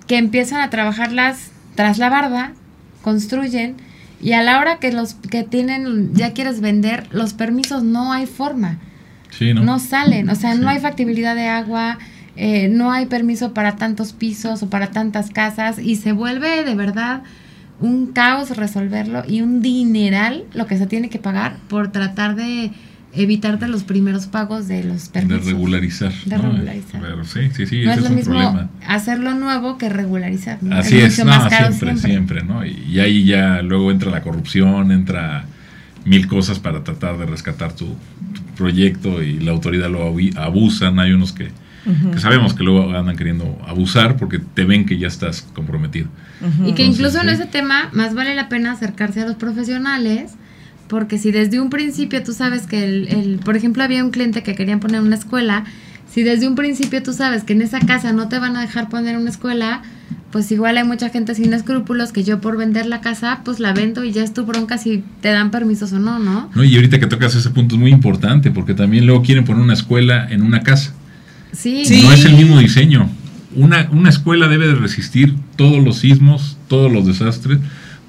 que 0.08 0.18
empiezan 0.18 0.62
a 0.62 0.70
trabajarlas 0.70 1.52
tras 1.76 1.98
la 1.98 2.10
barda, 2.10 2.54
construyen 3.02 3.76
y 4.22 4.34
a 4.34 4.42
la 4.42 4.60
hora 4.60 4.80
que 4.80 4.92
los 4.92 5.14
que 5.14 5.44
tienen 5.44 6.14
ya 6.16 6.34
quieres 6.34 6.62
vender 6.62 7.08
los 7.12 7.34
permisos 7.34 7.84
no 7.84 8.12
hay 8.12 8.26
forma, 8.26 8.80
¿no? 9.40 9.80
salen, 9.80 10.30
o 10.30 10.36
sea 10.36 10.56
no 10.56 10.70
hay 10.70 10.80
factibilidad 10.80 11.36
de 11.36 11.48
agua. 11.48 11.98
Eh, 12.38 12.68
no 12.68 12.92
hay 12.92 13.06
permiso 13.06 13.54
para 13.54 13.78
tantos 13.78 14.12
pisos 14.12 14.62
o 14.62 14.70
para 14.70 14.88
tantas 14.88 15.30
casas 15.30 15.80
y 15.80 15.96
se 15.96 16.12
vuelve 16.12 16.66
de 16.66 16.76
verdad 16.76 17.24
un 17.80 18.08
caos 18.08 18.58
resolverlo 18.58 19.24
y 19.26 19.40
un 19.40 19.62
dineral 19.62 20.44
lo 20.54 20.68
que 20.68 20.78
se 20.78 20.86
tiene 20.86 21.10
que 21.10 21.18
pagar 21.18 21.56
por 21.70 21.94
tratar 21.94 22.36
de 22.36 22.72
evitarte 23.16 23.68
los 23.68 23.84
primeros 23.84 24.26
pagos 24.28 24.68
de 24.68 24.84
los 24.84 25.10
permisos. 25.10 25.46
De 25.46 25.52
regularizar. 25.52 26.14
De 26.26 26.38
regularizar. 26.38 27.02
sí, 27.26 27.50
sí, 27.54 27.66
sí, 27.66 27.86
no 27.86 27.92
es 27.94 28.02
lo 28.02 28.10
mismo 28.10 28.70
hacerlo 28.88 29.34
nuevo 29.34 29.78
que 29.78 29.90
regularizar. 29.90 30.60
Así 30.72 30.98
es, 30.98 31.24
no, 31.24 31.50
siempre, 31.50 31.98
siempre, 31.98 32.44
¿no? 32.44 32.66
Y, 32.66 33.00
ahí 33.00 33.26
ya 33.26 33.62
luego 33.62 33.92
entra 33.92 34.12
la 34.12 34.22
corrupción, 34.22 34.92
entra 34.92 35.46
mil 36.06 36.28
cosas 36.28 36.60
para 36.60 36.84
tratar 36.84 37.18
de 37.18 37.26
rescatar 37.26 37.74
tu, 37.74 37.96
proyecto 38.56 39.22
y 39.22 39.40
la 39.40 39.52
autoridad 39.52 39.90
lo 39.90 40.16
abusan. 40.38 41.00
Hay 41.00 41.12
unos 41.12 41.34
que, 41.34 41.50
que, 42.12 42.20
sabemos 42.20 42.54
que 42.54 42.64
luego 42.64 42.98
andan 42.98 43.16
queriendo 43.18 43.62
abusar 43.68 44.18
porque 44.18 44.40
te 44.40 44.64
ven 44.66 44.86
que 44.86 44.98
ya 44.98 45.08
estás 45.08 45.42
comprometido. 45.54 46.08
Y 46.66 46.74
que 46.74 46.84
incluso 46.84 47.22
en 47.22 47.30
ese 47.30 47.46
tema 47.46 47.90
más 47.92 48.14
vale 48.14 48.36
la 48.36 48.50
pena 48.50 48.72
acercarse 48.72 49.22
a 49.22 49.26
los 49.26 49.36
profesionales 49.36 50.36
porque 50.88 51.18
si 51.18 51.32
desde 51.32 51.60
un 51.60 51.70
principio 51.70 52.22
tú 52.24 52.34
sabes 52.34 52.68
que 52.68 52.84
el, 52.84 53.08
el, 53.08 53.40
por 53.40 53.56
ejemplo, 53.56 53.84
había 53.84 54.04
un 54.04 54.12
cliente 54.12 54.44
que 54.44 54.56
querían 54.56 54.80
poner 54.80 55.02
una 55.02 55.16
escuela, 55.16 55.66
si 56.12 56.24
desde 56.24 56.48
un 56.48 56.56
principio 56.56 57.02
tú 57.04 57.14
sabes 57.14 57.44
que 57.44 57.54
en 57.54 57.62
esa 57.62 57.80
casa 57.80 58.14
no 58.14 58.30
te 58.30 58.40
van 58.40 58.56
a 58.56 58.62
dejar 58.62 58.90
poner 58.90 59.18
una 59.18 59.30
escuela, 59.30 59.82
pues 60.32 60.52
igual 60.52 60.78
hay 60.78 60.84
mucha 60.84 61.10
gente 61.10 61.34
sin 61.34 61.54
escrúpulos 61.54 62.12
que 62.12 62.24
yo 62.24 62.42
por 62.42 62.58
vender 62.58 62.86
la 62.86 63.02
casa, 63.02 63.42
pues 63.44 63.60
la 63.60 63.74
vendo 63.74 64.04
y 64.04 64.12
ya 64.12 64.24
es 64.24 64.34
tu 64.34 64.46
bronca 64.46 64.78
si 64.78 65.04
te 65.22 65.30
dan 65.30 65.52
permisos 65.52 65.94
o 65.94 66.00
no, 66.00 66.20
¿no? 66.20 66.50
No, 66.54 66.64
y 66.64 66.76
ahorita 66.76 67.00
que 67.00 67.08
tocas 67.08 67.36
ese 67.36 67.50
punto 67.50 67.76
es 67.76 67.82
muy 67.82 67.92
importante, 67.92 68.52
porque 68.52 68.74
también 68.74 69.06
luego 69.06 69.24
quieren 69.24 69.46
poner 69.46 69.64
una 69.64 69.74
escuela 69.74 70.28
en 70.30 70.42
una 70.42 70.62
casa. 70.62 70.94
Sí. 71.52 71.84
No 72.04 72.12
es 72.12 72.26
el 72.26 72.34
mismo 72.36 72.60
diseño. 72.60 73.10
Una, 73.56 73.88
una 73.92 74.10
escuela 74.10 74.48
debe 74.48 74.68
de 74.68 74.76
resistir 74.76 75.36
todos 75.56 75.82
los 75.82 76.00
sismos, 76.00 76.58
todos 76.68 76.92
los 76.92 77.06
desastres, 77.06 77.60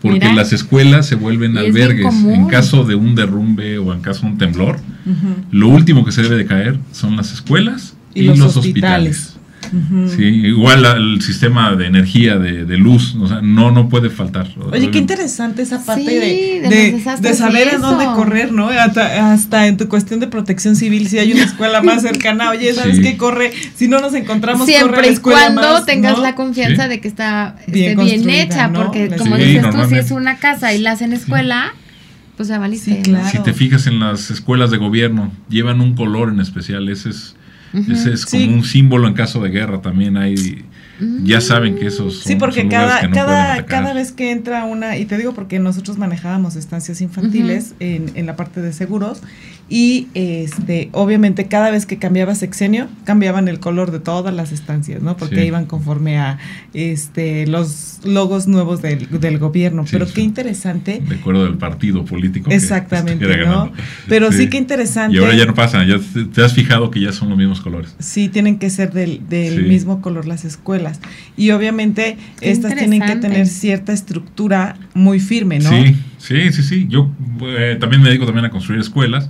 porque 0.06 0.32
las 0.32 0.52
escuelas 0.52 1.06
se 1.06 1.14
vuelven 1.14 1.56
albergues 1.58 2.14
en 2.24 2.46
caso 2.46 2.84
de 2.84 2.94
un 2.94 3.14
derrumbe 3.14 3.78
o 3.78 3.92
en 3.92 4.00
caso 4.00 4.22
de 4.22 4.32
un 4.32 4.38
temblor. 4.38 4.78
Lo 5.50 5.68
último 5.68 6.04
que 6.04 6.12
se 6.12 6.22
debe 6.22 6.36
de 6.36 6.46
caer 6.46 6.78
son 6.92 7.16
las 7.16 7.32
escuelas 7.32 7.96
y, 8.14 8.22
los, 8.22 8.56
hospitales. 8.56 9.35
Sí, 10.14 10.22
igual 10.22 10.84
el 10.84 11.22
sistema 11.22 11.74
de 11.74 11.86
energía, 11.86 12.38
de, 12.38 12.76
luz, 12.76 13.14
o 13.14 13.26
sea, 13.26 13.40
no, 13.42 13.70
no 13.70 13.88
puede 13.88 14.10
faltar. 14.10 14.48
Oye, 14.72 14.90
qué 14.90 14.98
interesante 14.98 15.62
esa 15.62 15.84
parte 15.84 16.04
de, 16.04 17.00
de, 17.20 17.34
saber 17.34 17.74
a 17.74 17.78
dónde 17.78 18.04
correr, 18.14 18.52
¿no? 18.52 18.68
Hasta, 18.68 19.66
en 19.66 19.76
tu 19.76 19.88
cuestión 19.88 20.20
de 20.20 20.26
protección 20.26 20.76
civil, 20.76 21.08
si 21.08 21.18
hay 21.18 21.32
una 21.32 21.44
escuela 21.50 21.82
más 21.82 22.02
cercana, 22.02 22.50
oye, 22.50 22.72
¿sabes 22.74 23.00
qué 23.00 23.16
corre? 23.16 23.52
Si 23.74 23.88
no 23.88 24.00
nos 24.00 24.14
encontramos, 24.14 24.66
siempre 24.66 25.10
y 25.10 25.16
cuando 25.16 25.84
tengas 25.84 26.18
la 26.18 26.34
confianza 26.34 26.88
de 26.88 27.00
que 27.00 27.08
está 27.08 27.56
bien, 27.66 27.98
hecha, 28.28 28.72
porque 28.72 29.10
como 29.16 29.36
dices 29.36 29.64
tú, 29.70 29.88
si 29.88 29.96
es 29.96 30.10
una 30.10 30.36
casa 30.36 30.72
y 30.72 30.78
la 30.78 30.92
hacen 30.92 31.12
escuela 31.12 31.72
pues 32.36 32.48
ya 32.48 32.58
valiste. 32.58 33.00
Claro. 33.02 33.28
Si 33.30 33.38
te 33.38 33.52
fijas 33.54 33.86
en 33.86 33.98
las 33.98 34.30
escuelas 34.30 34.70
de 34.70 34.76
gobierno, 34.76 35.32
llevan 35.48 35.80
un 35.80 35.94
color 35.94 36.28
en 36.28 36.40
especial, 36.40 36.88
ese 36.88 37.10
es 37.10 37.34
ese 37.90 38.12
es 38.12 38.26
como 38.26 38.54
un 38.54 38.64
símbolo 38.64 39.08
en 39.08 39.14
caso 39.14 39.42
de 39.42 39.50
guerra 39.50 39.80
también 39.80 40.16
hay 40.16 40.64
ya 41.24 41.42
saben 41.42 41.76
que 41.76 41.86
esos 41.86 42.14
son, 42.14 42.22
sí 42.22 42.36
porque 42.36 42.68
cada 42.68 43.10
cada 43.10 43.66
cada 43.66 43.92
vez 43.92 44.12
que 44.12 44.30
entra 44.30 44.64
una 44.64 44.96
y 44.96 45.04
te 45.04 45.18
digo 45.18 45.34
porque 45.34 45.58
nosotros 45.58 45.98
manejábamos 45.98 46.56
estancias 46.56 47.00
infantiles 47.02 47.74
en, 47.80 48.12
en, 48.14 48.24
la 48.24 48.34
parte 48.34 48.62
de 48.62 48.72
seguros 48.72 49.20
y 49.68 50.06
este 50.14 50.90
obviamente 50.92 51.48
cada 51.48 51.70
vez 51.70 51.86
que 51.86 51.98
cambiaba 51.98 52.36
sexenio 52.36 52.86
cambiaban 53.02 53.48
el 53.48 53.58
color 53.58 53.90
de 53.90 53.98
todas 53.98 54.32
las 54.32 54.52
estancias 54.52 55.02
no 55.02 55.16
porque 55.16 55.44
iban 55.44 55.66
conforme 55.66 56.18
a 56.18 56.38
este 56.72 57.48
los 57.48 58.00
logos 58.04 58.46
nuevos 58.46 58.80
del, 58.80 59.08
del 59.20 59.38
gobierno. 59.38 59.84
Pero 59.90 60.06
qué 60.06 60.20
interesante 60.20 61.02
de 61.06 61.16
acuerdo 61.16 61.44
del 61.44 61.58
partido 61.58 62.04
político 62.04 62.50
exactamente 62.50 63.26
no 63.44 63.72
pero 64.08 64.30
sí. 64.30 64.48
qué 64.48 64.56
interesante. 64.56 65.16
Y 65.16 65.18
ahora 65.18 65.34
ya 65.34 65.46
no 65.46 65.54
pasa 65.54 65.84
ya 65.84 65.98
te, 66.32 66.44
has 66.44 66.54
fijado 66.54 66.92
que 66.92 67.00
ya 67.00 67.12
son 67.12 67.28
los 67.30 67.38
mismos 67.38 67.60
colores. 67.60 67.96
Sí 67.98 68.28
tienen 68.28 68.58
que 68.58 68.70
ser 68.70 68.92
del, 68.92 69.28
del 69.28 69.64
mismo 69.66 70.00
color 70.00 70.26
las 70.26 70.44
escuelas. 70.44 71.00
Y 71.36 71.50
obviamente 71.50 72.18
estas 72.40 72.76
tienen 72.76 73.02
que 73.02 73.16
tener 73.16 73.48
cierta 73.48 73.92
estructura 73.92 74.76
muy 74.94 75.18
firme 75.18 75.58
no 75.58 75.70
sí 75.70 75.96
sí 76.18 76.52
sí 76.52 76.62
sí. 76.62 76.86
Yo 76.88 77.10
eh, 77.42 77.76
también 77.80 78.02
me 78.02 78.08
dedico 78.08 78.26
también 78.26 78.44
a 78.44 78.50
construir 78.50 78.80
escuelas 78.80 79.28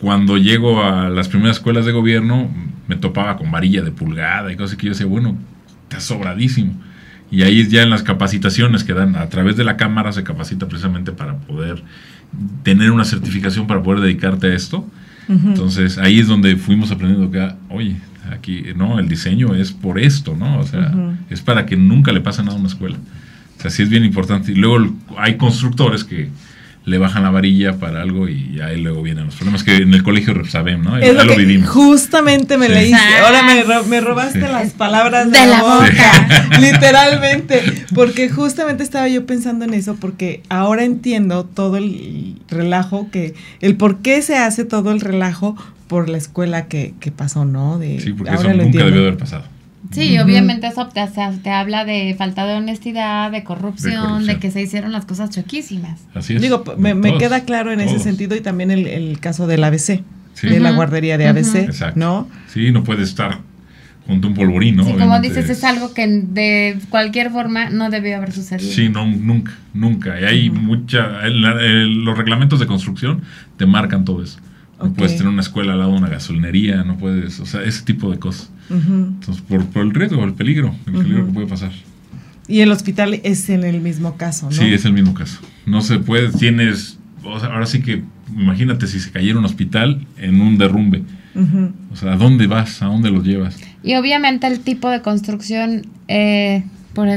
cuando 0.00 0.36
llego 0.36 0.82
a 0.82 1.08
las 1.08 1.28
primeras 1.28 1.56
escuelas 1.56 1.86
de 1.86 1.92
gobierno, 1.92 2.50
me 2.86 2.96
topaba 2.96 3.36
con 3.36 3.50
varilla 3.50 3.82
de 3.82 3.90
pulgada 3.90 4.52
y 4.52 4.56
cosas 4.56 4.76
que 4.76 4.86
yo 4.86 4.92
decía, 4.92 5.06
bueno, 5.06 5.36
está 5.84 6.00
sobradísimo. 6.00 6.74
Y 7.30 7.42
ahí 7.42 7.66
ya 7.66 7.82
en 7.82 7.90
las 7.90 8.02
capacitaciones 8.02 8.84
que 8.84 8.92
dan 8.92 9.16
a 9.16 9.28
través 9.28 9.56
de 9.56 9.64
la 9.64 9.76
cámara 9.76 10.12
se 10.12 10.22
capacita 10.22 10.68
precisamente 10.68 11.12
para 11.12 11.38
poder 11.38 11.82
tener 12.62 12.90
una 12.90 13.04
certificación 13.04 13.66
para 13.66 13.82
poder 13.82 14.00
dedicarte 14.00 14.48
a 14.48 14.54
esto. 14.54 14.86
Entonces 15.28 15.98
ahí 15.98 16.20
es 16.20 16.28
donde 16.28 16.54
fuimos 16.54 16.92
aprendiendo 16.92 17.28
que, 17.32 17.52
oye, 17.68 17.96
aquí, 18.30 18.66
no, 18.76 19.00
el 19.00 19.08
diseño 19.08 19.56
es 19.56 19.72
por 19.72 19.98
esto, 19.98 20.36
¿no? 20.36 20.60
O 20.60 20.64
sea, 20.64 20.92
es 21.30 21.40
para 21.40 21.66
que 21.66 21.76
nunca 21.76 22.12
le 22.12 22.20
pase 22.20 22.42
nada 22.42 22.56
a 22.56 22.60
una 22.60 22.68
escuela. 22.68 22.96
O 23.58 23.60
sea, 23.60 23.70
sí 23.70 23.82
es 23.82 23.88
bien 23.88 24.04
importante. 24.04 24.52
Y 24.52 24.54
luego 24.54 24.94
hay 25.16 25.36
constructores 25.36 26.04
que 26.04 26.28
le 26.86 26.98
bajan 26.98 27.24
la 27.24 27.30
varilla 27.30 27.78
para 27.80 28.00
algo 28.00 28.28
y 28.28 28.60
ahí 28.60 28.80
luego 28.80 29.02
vienen 29.02 29.26
los 29.26 29.34
problemas 29.34 29.64
que 29.64 29.78
en 29.78 29.92
el 29.92 30.04
colegio 30.04 30.32
sabemos, 30.44 30.86
¿no? 30.86 30.96
Es 30.98 31.14
lo, 31.14 31.36
vivimos. 31.36 31.68
Justamente 31.68 32.56
me 32.58 32.68
leíste, 32.68 32.96
ahora 33.24 33.42
me, 33.88 34.00
robaste 34.00 34.38
las 34.38 34.72
palabras 34.72 35.28
de, 35.28 35.46
la, 35.46 35.62
boca, 35.62 36.48
literalmente, 36.60 37.84
porque 37.92 38.28
justamente 38.28 38.84
estaba 38.84 39.08
yo 39.08 39.26
pensando 39.26 39.64
en 39.64 39.74
eso, 39.74 39.96
porque 39.96 40.42
ahora 40.48 40.84
entiendo 40.84 41.44
todo 41.44 41.76
el 41.76 42.36
relajo 42.48 43.10
que, 43.10 43.34
el 43.60 43.74
por 43.74 43.98
qué 43.98 44.22
se 44.22 44.36
hace 44.36 44.64
todo 44.64 44.92
el 44.92 45.00
relajo 45.00 45.56
por 45.88 46.08
la 46.08 46.18
escuela 46.18 46.68
que, 46.68 46.94
que 47.00 47.10
pasó, 47.10 47.44
¿no? 47.44 47.80
De, 47.80 47.98
sí, 47.98 48.12
porque 48.12 48.32
eso 48.32 48.52
nunca 48.52 48.84
debió 48.84 49.00
haber 49.00 49.16
pasado. 49.16 49.55
Sí, 49.92 50.18
obviamente 50.18 50.66
eso 50.66 50.88
te, 50.88 51.00
te, 51.42 51.50
habla 51.50 51.84
de 51.84 52.14
falta 52.16 52.46
de 52.46 52.54
honestidad, 52.54 53.30
de 53.30 53.44
corrupción, 53.44 54.26
de, 54.26 54.38
que 54.38 54.50
se 54.50 54.62
hicieron 54.62 54.92
las 54.92 55.04
cosas 55.04 55.30
choquísimas. 55.30 56.00
Así 56.14 56.36
es. 56.36 56.42
Digo, 56.42 56.64
me, 56.78 57.18
queda 57.18 57.40
claro 57.44 57.72
en 57.72 57.80
ese 57.80 57.98
sentido 57.98 58.36
y 58.36 58.40
también 58.40 58.70
el, 58.70 58.86
el 58.86 59.20
caso 59.20 59.46
del 59.46 59.64
ABC, 59.64 60.02
de 60.42 60.60
la 60.60 60.72
guardería 60.72 61.18
de 61.18 61.28
ABC, 61.28 61.56
Exacto. 61.56 61.98
¿no? 61.98 62.28
Sí, 62.48 62.72
no 62.72 62.84
puede 62.84 63.02
estar 63.02 63.40
junto 64.06 64.28
a 64.28 64.30
un 64.30 64.36
polvorín, 64.36 64.76
¿no? 64.76 64.84
Sí, 64.84 64.92
como 64.92 65.20
dices, 65.20 65.50
es 65.50 65.64
algo 65.64 65.92
que 65.92 66.06
de 66.06 66.78
cualquier 66.90 67.30
forma 67.30 67.70
no 67.70 67.90
debió 67.90 68.16
haber 68.16 68.32
sucedido. 68.32 68.70
Sí, 68.70 68.88
no, 68.88 69.06
nunca, 69.06 69.52
nunca. 69.74 70.20
Y 70.20 70.24
hay 70.24 70.50
mucha, 70.50 71.28
los 71.28 72.16
reglamentos 72.16 72.60
de 72.60 72.66
construcción 72.66 73.22
te 73.56 73.66
marcan 73.66 74.04
todo 74.04 74.22
eso. 74.22 74.38
No 74.80 74.92
puedes 74.92 75.16
tener 75.16 75.32
una 75.32 75.40
escuela 75.40 75.72
al 75.72 75.78
lado 75.78 75.92
de 75.92 75.98
una 75.98 76.08
gasolinería, 76.08 76.84
no 76.84 76.98
puedes, 76.98 77.40
o 77.40 77.46
sea, 77.46 77.62
ese 77.62 77.82
tipo 77.84 78.10
de 78.10 78.18
cosas. 78.18 78.50
Entonces, 78.70 79.42
por, 79.48 79.64
por, 79.66 79.82
el 79.82 79.94
riesgo, 79.94 80.24
el 80.24 80.34
peligro, 80.34 80.74
el 80.86 80.92
peligro 80.92 81.26
que 81.26 81.32
puede 81.32 81.46
pasar. 81.46 81.72
Y 82.48 82.60
el 82.60 82.70
hospital 82.70 83.20
es 83.24 83.48
en 83.48 83.64
el 83.64 83.80
mismo 83.80 84.16
caso, 84.16 84.46
¿no? 84.46 84.52
Sí, 84.52 84.64
es 84.72 84.84
el 84.84 84.92
mismo 84.92 85.14
caso. 85.14 85.40
No 85.66 85.80
se 85.80 85.98
puede, 85.98 86.30
tienes, 86.30 86.98
o 87.24 87.38
sea, 87.40 87.48
ahora 87.50 87.66
sí 87.66 87.82
que, 87.82 88.02
imagínate 88.34 88.86
si 88.86 89.00
se 89.00 89.10
cayera 89.10 89.38
un 89.38 89.44
hospital 89.44 90.06
en 90.16 90.40
un 90.40 90.58
derrumbe. 90.58 91.02
O 91.92 91.96
sea, 91.96 92.14
¿a 92.14 92.16
dónde 92.16 92.46
vas? 92.46 92.80
¿A 92.80 92.86
dónde 92.86 93.10
los 93.10 93.22
llevas? 93.22 93.58
Y 93.82 93.94
obviamente 93.96 94.46
el 94.46 94.60
tipo 94.60 94.88
de 94.88 95.02
construcción 95.02 95.86
eh, 96.08 96.64
por, 96.94 97.08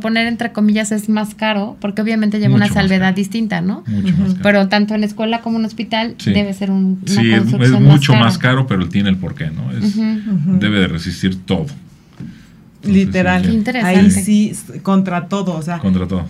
poner 0.00 0.26
entre 0.26 0.52
comillas, 0.52 0.92
es 0.92 1.08
más 1.08 1.34
caro, 1.34 1.76
porque 1.80 2.00
obviamente 2.00 2.40
lleva 2.40 2.54
una 2.54 2.68
salvedad 2.68 3.14
distinta, 3.14 3.60
¿no? 3.60 3.84
Mucho 3.86 4.16
más 4.16 4.30
caro. 4.30 4.42
Pero 4.42 4.68
tanto 4.68 4.94
en 4.94 5.04
escuela 5.04 5.42
como 5.42 5.58
en 5.58 5.66
hospital 5.66 6.16
debe 6.24 6.54
ser 6.54 6.70
un, 6.70 7.02
una 7.02 7.22
sí, 7.22 7.32
es, 7.32 7.44
mucho 7.80 8.14
más, 8.14 8.38
caro, 8.38 8.66
pero 8.66 8.88
tiene 8.88 9.10
el 9.10 9.16
porqué, 9.16 9.50
¿no? 9.50 9.70
Es, 9.72 9.96
Debe 10.58 10.80
de 10.80 10.88
resistir 10.88 11.36
todo. 11.44 11.66
Literal. 12.82 13.62
Ahí 13.82 14.10
sí, 14.10 14.52
contra 14.82 15.28
todo, 15.28 15.56
o 15.56 15.62
sea. 15.62 15.78
Contra 15.78 16.06
todo. 16.08 16.26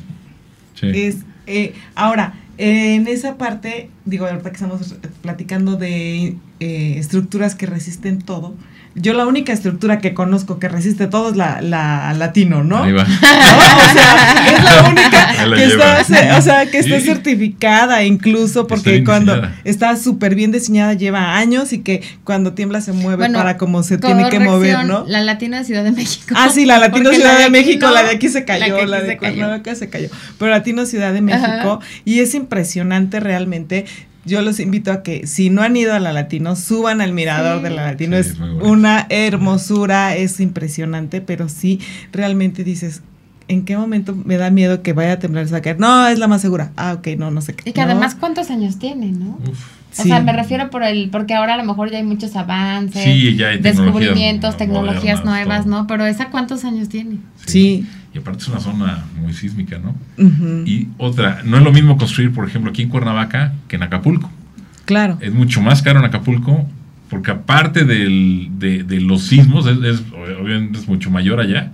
Sí. 0.75 0.89
Es, 0.93 1.19
eh, 1.47 1.75
ahora, 1.95 2.35
en 2.59 3.07
esa 3.07 3.37
parte, 3.39 3.91
digo, 4.05 4.27
ahorita 4.27 4.51
que 4.51 4.57
estamos 4.57 4.95
platicando 5.23 5.77
de 5.77 6.37
eh, 6.61 6.95
estructuras 6.99 7.55
que 7.55 7.67
resisten 7.67 8.21
todo, 8.21 8.55
yo 8.97 9.13
la 9.13 9.27
única 9.27 9.53
estructura 9.53 9.99
que 9.99 10.15
conozco 10.15 10.61
que 10.61 10.69
resiste 10.69 11.09
todo 11.09 11.31
es 11.31 11.37
la, 11.37 11.61
la 11.61 12.15
latino, 12.15 12.63
¿no? 12.63 12.85
Ahí 12.85 12.93
va. 12.93 13.07
O 13.85 13.93
sea, 13.93 14.57
es 14.57 14.65
la 14.65 14.89
única 14.91 15.25
que 15.55 15.65
está, 15.65 16.39
o 16.39 16.43
sea, 16.43 16.67
que 16.67 16.79
está 16.79 17.01
certificada 17.01 18.05
incluso 18.05 18.67
porque 18.67 19.05
cuando 19.05 19.43
está 19.65 19.97
súper 19.97 20.35
bien 20.35 20.53
diseñada 20.53 20.95
lleva 20.95 21.37
años 21.37 21.73
y 21.73 21.81
que 21.81 22.03
cuando 22.25 22.55
tiembla 22.55 22.81
se 22.81 22.93
mueve 22.93 23.31
para 23.31 23.57
como 23.57 23.83
se 23.83 23.99
tiene 23.99 24.29
que 24.31 24.41
mover, 24.41 24.85
¿no? 24.85 25.05
La 25.07 25.23
latina 25.23 25.59
de 25.59 25.65
Ciudad 25.65 25.85
de 25.85 25.93
México. 25.93 26.35
Ah, 26.37 26.49
sí, 26.53 26.65
la 26.67 26.79
latino 26.79 27.11
Ciudad 27.13 27.39
de, 27.39 27.51
México, 27.51 27.89
la 27.91 28.05
de 28.05 28.11
aquí 28.11 28.29
se 28.29 28.45
cayó, 28.45 28.85
la, 28.87 29.01
de 29.01 29.17
Cuernavaca 29.17 29.75
se 29.75 29.89
cayó, 29.89 30.09
pero 30.39 30.51
latino 30.51 30.87
Ciudad 30.87 31.13
de 31.13 31.21
México 31.21 31.81
y 32.05 32.21
es 32.21 32.35
impresionante 32.35 33.21
realmente 33.21 33.87
yo 34.25 34.43
los 34.43 34.61
invito 34.61 34.93
a 34.93 35.03
que 35.03 35.27
si 35.27 35.51
no 35.51 35.63
han 35.63 35.77
ido 35.77 35.95
a 35.95 36.01
la 36.01 36.13
Latino, 36.13 36.57
suban 36.57 37.01
al 37.01 37.13
mirador 37.13 37.63
de 37.63 37.71
la 37.71 37.85
Latino. 37.85 38.17
es 38.17 38.37
una 38.63 39.07
hermosura, 39.11 40.17
es 40.17 40.41
impresionante, 40.41 41.21
pero 41.21 41.49
sí, 41.49 41.81
realmente 42.13 42.65
dices, 42.65 43.03
¿en 43.49 43.65
qué 43.65 43.77
momento 43.77 44.15
me 44.15 44.37
da 44.37 44.51
miedo 44.51 44.83
que 44.83 44.93
vaya 44.93 45.13
a 45.13 45.19
temblar 45.19 45.45
esa 45.45 45.61
caer? 45.61 45.79
No, 45.79 46.07
es 46.09 46.19
la 46.19 46.29
más 46.29 46.41
segura. 46.41 46.73
Ah, 46.77 46.95
ok, 46.95 47.09
no, 47.19 47.31
no 47.31 47.41
sé 47.41 47.55
qué. 47.55 47.71
Y 47.71 47.73
que 47.73 47.81
además, 47.81 48.15
¿cuántos 48.15 48.51
años 48.51 48.79
tiene, 48.79 49.13
no? 49.13 49.39
O 49.97 50.03
sea, 50.03 50.21
me 50.21 50.33
refiero 50.33 50.71
por 50.71 50.83
el, 50.83 51.09
porque 51.11 51.35
ahora 51.35 51.55
a 51.55 51.57
lo 51.57 51.65
mejor 51.65 51.91
ya 51.91 51.99
hay 51.99 52.03
muchos 52.03 52.35
avances, 52.35 53.05
sí, 53.05 53.37
ya 53.37 53.49
hay 53.49 53.59
descubrimientos, 53.59 54.57
tecnologías 54.57 55.25
nuevas, 55.25 55.67
¿no? 55.67 55.87
Pero 55.87 56.05
esa 56.07 56.31
cuántos 56.31 56.65
años 56.65 56.89
tiene? 56.89 57.19
Sí. 57.47 57.87
Y 58.15 58.19
aparte 58.19 58.43
es 58.43 58.49
una 58.49 58.61
zona 58.61 59.05
muy 59.21 59.33
sísmica, 59.33 59.79
¿no? 59.79 59.95
Y 60.65 60.89
otra, 60.99 61.43
no 61.45 61.57
es 61.59 61.65
lo 61.65 61.73
mismo 61.73 61.97
construir, 61.99 62.33
por 62.33 62.47
ejemplo, 62.47 62.71
aquí 62.71 62.83
en 62.83 62.89
Cuernavaca 62.89 63.55
que 63.67 63.77
en 63.77 63.83
Acapulco. 63.83 64.31
Claro. 64.85 65.19
Es 65.21 65.33
mucho 65.33 65.61
más 65.61 65.83
caro 65.83 65.99
en 65.99 66.05
Acapulco 66.05 66.69
porque 67.09 67.31
aparte 67.31 67.85
del, 67.85 68.51
de, 68.59 68.83
de, 68.83 69.01
los 69.01 69.23
sismos, 69.25 69.67
es, 69.67 70.03
obviamente 70.41 70.79
es 70.79 70.89
mucho 70.89 71.11
mayor 71.11 71.39
allá, 71.39 71.73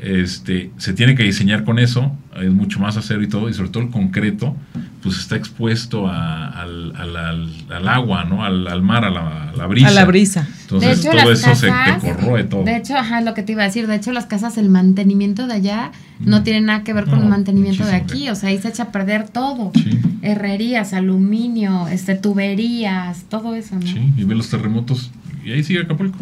este, 0.00 0.70
se 0.76 0.92
tiene 0.92 1.14
que 1.14 1.22
diseñar 1.22 1.64
con 1.64 1.78
eso, 1.78 2.12
es 2.40 2.50
mucho 2.50 2.78
más 2.80 2.96
acero 2.96 3.22
y 3.22 3.28
todo, 3.28 3.48
y 3.48 3.54
sobre 3.54 3.70
todo 3.70 3.82
el 3.82 3.90
concreto, 3.90 4.54
pues 5.02 5.18
está 5.18 5.36
expuesto 5.36 6.08
al, 6.08 6.92
al, 6.96 7.88
agua, 7.88 8.24
¿no? 8.24 8.44
Al, 8.44 8.82
mar, 8.82 9.04
a 9.04 9.10
la, 9.10 9.66
brisa. 9.66 9.88
A 9.88 9.90
la 9.92 10.04
brisa. 10.04 10.46
Entonces 10.62 11.00
todo 11.00 11.32
eso 11.32 11.54
se 11.54 11.68
te 11.68 12.12
corroe 12.14 12.44
todo. 12.44 12.64
De 12.64 12.76
hecho, 12.76 12.94
ajá, 12.96 13.22
lo 13.22 13.32
que 13.32 13.42
te 13.42 13.52
iba 13.52 13.62
a 13.62 13.66
decir, 13.66 13.86
de 13.86 13.94
hecho 13.94 14.12
las 14.12 14.26
casas, 14.26 14.58
el 14.58 14.68
mantenimiento 14.68 15.46
de 15.46 15.54
allá 15.54 15.92
no 16.20 16.40
mm. 16.40 16.44
tiene 16.44 16.60
nada 16.60 16.84
que 16.84 16.92
ver 16.92 17.06
con 17.06 17.20
el 17.20 17.28
mantenimiento 17.28 17.84
de 17.86 17.94
aquí, 17.94 18.28
o 18.28 18.34
sea, 18.34 18.50
ahí 18.50 18.58
se 18.58 18.68
echa 18.68 18.84
a 18.84 18.92
perder 18.92 19.28
todo. 19.28 19.72
Herrerías, 20.20 20.92
aluminio, 20.92 21.88
este, 21.88 22.16
tuberías, 22.16 23.24
todo 23.30 23.54
eso, 23.54 23.76
¿no? 23.76 23.86
Sí, 23.86 24.12
y 24.16 24.24
ve 24.24 24.34
los 24.34 24.50
terremotos, 24.50 25.10
y 25.44 25.52
ahí 25.52 25.64
sigue 25.64 25.80
Acapulco. 25.80 26.18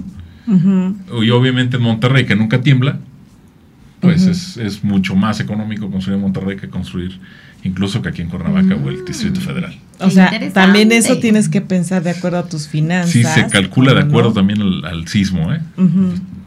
Y 0.46 1.30
obviamente 1.30 1.78
en 1.78 1.82
Monterrey, 1.82 2.26
que 2.26 2.36
nunca 2.36 2.60
tiembla, 2.60 3.00
pues 4.04 4.26
es, 4.26 4.56
es, 4.56 4.84
mucho 4.84 5.14
más 5.14 5.40
económico 5.40 5.90
construir 5.90 6.16
en 6.16 6.22
Monterrey 6.22 6.56
que 6.56 6.68
construir 6.68 7.18
incluso 7.64 8.02
que 8.02 8.10
aquí 8.10 8.22
en 8.22 8.28
Cuernavaca 8.28 8.76
o 8.76 8.88
el 8.88 9.02
mm. 9.02 9.04
Distrito 9.04 9.40
Federal. 9.40 9.74
O 10.00 10.10
sea, 10.10 10.30
también 10.52 10.92
eso 10.92 11.18
tienes 11.18 11.48
que 11.48 11.60
pensar 11.60 12.02
de 12.02 12.10
acuerdo 12.10 12.38
a 12.38 12.46
tus 12.46 12.68
finanzas. 12.68 13.12
Sí, 13.12 13.22
se 13.22 13.46
calcula 13.46 13.94
de 13.94 14.00
acuerdo 14.00 14.32
también 14.32 14.60
al, 14.60 15.08
sismo, 15.08 15.52
¿eh? 15.52 15.60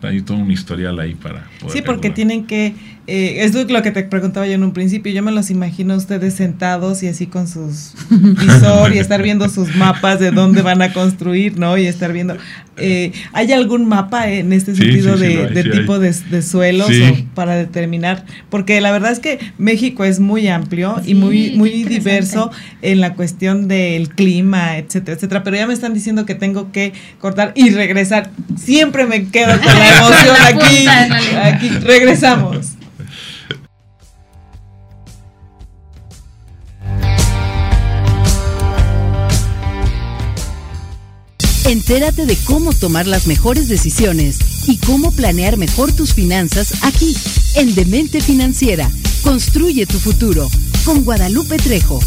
Hay 0.04 0.22
todo 0.22 0.38
un 0.38 0.52
historial 0.52 1.00
ahí 1.00 1.16
para 1.16 1.48
poder 1.60 1.76
Sí, 1.76 1.82
porque 1.84 2.10
tienen 2.10 2.46
que 2.46 2.76
eh, 3.08 3.46
es 3.46 3.56
lo 3.56 3.82
que 3.82 3.92
te 3.92 4.04
preguntaba 4.04 4.46
yo 4.48 4.54
en 4.54 4.64
un 4.64 4.74
principio. 4.74 5.14
Yo 5.14 5.24
me 5.24 5.32
los 5.32 5.50
imagino 5.50 5.96
ustedes 5.96 6.34
sentados 6.34 7.02
y 7.04 7.08
así 7.08 7.26
con 7.26 7.48
sus 7.48 7.94
visor 8.10 8.94
y 8.94 9.00
estar 9.00 9.24
viendo 9.24 9.48
sus 9.48 9.74
mapas 9.78 10.20
de 10.20 10.32
dónde 10.32 10.62
van 10.62 10.82
a 10.82 10.92
construir, 10.92 11.58
¿no? 11.58 11.78
Y 11.78 11.86
estar 11.88 12.12
viendo. 12.12 12.36
Eh, 12.76 13.14
¿Hay 13.32 13.54
algún 13.54 13.88
mapa 13.88 14.30
en 14.30 14.52
este 14.52 14.76
sentido 14.76 15.18
de, 15.18 15.64
tipo 15.72 16.00
de, 16.00 16.14
suelos 16.42 16.92
para 17.34 17.56
determinar? 17.56 18.26
Porque 18.50 18.82
la 18.82 18.92
verdad 18.92 19.14
es 19.14 19.20
que 19.20 19.40
México 19.58 20.04
es 20.04 20.20
muy 20.20 20.50
amplio 20.50 21.02
y 21.06 21.16
muy, 21.16 21.52
muy 21.52 21.86
diverso 21.86 22.52
en 22.82 23.00
la 23.00 23.14
cuestión 23.48 23.68
del 23.68 24.10
clima, 24.10 24.78
etcétera, 24.78 25.16
etcétera. 25.16 25.44
Pero 25.44 25.58
ya 25.58 25.68
me 25.68 25.74
están 25.74 25.94
diciendo 25.94 26.26
que 26.26 26.36
tengo 26.36 26.72
que 26.72 26.94
cortar 27.20 27.54
y 27.56 27.70
regresar. 27.70 28.32
Siempre 28.62 29.06
me 29.06 29.30
quedo 29.30 29.60
con 29.62 29.80
la 29.80 29.98
emoción 29.98 30.36
aquí. 30.44 30.88
Aquí 30.88 31.70
regresamos. 31.70 32.68
Entérate 41.66 42.26
de 42.26 42.38
cómo 42.46 42.72
tomar 42.72 43.08
las 43.08 43.28
mejores 43.28 43.68
decisiones 43.68 44.40
y 44.68 44.78
cómo 44.78 45.12
planear 45.12 45.58
mejor 45.58 45.92
tus 45.92 46.14
finanzas 46.14 46.74
aquí, 46.84 47.16
en 47.56 47.76
Demente 47.76 48.22
Financiera. 48.22 48.90
Construye 49.22 49.86
tu 49.86 50.00
futuro 50.00 50.50
con 50.86 51.04
Guadalupe 51.04 51.58
Trejo. 51.58 52.00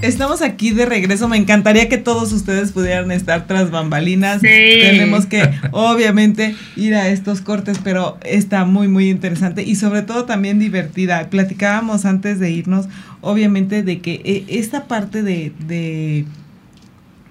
Estamos 0.00 0.42
aquí 0.42 0.70
de 0.70 0.86
regreso. 0.86 1.28
Me 1.28 1.36
encantaría 1.36 1.88
que 1.88 1.98
todos 1.98 2.32
ustedes 2.32 2.72
pudieran 2.72 3.10
estar 3.10 3.46
tras 3.46 3.70
bambalinas. 3.70 4.40
Tenemos 4.40 5.26
que, 5.26 5.42
obviamente, 5.72 6.54
ir 6.76 6.94
a 6.94 7.08
estos 7.08 7.40
cortes, 7.40 7.78
pero 7.82 8.18
está 8.22 8.64
muy, 8.64 8.88
muy 8.88 9.10
interesante 9.10 9.62
y 9.62 9.74
sobre 9.74 10.02
todo 10.02 10.24
también 10.24 10.58
divertida. 10.58 11.28
Platicábamos 11.30 12.04
antes 12.04 12.38
de 12.38 12.50
irnos, 12.50 12.86
obviamente, 13.20 13.82
de 13.82 14.00
que 14.00 14.20
eh, 14.24 14.44
esta 14.48 14.84
parte 14.86 15.22
de 15.22 15.52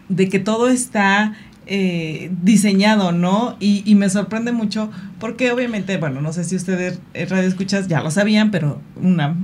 de 0.09 0.29
que 0.29 0.39
todo 0.39 0.69
está 0.69 1.35
eh, 1.69 2.31
diseñado, 2.43 3.11
¿no? 3.11 3.57
Y, 3.59 3.93
me 3.95 4.09
sorprende 4.09 4.53
mucho 4.53 4.89
porque 5.19 5.51
obviamente, 5.51 5.97
bueno, 5.97 6.21
no 6.21 6.31
sé 6.31 6.45
si 6.45 6.55
ustedes 6.55 7.01
eh, 7.13 7.25
radio 7.25 7.45
escuchas 7.45 7.89
ya 7.89 8.01
lo 8.01 8.09
sabían, 8.09 8.51
pero 8.51 8.79
una, 9.01 9.35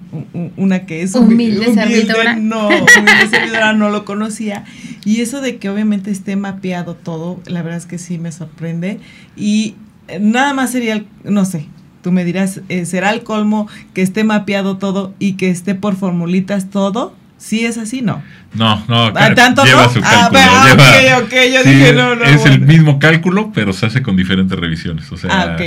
una 0.55 0.85
que 0.85 1.01
es 1.01 1.15
humilde, 1.15 1.73
servidora. 1.73 2.37
No, 2.37 2.67
humilde 2.67 3.27
servidora 3.29 3.73
no 3.73 3.89
lo 3.89 4.05
conocía. 4.05 4.63
Y 5.03 5.19
eso 5.19 5.41
de 5.41 5.57
que 5.57 5.69
obviamente 5.69 6.11
esté 6.11 6.37
mapeado 6.37 6.95
todo, 6.95 7.41
la 7.45 7.61
verdad 7.61 7.79
es 7.79 7.85
que 7.85 7.97
sí 7.97 8.17
me 8.17 8.31
sorprende. 8.31 8.99
Y 9.35 9.75
eh, 10.07 10.19
nada 10.21 10.53
más 10.53 10.71
sería, 10.71 11.03
no 11.25 11.43
sé, 11.43 11.67
tú 12.01 12.13
me 12.13 12.23
dirás, 12.23 12.61
¿será 12.85 13.11
el 13.11 13.23
colmo 13.23 13.67
que 13.93 14.01
esté 14.01 14.23
mapeado 14.23 14.77
todo 14.77 15.13
y 15.19 15.33
que 15.33 15.49
esté 15.49 15.75
por 15.75 15.97
formulitas 15.97 16.69
todo? 16.69 17.13
¿Sí 17.43 17.65
es 17.65 17.77
así? 17.77 18.01
No. 18.01 18.23
No, 18.53 18.85
no, 18.87 19.11
ah, 19.15 19.35
¿Tanto 19.35 19.65
lleva 19.65 19.89
su 19.89 19.99
ah, 20.01 20.29
cálculo. 20.31 20.39
Ah, 20.41 21.19
ok, 21.21 21.33
yo 21.53 21.63
dije 21.69 21.91
no, 21.91 22.15
no. 22.15 22.23
Es 22.23 22.45
el 22.45 22.61
mismo 22.61 22.99
cálculo, 22.99 23.51
pero 23.53 23.73
se 23.73 23.85
hace 23.85 24.01
con 24.01 24.15
diferentes 24.15 24.57
revisiones. 24.57 25.11
O 25.11 25.17
sea, 25.17 25.57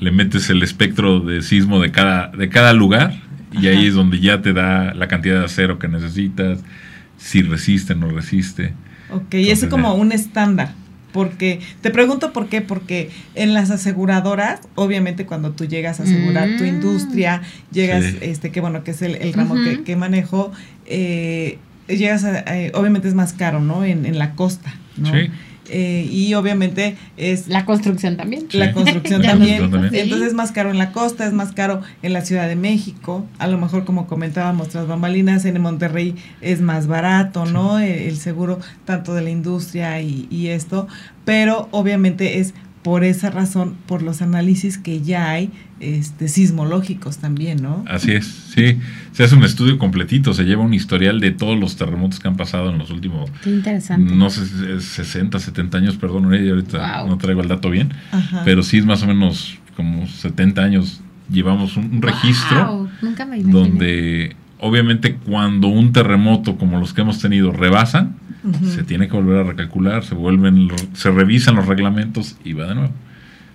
le 0.00 0.10
metes 0.12 0.48
el 0.48 0.62
espectro 0.62 1.20
de 1.20 1.42
sismo 1.42 1.78
de 1.78 1.92
cada, 1.92 2.28
de 2.28 2.48
cada 2.48 2.72
lugar 2.72 3.12
y 3.52 3.66
ahí 3.66 3.86
es 3.86 3.92
donde 3.92 4.18
ya 4.18 4.40
te 4.40 4.54
da 4.54 4.94
la 4.94 5.08
cantidad 5.08 5.40
de 5.40 5.44
acero 5.44 5.78
que 5.78 5.88
necesitas, 5.88 6.60
si 7.18 7.42
resiste, 7.42 7.94
no 7.94 8.08
resiste. 8.08 8.72
Ok, 9.10 9.34
y 9.34 9.50
es 9.50 9.66
como 9.66 9.94
un 9.94 10.12
estándar 10.12 10.70
porque 11.16 11.60
te 11.80 11.90
pregunto 11.90 12.34
por 12.34 12.50
qué, 12.50 12.60
porque 12.60 13.08
en 13.34 13.54
las 13.54 13.70
aseguradoras, 13.70 14.60
obviamente 14.74 15.24
cuando 15.24 15.52
tú 15.52 15.64
llegas 15.64 15.98
a 15.98 16.02
asegurar 16.02 16.58
tu 16.58 16.64
mm. 16.64 16.68
industria, 16.68 17.40
llegas, 17.72 18.04
este, 18.20 18.52
que 18.52 18.60
bueno, 18.60 18.84
que 18.84 18.90
es 18.90 19.00
el, 19.00 19.32
ramo 19.32 19.54
que, 19.82 19.96
manejo, 19.96 20.52
eh, 20.84 21.56
llegas 21.88 22.24
a, 22.24 22.40
eh, 22.54 22.70
obviamente 22.74 23.08
es 23.08 23.14
más 23.14 23.32
caro, 23.32 23.60
¿no? 23.60 23.82
En, 23.82 24.04
en 24.04 24.18
la 24.18 24.34
costa, 24.34 24.74
¿no? 24.98 25.10
Sí. 25.10 25.30
Eh, 25.70 26.08
y 26.10 26.34
obviamente 26.34 26.96
es... 27.16 27.48
La 27.48 27.64
construcción 27.64 28.16
también. 28.16 28.46
La 28.52 28.72
construcción 28.74 29.22
también. 29.22 29.64
Entonces 29.64 30.28
es 30.28 30.34
más 30.34 30.52
caro 30.52 30.70
en 30.70 30.78
la 30.78 30.92
costa, 30.92 31.26
es 31.26 31.32
más 31.32 31.52
caro 31.52 31.82
en 32.02 32.12
la 32.12 32.22
Ciudad 32.22 32.48
de 32.48 32.56
México. 32.56 33.24
A 33.38 33.46
lo 33.46 33.58
mejor 33.58 33.84
como 33.84 34.06
comentábamos 34.06 34.68
tras 34.68 34.86
bambalinas, 34.86 35.44
en 35.44 35.60
Monterrey 35.60 36.14
es 36.40 36.60
más 36.60 36.86
barato, 36.86 37.46
¿no? 37.46 37.78
El, 37.78 38.16
seguro 38.16 38.60
tanto 38.84 39.14
de 39.14 39.22
la 39.22 39.30
industria 39.30 40.00
y, 40.00 40.26
y 40.30 40.48
esto. 40.48 40.88
Pero 41.24 41.68
obviamente 41.70 42.38
es 42.38 42.54
por 42.86 43.02
esa 43.02 43.30
razón, 43.30 43.74
por 43.86 44.00
los 44.00 44.22
análisis 44.22 44.78
que 44.78 45.00
ya 45.00 45.28
hay 45.28 45.50
este, 45.80 46.28
sismológicos 46.28 47.18
también, 47.18 47.60
¿no? 47.60 47.84
Así 47.88 48.12
es, 48.12 48.26
sí. 48.26 48.78
Se 49.10 49.24
hace 49.24 49.34
un 49.34 49.42
estudio 49.42 49.76
completito, 49.76 50.32
se 50.34 50.44
lleva 50.44 50.62
un 50.62 50.72
historial 50.72 51.18
de 51.18 51.32
todos 51.32 51.58
los 51.58 51.74
terremotos 51.74 52.20
que 52.20 52.28
han 52.28 52.36
pasado 52.36 52.70
en 52.70 52.78
los 52.78 52.92
últimos, 52.92 53.28
Qué 53.42 53.50
interesante. 53.50 54.14
no 54.14 54.30
sé, 54.30 54.80
60, 54.80 55.36
70 55.36 55.78
años, 55.78 55.96
perdón, 55.96 56.26
ahorita 56.26 57.04
no 57.08 57.18
traigo 57.18 57.40
el 57.40 57.48
dato 57.48 57.70
bien, 57.70 57.92
pero 58.44 58.62
sí 58.62 58.78
es 58.78 58.86
más 58.86 59.02
o 59.02 59.08
menos 59.08 59.58
como 59.74 60.06
70 60.06 60.62
años 60.62 61.00
llevamos 61.28 61.76
un, 61.76 62.00
registro 62.00 62.88
Nunca 63.02 63.26
me 63.26 63.42
donde 63.42 64.36
obviamente 64.60 65.16
cuando 65.16 65.66
un 65.66 65.92
terremoto 65.92 66.56
como 66.56 66.78
los 66.78 66.94
que 66.94 67.00
hemos 67.00 67.20
tenido 67.20 67.50
rebasan, 67.50 68.14
se 68.74 68.82
tiene 68.84 69.08
que 69.08 69.16
volver 69.16 69.38
a 69.38 69.42
recalcular, 69.44 70.04
se 70.04 70.14
vuelven, 70.14 70.68
se 70.94 71.10
revisan 71.10 71.56
los 71.56 71.66
reglamentos 71.66 72.36
y 72.44 72.52
va 72.52 72.66
de 72.66 72.74
nuevo. 72.74 72.92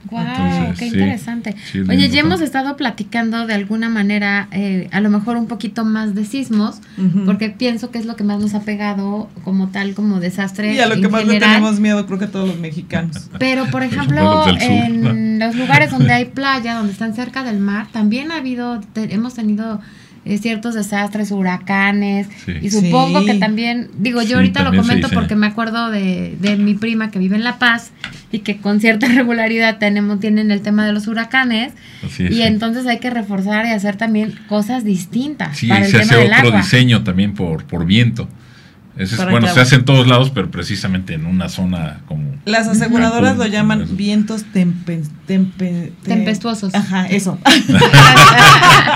Wow, 0.10 0.74
qué 0.78 0.88
interesante. 0.88 1.56
Oye, 1.88 2.10
ya 2.10 2.22
hemos 2.22 2.42
estado 2.42 2.76
platicando 2.76 3.46
de 3.46 3.54
alguna 3.54 3.88
manera, 3.88 4.48
eh, 4.52 4.90
a 4.92 5.00
lo 5.00 5.10
mejor 5.10 5.38
un 5.38 5.48
poquito 5.48 5.86
más 5.86 6.16
de 6.16 6.26
sismos, 6.26 6.82
porque 7.26 7.50
pienso 7.50 7.92
que 7.92 8.00
es 8.00 8.06
lo 8.06 8.16
que 8.16 8.24
más 8.24 8.40
nos 8.40 8.54
ha 8.54 8.62
pegado 8.62 9.30
como 9.44 9.70
tal, 9.70 9.94
como 9.94 10.20
desastre. 10.20 10.74
Y 10.74 10.80
a 10.80 10.88
lo 10.88 11.00
que 11.00 11.08
más 11.08 11.26
le 11.26 11.40
tenemos 11.40 11.80
miedo, 11.80 12.06
creo 12.08 12.20
que 12.20 12.28
todos 12.28 12.48
los 12.48 12.60
mexicanos. 12.60 13.30
Pero, 13.40 13.66
por 13.68 13.84
ejemplo, 13.84 14.46
en 14.60 15.40
los 15.40 15.56
lugares 15.56 15.92
donde 15.92 16.12
hay 16.12 16.26
playa, 16.26 16.76
donde 16.76 16.94
están 16.94 17.14
cerca 17.14 17.44
del 17.44 17.60
mar, 17.60 17.88
también 17.92 18.32
ha 18.32 18.38
habido, 18.38 18.82
hemos 18.96 19.36
tenido 19.36 19.80
ciertos 20.38 20.76
desastres, 20.76 21.32
huracanes, 21.32 22.28
y 22.62 22.70
supongo 22.70 23.26
que 23.26 23.36
también, 23.36 23.90
digo, 23.98 24.22
yo 24.22 24.38
ahorita 24.38 24.64
lo 24.64 24.76
comento 24.76 25.10
porque 25.10 25.36
me 25.36 25.48
acuerdo 25.48 25.90
de, 25.90 26.38
de, 26.40 26.58
mi 26.58 26.76
prima 26.76 27.10
que 27.10 27.20
vive 27.20 27.36
en 27.36 27.44
La 27.44 27.58
Paz 27.58 27.92
y 28.32 28.40
que 28.40 28.58
con 28.58 28.80
cierta 28.80 29.08
regularidad 29.14 29.80
tenemos, 29.80 30.20
tienen 30.20 30.52
el 30.52 30.62
tema 30.62 30.86
de 30.86 30.94
los 30.94 31.08
huracanes, 31.08 31.74
y 32.20 32.42
entonces 32.42 32.86
hay 32.86 33.00
que 33.00 33.10
reforzar 33.10 33.66
y 33.66 33.70
hacer 33.70 33.96
también 33.96 34.36
cosas 34.48 34.84
distintas. 34.84 35.58
Sí, 35.58 35.68
para 35.68 35.86
el 35.86 35.92
se 35.92 36.02
hace 36.02 36.32
otro 36.32 36.52
diseño 36.58 37.04
también 37.04 37.34
por, 37.34 37.66
por 37.66 37.86
viento. 37.86 38.30
Es, 38.98 39.16
bueno, 39.18 39.48
se 39.48 39.60
hace 39.60 39.76
en 39.76 39.86
todos 39.86 40.08
lados, 40.08 40.32
pero 40.32 40.52
precisamente 40.52 41.14
en 41.14 41.26
una 41.26 41.48
zona 41.50 42.02
como 42.08 42.36
Las 42.46 42.68
aseguradoras 42.68 43.38
lo 43.38 43.46
llaman 43.48 43.96
vientos 43.96 44.44
tempestuosos. 46.06 46.76
Ajá, 46.76 47.08
eso. 47.08 47.40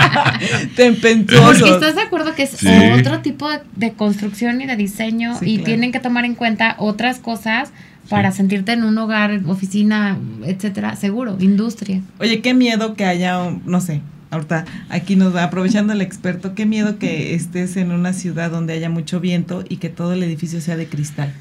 tempestuosos. 0.75 1.59
Porque 1.59 1.73
estás 1.73 1.95
de 1.95 2.01
acuerdo 2.01 2.35
que 2.35 2.43
es 2.43 2.57
otro 2.99 3.19
tipo 3.19 3.47
de, 3.75 3.93
construcción 3.93 4.61
y 4.61 4.65
de 4.65 4.75
diseño 4.75 5.37
y 5.41 5.59
tienen 5.59 5.91
que 5.91 5.99
tomar 5.99 6.25
en 6.25 6.35
cuenta 6.35 6.75
otras 6.77 7.19
cosas 7.19 7.71
para 8.09 8.31
sentirte 8.31 8.73
en 8.73 8.83
un 8.83 8.97
hogar, 8.97 9.41
oficina, 9.47 10.17
etcétera, 10.45 10.95
seguro, 10.95 11.37
industria. 11.39 12.01
Oye, 12.19 12.41
qué 12.41 12.53
miedo 12.53 12.95
que 12.95 13.05
haya, 13.05 13.51
no 13.65 13.81
sé, 13.81 14.01
ahorita 14.35 14.65
aquí 14.89 15.15
nos 15.15 15.35
va 15.35 15.43
aprovechando 15.43 15.93
el 15.93 16.01
experto, 16.01 16.53
qué 16.55 16.65
miedo 16.65 16.99
que 16.99 17.33
estés 17.33 17.77
en 17.77 17.91
una 17.91 18.13
ciudad 18.13 18.51
donde 18.51 18.73
haya 18.73 18.89
mucho 18.89 19.19
viento 19.19 19.63
y 19.67 19.77
que 19.77 19.89
todo 19.89 20.13
el 20.13 20.23
edificio 20.23 20.61
sea 20.61 20.77
de 20.77 20.87
cristal. 20.87 21.33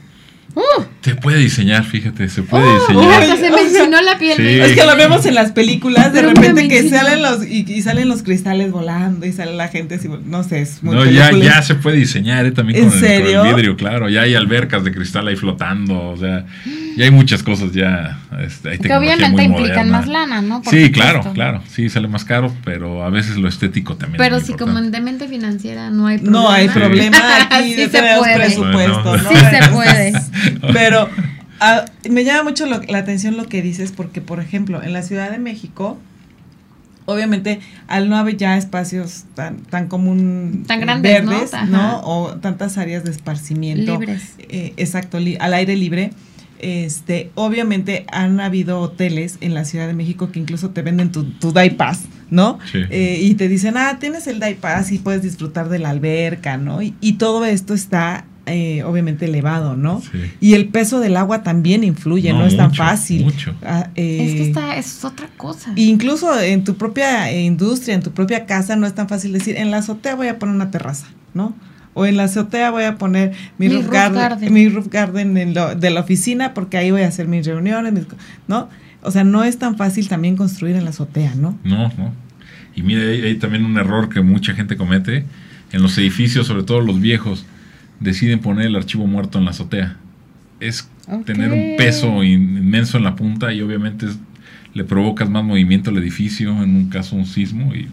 Uh. 0.55 0.85
te 1.01 1.17
puede 1.17 1.39
diseñar, 1.39 1.85
fíjate, 1.85 2.29
se 2.29 2.43
puede 2.43 2.65
uh, 2.65 2.81
diseñar. 2.81 3.37
se 3.37 3.51
me 3.51 3.61
ensinó 3.61 4.01
la 4.01 4.19
piel. 4.19 4.41
Es 4.41 4.73
que 4.73 4.87
lo 4.87 4.97
vemos 4.97 5.27
en 5.27 5.35
las 5.35 5.53
películas, 5.53 6.13
de 6.13 6.23
repente 6.23 6.69
que 6.69 6.89
salen 6.89 7.23
los 7.23 7.45
y, 7.45 7.83
salen 7.83 8.09
los 8.09 8.23
cristales 8.23 8.71
volando 8.71 9.27
y 9.27 9.33
sale 9.33 9.55
la 9.55 9.69
gente 9.69 9.97
así, 9.97 10.09
no 10.09 10.43
sé, 10.45 10.63
es 10.63 10.83
muy 10.83 10.95
No, 10.95 11.05
ya, 11.05 11.33
ya 11.33 11.61
se 11.63 11.75
puede 11.75 11.97
diseñar 11.97 12.47
¿eh? 12.47 12.53
también 12.53 12.89
con, 12.89 13.05
El, 13.05 13.35
con 13.35 13.47
el 13.47 13.55
vidrio, 13.55 13.77
claro, 13.77 14.09
ya 14.09 14.23
hay 14.23 14.35
albercas 14.35 14.85
de 14.85 14.93
cristal 14.93 15.27
ahí 15.29 15.37
flotando, 15.37 16.11
o 16.11 16.17
sea, 16.17 16.47
y 16.97 17.03
hay 17.03 17.11
muchas 17.11 17.43
cosas 17.43 17.73
ya. 17.73 18.19
Este, 18.41 18.71
hay 18.71 18.79
que 18.79 18.95
obviamente 18.95 19.43
implican 19.43 19.91
más 19.91 20.07
lana, 20.07 20.41
¿no? 20.43 20.63
sí, 20.71 20.93
claro, 20.93 21.33
claro. 21.35 21.63
Sí, 21.69 21.89
sale 21.89 22.07
más 22.07 22.25
caro, 22.25 22.55
pero 22.65 23.05
a 23.05 23.11
veces 23.11 23.37
lo 23.37 23.49
estético 23.49 23.97
también. 23.97 24.19
Pero 24.19 24.41
si 24.41 24.55
como 24.55 24.79
en 24.79 24.93
demente 24.93 25.27
financiera 25.27 25.91
no 25.91 26.07
hay 26.07 26.19
problema. 26.19 26.41
No 26.41 26.51
hay 26.51 26.69
problema. 26.69 27.19
Aquí 27.51 27.75
sí 27.75 27.89
se 27.89 28.03
puede. 28.19 28.37
presupuesto, 28.37 29.19
Sí 29.19 29.37
se 29.37 29.71
puede. 29.71 30.13
pero 30.73 31.09
ah, 31.61 31.85
me 32.09 32.25
llama 32.25 32.45
mucho 32.51 32.67
la 32.67 32.99
atención 32.99 33.37
lo 33.37 33.47
que 33.47 33.63
dices, 33.63 33.93
porque, 33.93 34.21
por 34.21 34.41
ejemplo, 34.41 34.83
en 34.83 34.93
la 34.93 35.03
Ciudad 35.03 35.31
de 35.31 35.39
México 35.39 35.99
obviamente 37.07 37.61
al 37.87 38.09
no 38.09 38.17
haber 38.17 38.39
ya 38.39 38.57
espacios 38.57 39.25
tan 39.35 39.59
tan 39.59 39.89
común 39.89 40.65
tan 40.67 40.81
grandes 40.81 41.13
verdes 41.23 41.51
¿no? 41.69 42.01
o 42.01 42.37
tantas 42.37 42.79
áreas 42.79 43.05
de 43.05 43.11
esparcimiento 43.11 43.93
libres 43.93 44.37
eh, 44.39 44.73
exacto 44.79 45.19
al 45.19 45.53
aire 45.53 45.77
libre 45.77 46.13
este, 46.65 47.31
obviamente 47.35 48.07
han 48.11 48.41
habido 48.41 48.81
hoteles 48.81 49.37
en 49.43 49.53
la 49.53 49.67
Ciudad 49.67 49.87
de 49.87 49.93
México 49.93 50.33
que 50.33 50.41
incluso 50.41 50.71
te 50.71 50.81
venden 50.81 51.13
tu, 51.13 51.25
tu 51.25 51.53
Day 51.53 51.71
Pass, 51.71 52.05
¿no? 52.31 52.59
Eh, 52.73 53.19
y 53.21 53.35
te 53.35 53.49
dicen, 53.49 53.77
ah, 53.77 53.99
tienes 54.01 54.27
el 54.29 54.39
Day 54.39 54.55
Pass 54.55 54.91
y 54.91 54.99
puedes 54.99 55.21
disfrutar 55.21 55.69
de 55.69 55.79
la 55.79 55.91
alberca, 55.91 56.57
¿no? 56.57 56.81
Y, 56.81 56.93
todo 57.19 57.45
esto 57.45 57.75
está 57.75 58.25
eh, 58.47 58.83
obviamente 58.85 59.25
elevado, 59.25 59.77
¿no? 59.77 60.03
Y 60.41 60.55
el 60.55 60.69
peso 60.69 61.01
del 61.01 61.17
agua 61.17 61.43
también 61.43 61.85
influye, 61.85 62.33
no, 62.33 62.47
es 62.47 62.57
tan 62.57 62.75
fácil. 62.75 63.25
Mucho. 63.25 63.55
Ah, 63.63 63.91
eh, 63.95 64.25
es 64.25 64.35
que 64.35 64.43
está, 64.49 64.77
es 64.77 65.05
otra 65.05 65.29
cosa. 65.37 65.73
Incluso 65.77 66.39
en 66.41 66.65
tu 66.65 66.77
propia 66.77 67.33
industria, 67.33 67.95
en 67.95 68.03
tu 68.03 68.13
propia 68.13 68.47
casa, 68.47 68.77
no 68.77 68.87
es 68.87 68.95
tan 68.95 69.09
fácil 69.09 69.33
decir, 69.33 69.57
en 69.57 69.71
la 69.71 69.79
azotea 69.79 70.15
voy 70.15 70.29
a 70.29 70.39
poner 70.39 70.55
una 70.55 70.71
terraza, 70.71 71.07
¿no? 71.33 71.55
o 71.95 72.07
en 72.07 72.17
la 72.17 72.25
azotea 72.25 72.71
voy 72.71 72.85
a 72.85 72.97
poner 72.97 73.33
mi, 73.57 73.69
roof, 73.69 73.89
garden, 73.89 74.53
mi 74.53 74.69
roof 74.69 74.89
garden 74.89 75.37
en 75.37 75.55
lo, 75.55 75.75
de 75.75 75.91
la 75.91 76.01
oficina 76.01 76.53
porque 76.53 76.77
ahí 76.77 76.91
voy 76.91 77.03
a 77.03 77.09
hacer 77.09 77.29
mis 77.29 77.47
reuniones, 77.47 78.07
¿no? 78.49 78.69
O 79.03 79.11
sea, 79.11 79.23
no 79.23 79.45
es 79.45 79.59
tan 79.59 79.77
fácil 79.77 80.09
también 80.09 80.37
construir 80.37 80.77
en 80.77 80.85
la 80.85 80.91
azotea, 80.91 81.35
¿no? 81.35 81.59
No, 81.63 81.93
no. 81.97 82.13
Y 82.75 82.83
mire, 82.83 83.27
hay, 83.27 83.37
también 83.37 83.65
un 83.65 83.77
error 83.79 84.09
que 84.09 84.21
mucha 84.21 84.55
gente 84.55 84.77
comete 84.77 85.25
en 85.73 85.83
los 85.83 85.97
edificios, 85.99 86.47
sobre 86.47 86.65
todo 86.65 86.81
los 86.81 87.01
viejos, 87.01 87.47
deciden 88.01 88.41
poner 88.41 88.67
el 88.67 88.77
archivo 88.77 89.07
muerto 89.07 89.39
en 89.39 89.45
la 89.45 89.51
azotea. 89.51 89.97
Es 90.61 90.89
tener 91.27 91.53
un 91.53 91.77
peso 91.77 92.23
inmenso 92.23 92.97
en 92.97 93.05
la 93.05 93.17
punta 93.17 93.53
y 93.53 93.61
obviamente 93.61 94.07
le 94.73 94.85
provocas 94.85 95.31
más 95.31 95.45
movimiento 95.45 95.91
al 95.91 95.99
edificio, 95.99 96.51
en 96.63 96.77
un 96.77 96.89
caso 96.89 97.17
un 97.17 97.27
sismo, 97.27 97.75
y 97.75 97.89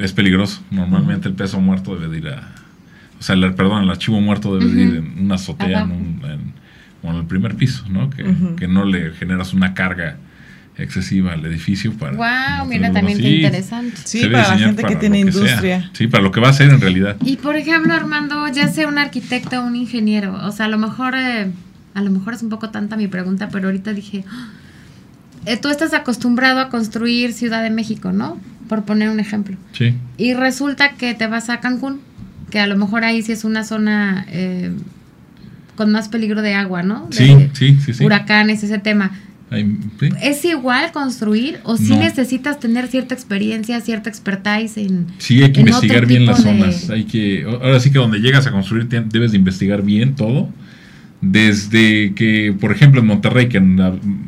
es, 0.00 0.12
peligroso. 0.12 0.62
Normalmente 0.70 1.28
el 1.28 1.34
peso 1.34 1.60
muerto 1.60 1.94
debe 1.94 2.08
de 2.12 2.18
ir 2.18 2.28
a, 2.28 2.52
o 3.18 3.22
sea, 3.22 3.34
el, 3.34 3.54
perdón, 3.54 3.84
el 3.84 3.90
archivo 3.90 4.20
muerto 4.20 4.58
debe 4.58 4.80
ir 4.80 4.96
en 4.96 5.24
una 5.24 5.36
azotea 5.36 5.82
en, 5.82 5.90
un, 5.90 6.20
en, 7.02 7.16
el 7.16 7.24
primer 7.26 7.56
piso, 7.56 7.84
¿no? 7.88 8.10
Que, 8.10 8.68
no 8.68 8.84
le 8.84 9.12
generas 9.12 9.54
una 9.54 9.74
carga 9.74 10.16
excesiva 10.78 11.32
al 11.32 11.44
edificio 11.44 11.92
para... 11.92 12.16
Wow, 12.16 12.66
mira, 12.66 12.92
también 12.92 13.18
qué 13.18 13.36
interesante. 13.36 13.96
Sí, 14.04 14.26
para 14.26 14.48
la 14.48 14.58
gente 14.58 14.82
que 14.84 14.96
tiene 14.96 15.20
industria. 15.20 15.90
Sí, 15.92 16.06
para 16.06 16.22
lo 16.22 16.30
que 16.30 16.40
va 16.40 16.48
a 16.48 16.52
ser 16.52 16.70
en 16.70 16.80
realidad. 16.80 17.16
Y 17.24 17.36
por 17.36 17.56
ejemplo, 17.56 17.92
Armando, 17.92 18.48
ya 18.48 18.68
sea 18.68 18.88
un 18.88 18.98
arquitecto 18.98 19.60
o 19.60 19.66
un 19.66 19.76
ingeniero, 19.76 20.34
o 20.44 20.52
sea, 20.52 20.66
a 20.66 20.68
lo 20.68 20.78
mejor, 20.78 21.14
eh, 21.14 21.50
a 21.94 22.02
lo 22.02 22.10
mejor 22.10 22.34
es 22.34 22.42
un 22.42 22.48
poco 22.48 22.70
tanta 22.70 22.96
mi 22.96 23.08
pregunta, 23.08 23.48
pero 23.50 23.66
ahorita 23.68 23.92
dije, 23.92 24.24
eh, 25.44 25.56
tú 25.56 25.68
estás 25.68 25.92
acostumbrado 25.92 26.60
a 26.60 26.68
construir 26.68 27.32
Ciudad 27.32 27.62
de 27.62 27.70
México, 27.70 28.12
¿no? 28.12 28.40
Por 28.68 28.84
poner 28.84 29.10
un 29.10 29.20
ejemplo. 29.20 29.56
Sí. 29.72 29.94
Y 30.16 30.34
resulta 30.34 30.92
que 30.92 31.14
te 31.14 31.26
vas 31.26 31.50
a 31.50 31.60
Cancún 31.60 32.00
que 32.52 32.60
a 32.60 32.66
lo 32.66 32.76
mejor 32.76 33.02
ahí 33.02 33.22
sí 33.22 33.32
es 33.32 33.44
una 33.44 33.64
zona 33.64 34.26
eh, 34.28 34.70
con 35.74 35.90
más 35.90 36.08
peligro 36.10 36.42
de 36.42 36.52
agua, 36.52 36.82
¿no? 36.82 37.08
sí, 37.10 37.48
sí, 37.54 37.78
sí, 37.80 38.04
Huracanes, 38.04 38.62
ese 38.62 38.78
tema. 38.78 39.10
¿Es 40.22 40.44
igual 40.44 40.92
construir 40.92 41.60
o 41.64 41.76
si 41.76 41.96
necesitas 41.96 42.60
tener 42.60 42.88
cierta 42.88 43.14
experiencia, 43.14 43.80
cierta 43.80 44.08
expertise 44.08 44.76
en... 44.76 45.06
Sí, 45.18 45.42
hay 45.42 45.52
que 45.52 45.60
investigar 45.60 46.06
bien 46.06 46.26
las 46.26 46.42
zonas. 46.42 46.90
Hay 46.90 47.04
que, 47.04 47.44
ahora 47.44 47.80
sí 47.80 47.90
que 47.90 47.98
donde 47.98 48.20
llegas 48.20 48.46
a 48.46 48.52
construir 48.52 48.88
debes 48.88 49.32
de 49.32 49.38
investigar 49.38 49.82
bien 49.82 50.14
todo. 50.14 50.48
Desde 51.20 52.14
que, 52.14 52.54
por 52.58 52.72
ejemplo, 52.72 53.00
en 53.00 53.06
Monterrey, 53.06 53.48
que 53.48 53.62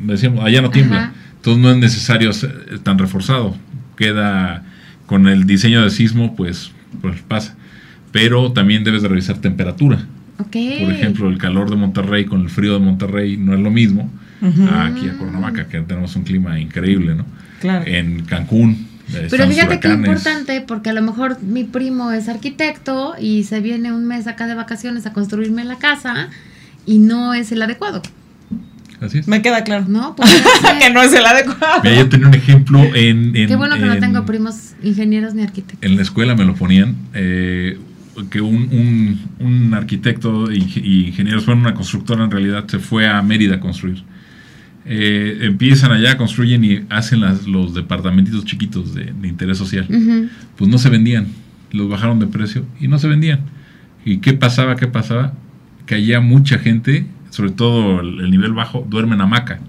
decíamos, 0.03 0.45
allá 0.45 0.61
no 0.61 0.69
tiembla, 0.69 1.13
entonces 1.35 1.61
no 1.61 1.71
es 1.71 1.77
necesario 1.77 2.31
ser 2.31 2.79
tan 2.83 2.97
reforzado. 2.97 3.55
Queda 3.97 4.63
con 5.05 5.27
el 5.27 5.45
diseño 5.45 5.83
de 5.83 5.89
sismo, 5.89 6.35
pues, 6.35 6.71
pues 7.01 7.21
pasa 7.27 7.55
pero 8.15 8.53
también 8.53 8.85
debes 8.85 9.01
de 9.01 9.09
revisar 9.09 9.39
temperatura. 9.39 10.07
Por 10.37 10.55
ejemplo, 10.55 11.27
el 11.27 11.37
calor 11.37 11.69
de 11.69 11.75
Monterrey 11.75 12.23
con 12.23 12.43
el 12.43 12.49
frío 12.49 12.71
de 12.71 12.79
Monterrey 12.79 13.35
no 13.35 13.53
es 13.53 13.59
lo 13.59 13.69
mismo 13.69 14.09
aquí 14.41 15.09
a 15.09 15.17
Cuernavaca, 15.17 15.67
que 15.67 15.79
tenemos 15.81 16.15
un 16.15 16.23
clima 16.23 16.59
increíble, 16.59 17.15
¿no? 17.15 17.25
Claro. 17.59 17.85
En 17.87 18.25
Cancún. 18.25 18.87
Pero 19.29 19.47
fíjate 19.47 19.79
qué 19.79 19.89
importante, 19.89 20.61
porque 20.61 20.89
a 20.89 20.93
lo 20.93 21.01
mejor 21.01 21.41
mi 21.41 21.63
primo 21.63 22.11
es 22.11 22.27
arquitecto 22.27 23.15
y 23.19 23.43
se 23.43 23.59
viene 23.59 23.93
un 23.93 24.05
mes 24.05 24.27
acá 24.27 24.47
de 24.47 24.55
vacaciones 24.55 25.05
a 25.05 25.13
construirme 25.13 25.63
la 25.63 25.77
casa 25.77 26.29
y 26.85 26.97
no 26.99 27.33
es 27.33 27.51
el 27.51 27.61
adecuado. 27.61 28.01
Así 29.01 29.19
es. 29.19 29.27
Me 29.27 29.41
queda 29.41 29.63
claro. 29.63 29.85
No, 29.87 30.15
pues 30.15 30.29
que 30.79 30.89
no 30.89 31.01
es 31.01 31.13
el 31.13 31.25
adecuado. 31.25 31.81
Mira, 31.83 31.95
yo 31.97 32.09
tenía 32.09 32.27
un 32.27 32.33
ejemplo 32.33 32.79
en, 32.95 33.33
Qué 33.33 33.55
bueno 33.55 33.75
que 33.75 33.85
no 33.85 33.97
tengo 33.99 34.25
primos 34.25 34.73
ingenieros 34.83 35.33
ni 35.33 35.43
arquitectos. 35.43 35.87
En 35.87 35.97
la 35.97 36.01
escuela 36.01 36.35
me 36.35 36.45
lo 36.45 36.55
ponían. 36.55 36.95
Eh, 37.13 37.77
que 38.29 38.39
un, 38.39 39.19
un, 39.39 39.73
arquitecto 39.73 40.49
y 40.49 41.07
ingenieros, 41.07 41.45
bueno, 41.45 41.61
una 41.61 41.73
constructora 41.73 42.23
en 42.23 42.31
realidad 42.31 42.65
se 42.67 42.79
fue 42.79 43.07
a 43.07 43.21
Mérida 43.21 43.55
a 43.55 43.59
construir. 43.59 44.03
Eh, 44.87 45.39
empiezan 45.41 45.91
allá, 45.91 46.15
construyen 46.15 46.63
y 46.63 46.85
hacen 46.89 47.21
las, 47.21 47.47
los 47.47 47.73
departamentitos 47.73 48.45
chiquitos 48.45 48.93
de, 48.93 49.13
interés 49.23 49.57
social. 49.57 49.87
Pues 50.55 50.69
no 50.69 50.77
se 50.77 50.89
vendían, 50.89 51.27
los 51.71 51.89
bajaron 51.89 52.19
de 52.19 52.27
precio 52.27 52.65
y 52.79 52.87
no 52.87 52.99
se 52.99 53.07
vendían. 53.07 53.39
¿Y 54.05 54.17
qué 54.17 54.33
pasaba? 54.33 54.75
¿Qué 54.75 54.87
pasaba? 54.87 55.33
Que 55.87 55.95
allá 55.95 56.21
mucha 56.21 56.59
gente, 56.59 57.07
sobre 57.31 57.51
todo 57.51 58.01
el, 58.01 58.29
nivel 58.29 58.53
bajo, 58.53 58.85
duerme 58.87 59.15
en 59.15 59.21
hamaca. 59.21 59.59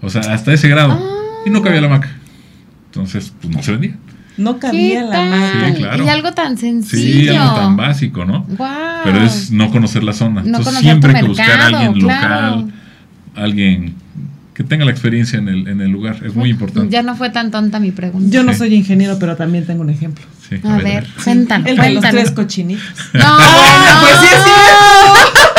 O 0.00 0.10
sea, 0.10 0.22
hasta 0.32 0.52
ese 0.52 0.68
grado. 0.68 0.96
Y 1.44 1.50
no 1.50 1.62
cabía 1.62 1.80
la 1.80 1.88
hamaca. 1.88 2.10
Entonces, 2.86 3.32
pues 3.40 3.54
no 3.54 3.62
se 3.62 3.72
vendía. 3.72 3.96
No 4.36 4.58
cabía 4.58 5.02
la 5.02 5.24
mano. 5.24 6.04
Y 6.04 6.08
algo 6.08 6.32
tan 6.32 6.56
sencillo. 6.56 7.32
Sí, 7.32 7.36
algo 7.36 7.56
tan 7.56 7.76
básico, 7.76 8.24
¿no? 8.24 8.46
Pero 9.02 9.22
es 9.22 9.50
no 9.50 9.72
conocer 9.72 10.04
la 10.04 10.12
zona. 10.12 10.42
Entonces 10.42 10.76
siempre 10.78 11.14
hay 11.14 11.22
que 11.22 11.28
buscar 11.28 11.60
a 11.60 11.66
alguien 11.66 11.98
local, 12.00 12.72
alguien 13.34 13.94
que 14.56 14.64
tenga 14.64 14.86
la 14.86 14.90
experiencia 14.90 15.38
en 15.38 15.48
el, 15.48 15.68
en 15.68 15.82
el 15.82 15.90
lugar. 15.90 16.24
Es 16.24 16.34
muy 16.34 16.48
importante. 16.48 16.90
Ya 16.90 17.02
no 17.02 17.14
fue 17.14 17.28
tan 17.28 17.50
tonta 17.50 17.78
mi 17.78 17.90
pregunta. 17.90 18.30
Yo 18.30 18.42
no 18.42 18.54
soy 18.54 18.72
ingeniero, 18.74 19.18
pero 19.18 19.36
también 19.36 19.66
tengo 19.66 19.82
un 19.82 19.90
ejemplo. 19.90 20.24
a, 20.64 20.78
ver, 20.78 21.06
cuéntanos. 21.22 21.68
El 21.68 21.76
de 21.76 21.90
los 21.90 22.02
tres 22.02 22.30
cochinitos. 22.30 22.82
No, 23.12 23.20
ah, 23.22 23.98
pues 24.00 24.18
sí, 24.18 24.26
sí. 24.44 25.55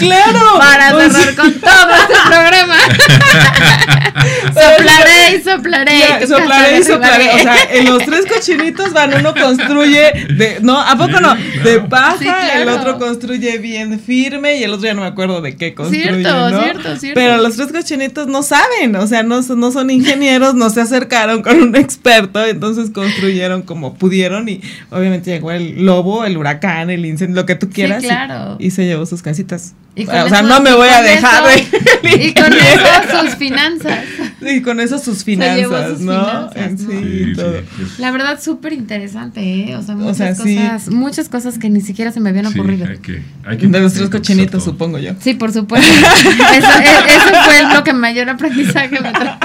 Claro. 0.00 0.58
Para 0.58 0.90
cerrar 0.90 1.34
con 1.34 1.52
todo 1.54 1.90
este 2.02 2.14
programa. 2.26 2.76
soplaré 4.48 5.36
y 5.36 5.42
soplaré. 5.42 6.26
soplaré 6.26 6.78
y 6.78 6.82
soplaré. 6.82 7.30
O 7.34 7.38
sea, 7.38 7.56
en 7.72 7.84
los 7.86 8.04
tres 8.04 8.26
cochinitos 8.26 8.92
van, 8.92 9.14
uno 9.14 9.34
construye 9.34 10.12
de, 10.36 10.58
no, 10.62 10.80
¿a 10.80 10.96
poco 10.96 11.20
no? 11.20 11.34
De 11.62 11.80
paja, 11.80 12.60
el 12.60 12.68
otro 12.68 12.98
construye 12.98 13.58
bien 13.58 14.00
firme 14.00 14.56
y 14.56 14.64
el 14.64 14.72
otro 14.72 14.86
ya 14.86 14.94
no 14.94 15.02
me 15.02 15.08
acuerdo 15.08 15.40
de 15.40 15.56
qué 15.56 15.74
construye. 15.74 16.04
Cierto, 16.04 16.60
cierto, 16.60 16.96
cierto. 16.96 17.20
Pero 17.20 17.36
los 17.38 17.56
tres 17.56 17.72
cochinitos 17.72 18.26
no 18.26 18.42
saben, 18.42 18.96
o 18.96 19.06
sea, 19.06 19.22
no, 19.22 19.40
no 19.40 19.72
son 19.72 19.90
ingenieros, 19.90 20.54
no 20.54 20.70
se 20.70 20.80
acercaron 20.80 21.42
con 21.42 21.60
un 21.60 21.76
experto, 21.76 22.44
entonces 22.44 22.90
construyeron 22.90 23.62
como 23.62 23.94
pudieron 23.94 24.48
y 24.48 24.60
obviamente 24.90 25.30
llegó 25.30 25.50
el 25.50 25.84
lobo, 25.84 26.24
el 26.24 26.36
huracán, 26.36 26.90
el 26.90 27.04
incendio, 27.06 27.36
lo 27.36 27.46
que 27.46 27.54
tú 27.54 27.70
quieras. 27.70 28.02
claro. 28.02 28.56
y 28.58 28.70
se 28.70 28.84
llevó 28.84 29.06
sus 29.06 29.22
casitas. 29.22 29.74
O 30.06 30.28
sea, 30.28 30.42
no 30.42 30.60
me 30.60 30.72
voy 30.74 30.88
a 30.88 31.02
dejar 31.02 31.44
Y 32.02 32.34
con 32.34 32.52
eso 32.52 33.22
sus 33.22 33.34
finanzas. 33.36 33.98
Y 34.40 34.62
con 34.62 34.80
eso 34.80 34.98
sus 34.98 35.24
finanzas, 35.24 36.00
¿no? 36.00 36.50
sí, 36.76 37.32
todo. 37.34 37.60
La 37.98 38.10
verdad, 38.10 38.40
súper 38.40 38.72
interesante, 38.72 39.40
¿eh? 39.40 39.76
O 39.76 39.82
sea, 39.82 39.94
muchas, 39.94 40.38
cosas, 40.38 40.88
muchas 40.88 41.28
cosas 41.28 41.58
que 41.58 41.68
ni 41.68 41.80
siquiera 41.80 42.10
se 42.12 42.20
me 42.20 42.30
habían 42.30 42.46
ocurrido. 42.46 42.86
Hay 42.86 42.98
que, 42.98 43.22
hay 43.44 43.58
que 43.58 43.66
de 43.66 43.80
los 43.80 43.92
tres 43.92 44.08
cochinitos, 44.08 44.64
supongo 44.64 44.98
yo. 44.98 45.12
Sí, 45.20 45.34
por 45.34 45.52
supuesto. 45.52 45.88
eso, 45.92 46.68
e, 46.80 47.16
eso, 47.16 47.34
fue 47.44 47.74
lo 47.74 47.84
que 47.84 47.92
mayor 47.92 48.28
aprendizaje 48.28 49.00
me 49.00 49.12
trajo 49.12 49.38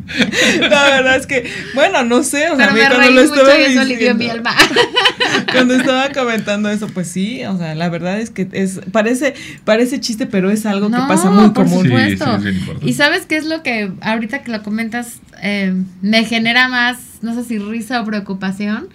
La 0.60 0.84
verdad 0.84 1.16
es 1.16 1.26
que, 1.26 1.50
bueno, 1.74 2.02
no 2.04 2.22
sé, 2.22 2.50
o 2.50 2.56
sea, 2.56 2.70
me 2.70 2.80
cuando 2.86 3.10
lo 3.10 3.20
estaba 3.20 3.54
diciendo, 3.54 4.14
mi 4.14 4.28
alma. 4.28 4.54
Cuando 5.52 5.74
estaba 5.74 6.10
comentando 6.10 6.68
eso, 6.70 6.88
pues 6.88 7.08
sí, 7.08 7.44
o 7.44 7.56
sea, 7.58 7.74
la 7.74 7.88
verdad 7.88 8.20
es 8.20 8.30
que 8.30 8.48
es 8.52 8.80
parece 8.90 9.34
parece 9.64 10.00
chiste, 10.00 10.26
pero 10.26 10.50
es 10.50 10.66
algo 10.66 10.90
que 10.90 10.96
pasa 10.96 11.30
muy 11.30 11.50
por 11.50 11.64
común. 11.64 11.86
Supuesto. 11.86 12.38
y 12.82 12.92
sabes 12.94 13.26
qué 13.26 13.36
es 13.36 13.44
lo 13.44 13.62
que 13.62 13.90
ahorita 14.00 14.42
que 14.42 14.50
lo 14.50 14.62
comentas 14.62 15.20
eh, 15.42 15.74
me 16.00 16.24
genera 16.24 16.68
más, 16.68 16.98
no 17.22 17.34
sé 17.34 17.44
si 17.44 17.58
risa 17.58 18.00
o 18.00 18.04
preocupación, 18.04 18.88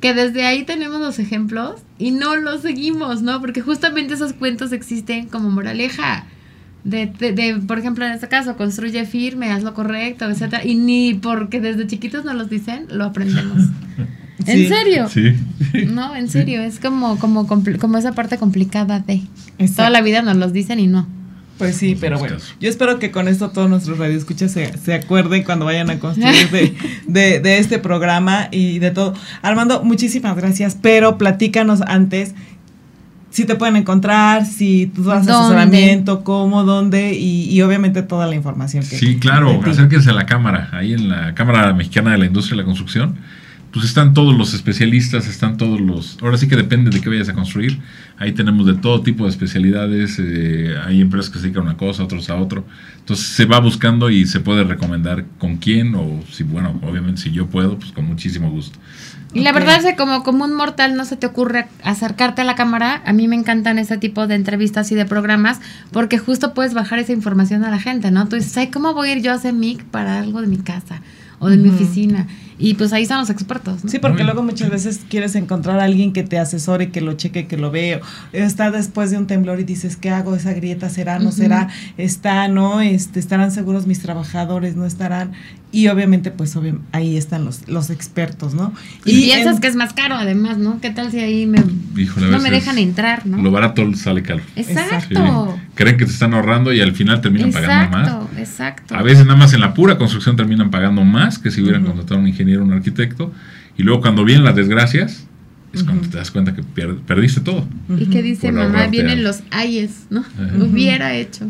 que 0.00 0.14
desde 0.14 0.46
ahí 0.46 0.64
tenemos 0.64 1.00
los 1.00 1.18
ejemplos 1.18 1.82
y 1.98 2.10
no 2.10 2.36
los 2.36 2.62
seguimos, 2.62 3.22
¿no? 3.22 3.40
Porque 3.40 3.60
justamente 3.60 4.14
esos 4.14 4.32
cuentos 4.32 4.72
existen 4.72 5.26
como 5.28 5.50
moraleja. 5.50 6.24
De, 6.84 7.06
de, 7.06 7.60
por 7.66 7.78
ejemplo, 7.78 8.06
en 8.06 8.12
este 8.12 8.28
caso, 8.28 8.56
construye 8.56 9.04
firme, 9.04 9.52
haz 9.52 9.62
lo 9.62 9.74
correcto, 9.74 10.28
etcétera, 10.28 10.64
y 10.64 10.76
ni 10.76 11.14
porque 11.14 11.60
desde 11.60 11.86
chiquitos 11.86 12.24
nos 12.24 12.34
los 12.34 12.48
dicen, 12.48 12.86
lo 12.90 13.04
aprendemos. 13.04 13.64
¿En 14.46 14.68
serio? 14.68 15.08
Sí. 15.08 15.34
No, 15.86 16.16
en 16.16 16.30
serio, 16.30 16.62
es 16.62 16.80
como, 16.80 17.18
como, 17.18 17.46
como 17.46 17.98
esa 17.98 18.12
parte 18.12 18.38
complicada 18.38 19.00
de... 19.00 19.22
Toda 19.76 19.90
la 19.90 20.00
vida 20.00 20.22
nos 20.22 20.36
los 20.36 20.52
dicen 20.52 20.80
y 20.80 20.86
no. 20.86 21.06
Pues 21.60 21.76
sí, 21.76 21.94
pero 22.00 22.18
bueno, 22.18 22.38
yo 22.58 22.70
espero 22.70 22.98
que 22.98 23.10
con 23.10 23.28
esto 23.28 23.50
todos 23.50 23.68
nuestros 23.68 23.98
radioescuchas 23.98 24.50
se, 24.50 24.78
se 24.78 24.94
acuerden 24.94 25.44
cuando 25.44 25.66
vayan 25.66 25.90
a 25.90 25.98
construir 25.98 26.48
de, 26.50 26.74
de, 27.06 27.40
de, 27.40 27.58
este 27.58 27.78
programa 27.78 28.48
y 28.50 28.78
de 28.78 28.90
todo. 28.92 29.12
Armando, 29.42 29.84
muchísimas 29.84 30.34
gracias, 30.36 30.78
pero 30.80 31.18
platícanos 31.18 31.82
antes 31.82 32.34
si 33.30 33.44
te 33.44 33.54
pueden 33.54 33.76
encontrar, 33.76 34.44
si 34.44 34.86
tú 34.86 35.04
das 35.04 35.26
asesoramiento, 35.26 36.24
cómo, 36.24 36.64
dónde 36.64 37.14
y, 37.14 37.60
obviamente 37.62 38.02
toda 38.02 38.26
la 38.26 38.34
información 38.34 38.82
que 38.82 38.96
Sí, 38.96 39.18
claro, 39.18 39.60
acérquense 39.64 40.10
a 40.10 40.14
la 40.14 40.26
cámara, 40.26 40.68
ahí 40.72 40.92
en 40.92 41.08
la 41.08 41.34
Cámara 41.34 41.72
Mexicana 41.72 42.12
de 42.12 42.18
la 42.18 42.26
Industria 42.26 42.56
de 42.56 42.62
la 42.62 42.66
Construcción. 42.66 43.16
Pues 43.72 43.84
están 43.84 44.14
todos 44.14 44.36
los 44.36 44.52
especialistas, 44.52 45.28
están 45.28 45.56
todos 45.56 45.80
los... 45.80 46.18
Ahora 46.22 46.36
sí 46.36 46.48
que 46.48 46.56
depende 46.56 46.90
de 46.90 47.00
qué 47.00 47.08
vayas 47.08 47.28
a 47.28 47.34
construir. 47.34 47.78
Ahí 48.18 48.32
tenemos 48.32 48.66
de 48.66 48.74
todo 48.74 49.00
tipo 49.02 49.22
de 49.22 49.30
especialidades. 49.30 50.18
Eh, 50.18 50.74
hay 50.84 51.00
empresas 51.00 51.30
que 51.30 51.38
se 51.38 51.44
dedican 51.44 51.62
a 51.62 51.66
una 51.66 51.76
cosa, 51.76 52.02
otros 52.02 52.28
a 52.30 52.34
otro. 52.34 52.64
Entonces 52.98 53.28
se 53.28 53.44
va 53.44 53.60
buscando 53.60 54.10
y 54.10 54.26
se 54.26 54.40
puede 54.40 54.64
recomendar 54.64 55.24
con 55.38 55.58
quién 55.58 55.94
o 55.94 56.20
si, 56.32 56.42
bueno, 56.42 56.80
obviamente 56.82 57.20
si 57.20 57.30
yo 57.30 57.46
puedo, 57.46 57.78
pues 57.78 57.92
con 57.92 58.06
muchísimo 58.06 58.50
gusto. 58.50 58.76
Y 59.32 59.40
la 59.40 59.52
verdad 59.52 59.76
es 59.78 59.84
que 59.84 59.96
como, 59.96 60.22
como 60.24 60.44
un 60.44 60.54
mortal 60.54 60.96
no 60.96 61.04
se 61.04 61.16
te 61.16 61.26
ocurre 61.26 61.68
acercarte 61.84 62.42
a 62.42 62.44
la 62.44 62.56
cámara, 62.56 63.00
a 63.04 63.12
mí 63.12 63.28
me 63.28 63.36
encantan 63.36 63.78
ese 63.78 63.96
tipo 63.96 64.26
de 64.26 64.34
entrevistas 64.34 64.90
y 64.90 64.96
de 64.96 65.04
programas 65.04 65.60
porque 65.92 66.18
justo 66.18 66.52
puedes 66.52 66.74
bajar 66.74 66.98
esa 66.98 67.12
información 67.12 67.64
a 67.64 67.70
la 67.70 67.78
gente, 67.78 68.10
¿no? 68.10 68.26
Tú 68.28 68.36
dices, 68.36 68.56
ay, 68.56 68.68
¿cómo 68.68 68.92
voy 68.92 69.10
a 69.10 69.12
ir 69.12 69.22
yo 69.22 69.30
a 69.30 69.36
hacer 69.36 69.52
mic 69.52 69.84
para 69.84 70.18
algo 70.18 70.40
de 70.40 70.48
mi 70.48 70.58
casa 70.58 71.00
o 71.38 71.48
de 71.48 71.56
mi 71.56 71.68
oficina? 71.68 72.26
Y 72.60 72.74
pues 72.74 72.92
ahí 72.92 73.02
están 73.02 73.18
los 73.18 73.30
expertos. 73.30 73.80
Sí, 73.86 73.98
porque 73.98 74.22
luego 74.22 74.42
muchas 74.42 74.70
veces 74.70 75.00
quieres 75.08 75.34
encontrar 75.34 75.80
a 75.80 75.84
alguien 75.84 76.12
que 76.12 76.22
te 76.22 76.38
asesore, 76.38 76.90
que 76.90 77.00
lo 77.00 77.14
cheque, 77.14 77.46
que 77.46 77.56
lo 77.56 77.70
vea. 77.70 78.00
Está 78.32 78.70
después 78.70 79.10
de 79.10 79.16
un 79.16 79.26
temblor 79.26 79.60
y 79.60 79.64
dices, 79.64 79.96
¿qué 79.96 80.10
hago? 80.10 80.36
¿Esa 80.36 80.52
grieta 80.52 80.90
será? 80.90 81.18
¿No 81.18 81.32
será? 81.32 81.68
¿Está? 81.96 82.48
¿No? 82.48 82.82
Este, 82.82 83.18
¿Estarán 83.18 83.50
seguros 83.50 83.86
mis 83.86 84.00
trabajadores? 84.00 84.76
¿No 84.76 84.84
estarán? 84.84 85.32
Y 85.72 85.86
obviamente, 85.86 86.32
pues 86.32 86.58
ahí 86.90 87.16
están 87.16 87.44
los, 87.44 87.68
los 87.68 87.90
expertos, 87.90 88.54
¿no? 88.54 88.72
Y, 89.04 89.26
piensas 89.26 89.60
que 89.60 89.68
es 89.68 89.76
más 89.76 89.92
caro, 89.92 90.16
además, 90.16 90.58
¿no? 90.58 90.80
¿Qué 90.80 90.90
tal 90.90 91.12
si 91.12 91.20
ahí 91.20 91.46
me, 91.46 91.60
no 91.60 92.40
me 92.40 92.50
dejan 92.50 92.76
entrar, 92.78 93.24
¿no? 93.24 93.40
Lo 93.40 93.52
barato 93.52 93.94
sale 93.94 94.22
caro. 94.22 94.42
Exacto. 94.56 95.56
Creen 95.76 95.96
que 95.96 96.06
te 96.06 96.10
están 96.10 96.34
ahorrando 96.34 96.72
y 96.72 96.80
al 96.80 96.92
final 96.92 97.20
terminan 97.20 97.52
pagando 97.52 97.96
más. 97.96 98.08
Exacto, 98.08 98.38
exacto. 98.38 98.94
A 98.96 99.02
veces 99.02 99.26
nada 99.26 99.38
más 99.38 99.52
en 99.52 99.60
la 99.60 99.72
pura 99.72 99.96
construcción 99.96 100.34
terminan 100.34 100.70
pagando 100.70 101.04
más 101.04 101.38
que 101.38 101.52
si 101.52 101.62
hubieran 101.62 101.84
contratado 101.84 102.16
a 102.16 102.18
un 102.18 102.28
ingeniero, 102.28 102.49
un 102.58 102.72
arquitecto. 102.72 103.32
Y 103.76 103.82
luego 103.82 104.00
cuando 104.00 104.24
vienen 104.24 104.44
las 104.44 104.56
desgracias, 104.56 105.26
es 105.72 105.84
cuando 105.84 106.08
te 106.08 106.16
das 106.16 106.30
cuenta 106.30 106.54
que 106.54 106.62
perdiste 106.62 107.40
todo. 107.40 107.66
Y 107.96 108.06
que 108.06 108.22
dice 108.22 108.52
mamá, 108.52 108.86
vienen 108.88 109.22
los 109.22 109.42
ayes, 109.50 110.06
¿no? 110.10 110.24
Hubiera 110.58 111.14
hecho. 111.14 111.46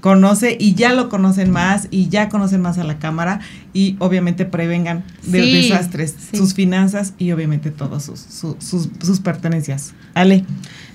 conoce 0.00 0.56
y 0.60 0.74
ya 0.74 0.92
lo 0.92 1.08
conocen 1.08 1.50
más 1.50 1.88
y 1.90 2.08
ya 2.08 2.28
conocen 2.28 2.60
más 2.60 2.78
a 2.78 2.84
la 2.84 2.98
cámara 2.98 3.40
y 3.72 3.96
obviamente 3.98 4.44
prevengan 4.44 5.02
de 5.24 5.40
desastres, 5.40 6.14
sus 6.32 6.54
finanzas 6.54 7.14
y 7.18 7.32
obviamente 7.32 7.72
todas 7.72 8.04
sus, 8.04 8.20
sus, 8.20 8.88
sus 9.02 9.20
pertenencias. 9.20 9.94
Ale. 10.14 10.44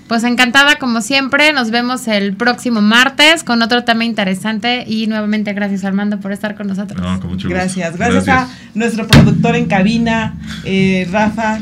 Pues 0.08 0.24
encantada 0.24 0.76
como 0.76 1.00
siempre, 1.00 1.52
nos 1.52 1.70
vemos 1.70 2.06
el 2.08 2.34
próximo 2.34 2.80
martes 2.80 3.44
con 3.44 3.62
otro 3.62 3.84
tema 3.84 4.04
interesante. 4.04 4.84
Y 4.86 5.06
nuevamente 5.06 5.52
gracias 5.52 5.84
Armando 5.84 6.20
por 6.20 6.32
estar 6.32 6.54
con 6.54 6.66
nosotros. 6.66 7.00
gracias. 7.44 7.96
gracias, 7.96 8.28
a 8.28 8.48
nuestro 8.74 9.06
productor 9.06 9.56
en 9.56 9.66
cabina, 9.66 10.34
eh, 10.64 11.08
Rafa, 11.10 11.60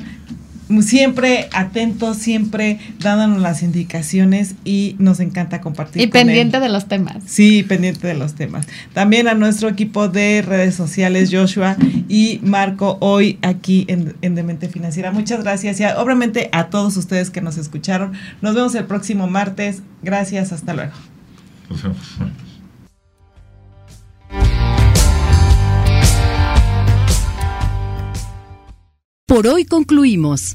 siempre 0.80 1.48
atento, 1.52 2.14
siempre 2.14 2.78
dándonos 3.00 3.40
las 3.40 3.62
indicaciones 3.62 4.54
y 4.64 4.96
nos 4.98 5.20
encanta 5.20 5.60
compartir. 5.60 6.02
Y 6.02 6.06
pendiente 6.06 6.60
de 6.60 6.68
los 6.68 6.86
temas. 6.86 7.16
Sí, 7.26 7.62
pendiente 7.62 8.06
de 8.06 8.14
los 8.14 8.34
temas. 8.34 8.66
También 8.92 9.28
a 9.28 9.34
nuestro 9.34 9.68
equipo 9.68 10.08
de 10.08 10.42
redes 10.42 10.74
sociales, 10.74 11.30
Joshua 11.32 11.76
y 12.08 12.40
Marco, 12.42 12.98
hoy 13.00 13.38
aquí 13.42 13.84
en, 13.88 14.14
en 14.22 14.34
Demente 14.34 14.68
Financiera. 14.68 15.12
Muchas 15.12 15.42
gracias 15.42 15.80
y 15.80 15.84
obviamente 15.84 16.48
a 16.52 16.68
todos 16.68 16.96
ustedes 16.96 17.30
que 17.30 17.40
nos 17.40 17.56
escucharon. 17.58 18.12
Nos 18.40 18.54
vemos 18.54 18.74
el 18.74 18.84
próximo 18.84 19.26
martes. 19.26 19.82
Gracias, 20.02 20.52
hasta 20.52 20.74
luego. 20.74 20.92
Nos 21.68 21.82
vemos. 21.82 21.98
Por 29.30 29.46
hoy 29.46 29.64
concluimos. 29.64 30.50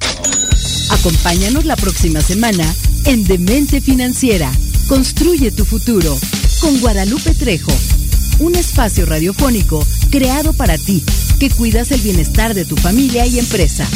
Acompáñanos 0.90 1.64
la 1.64 1.76
próxima 1.76 2.20
semana 2.20 2.62
en 3.06 3.24
Demente 3.24 3.80
Financiera. 3.80 4.52
Construye 4.86 5.50
tu 5.50 5.64
futuro 5.64 6.14
con 6.60 6.78
Guadalupe 6.80 7.32
Trejo. 7.32 7.72
Un 8.38 8.54
espacio 8.54 9.06
radiofónico 9.06 9.82
creado 10.10 10.52
para 10.52 10.76
ti, 10.76 11.02
que 11.40 11.48
cuidas 11.48 11.90
el 11.90 12.02
bienestar 12.02 12.52
de 12.52 12.66
tu 12.66 12.76
familia 12.76 13.24
y 13.24 13.38
empresa. 13.38 13.88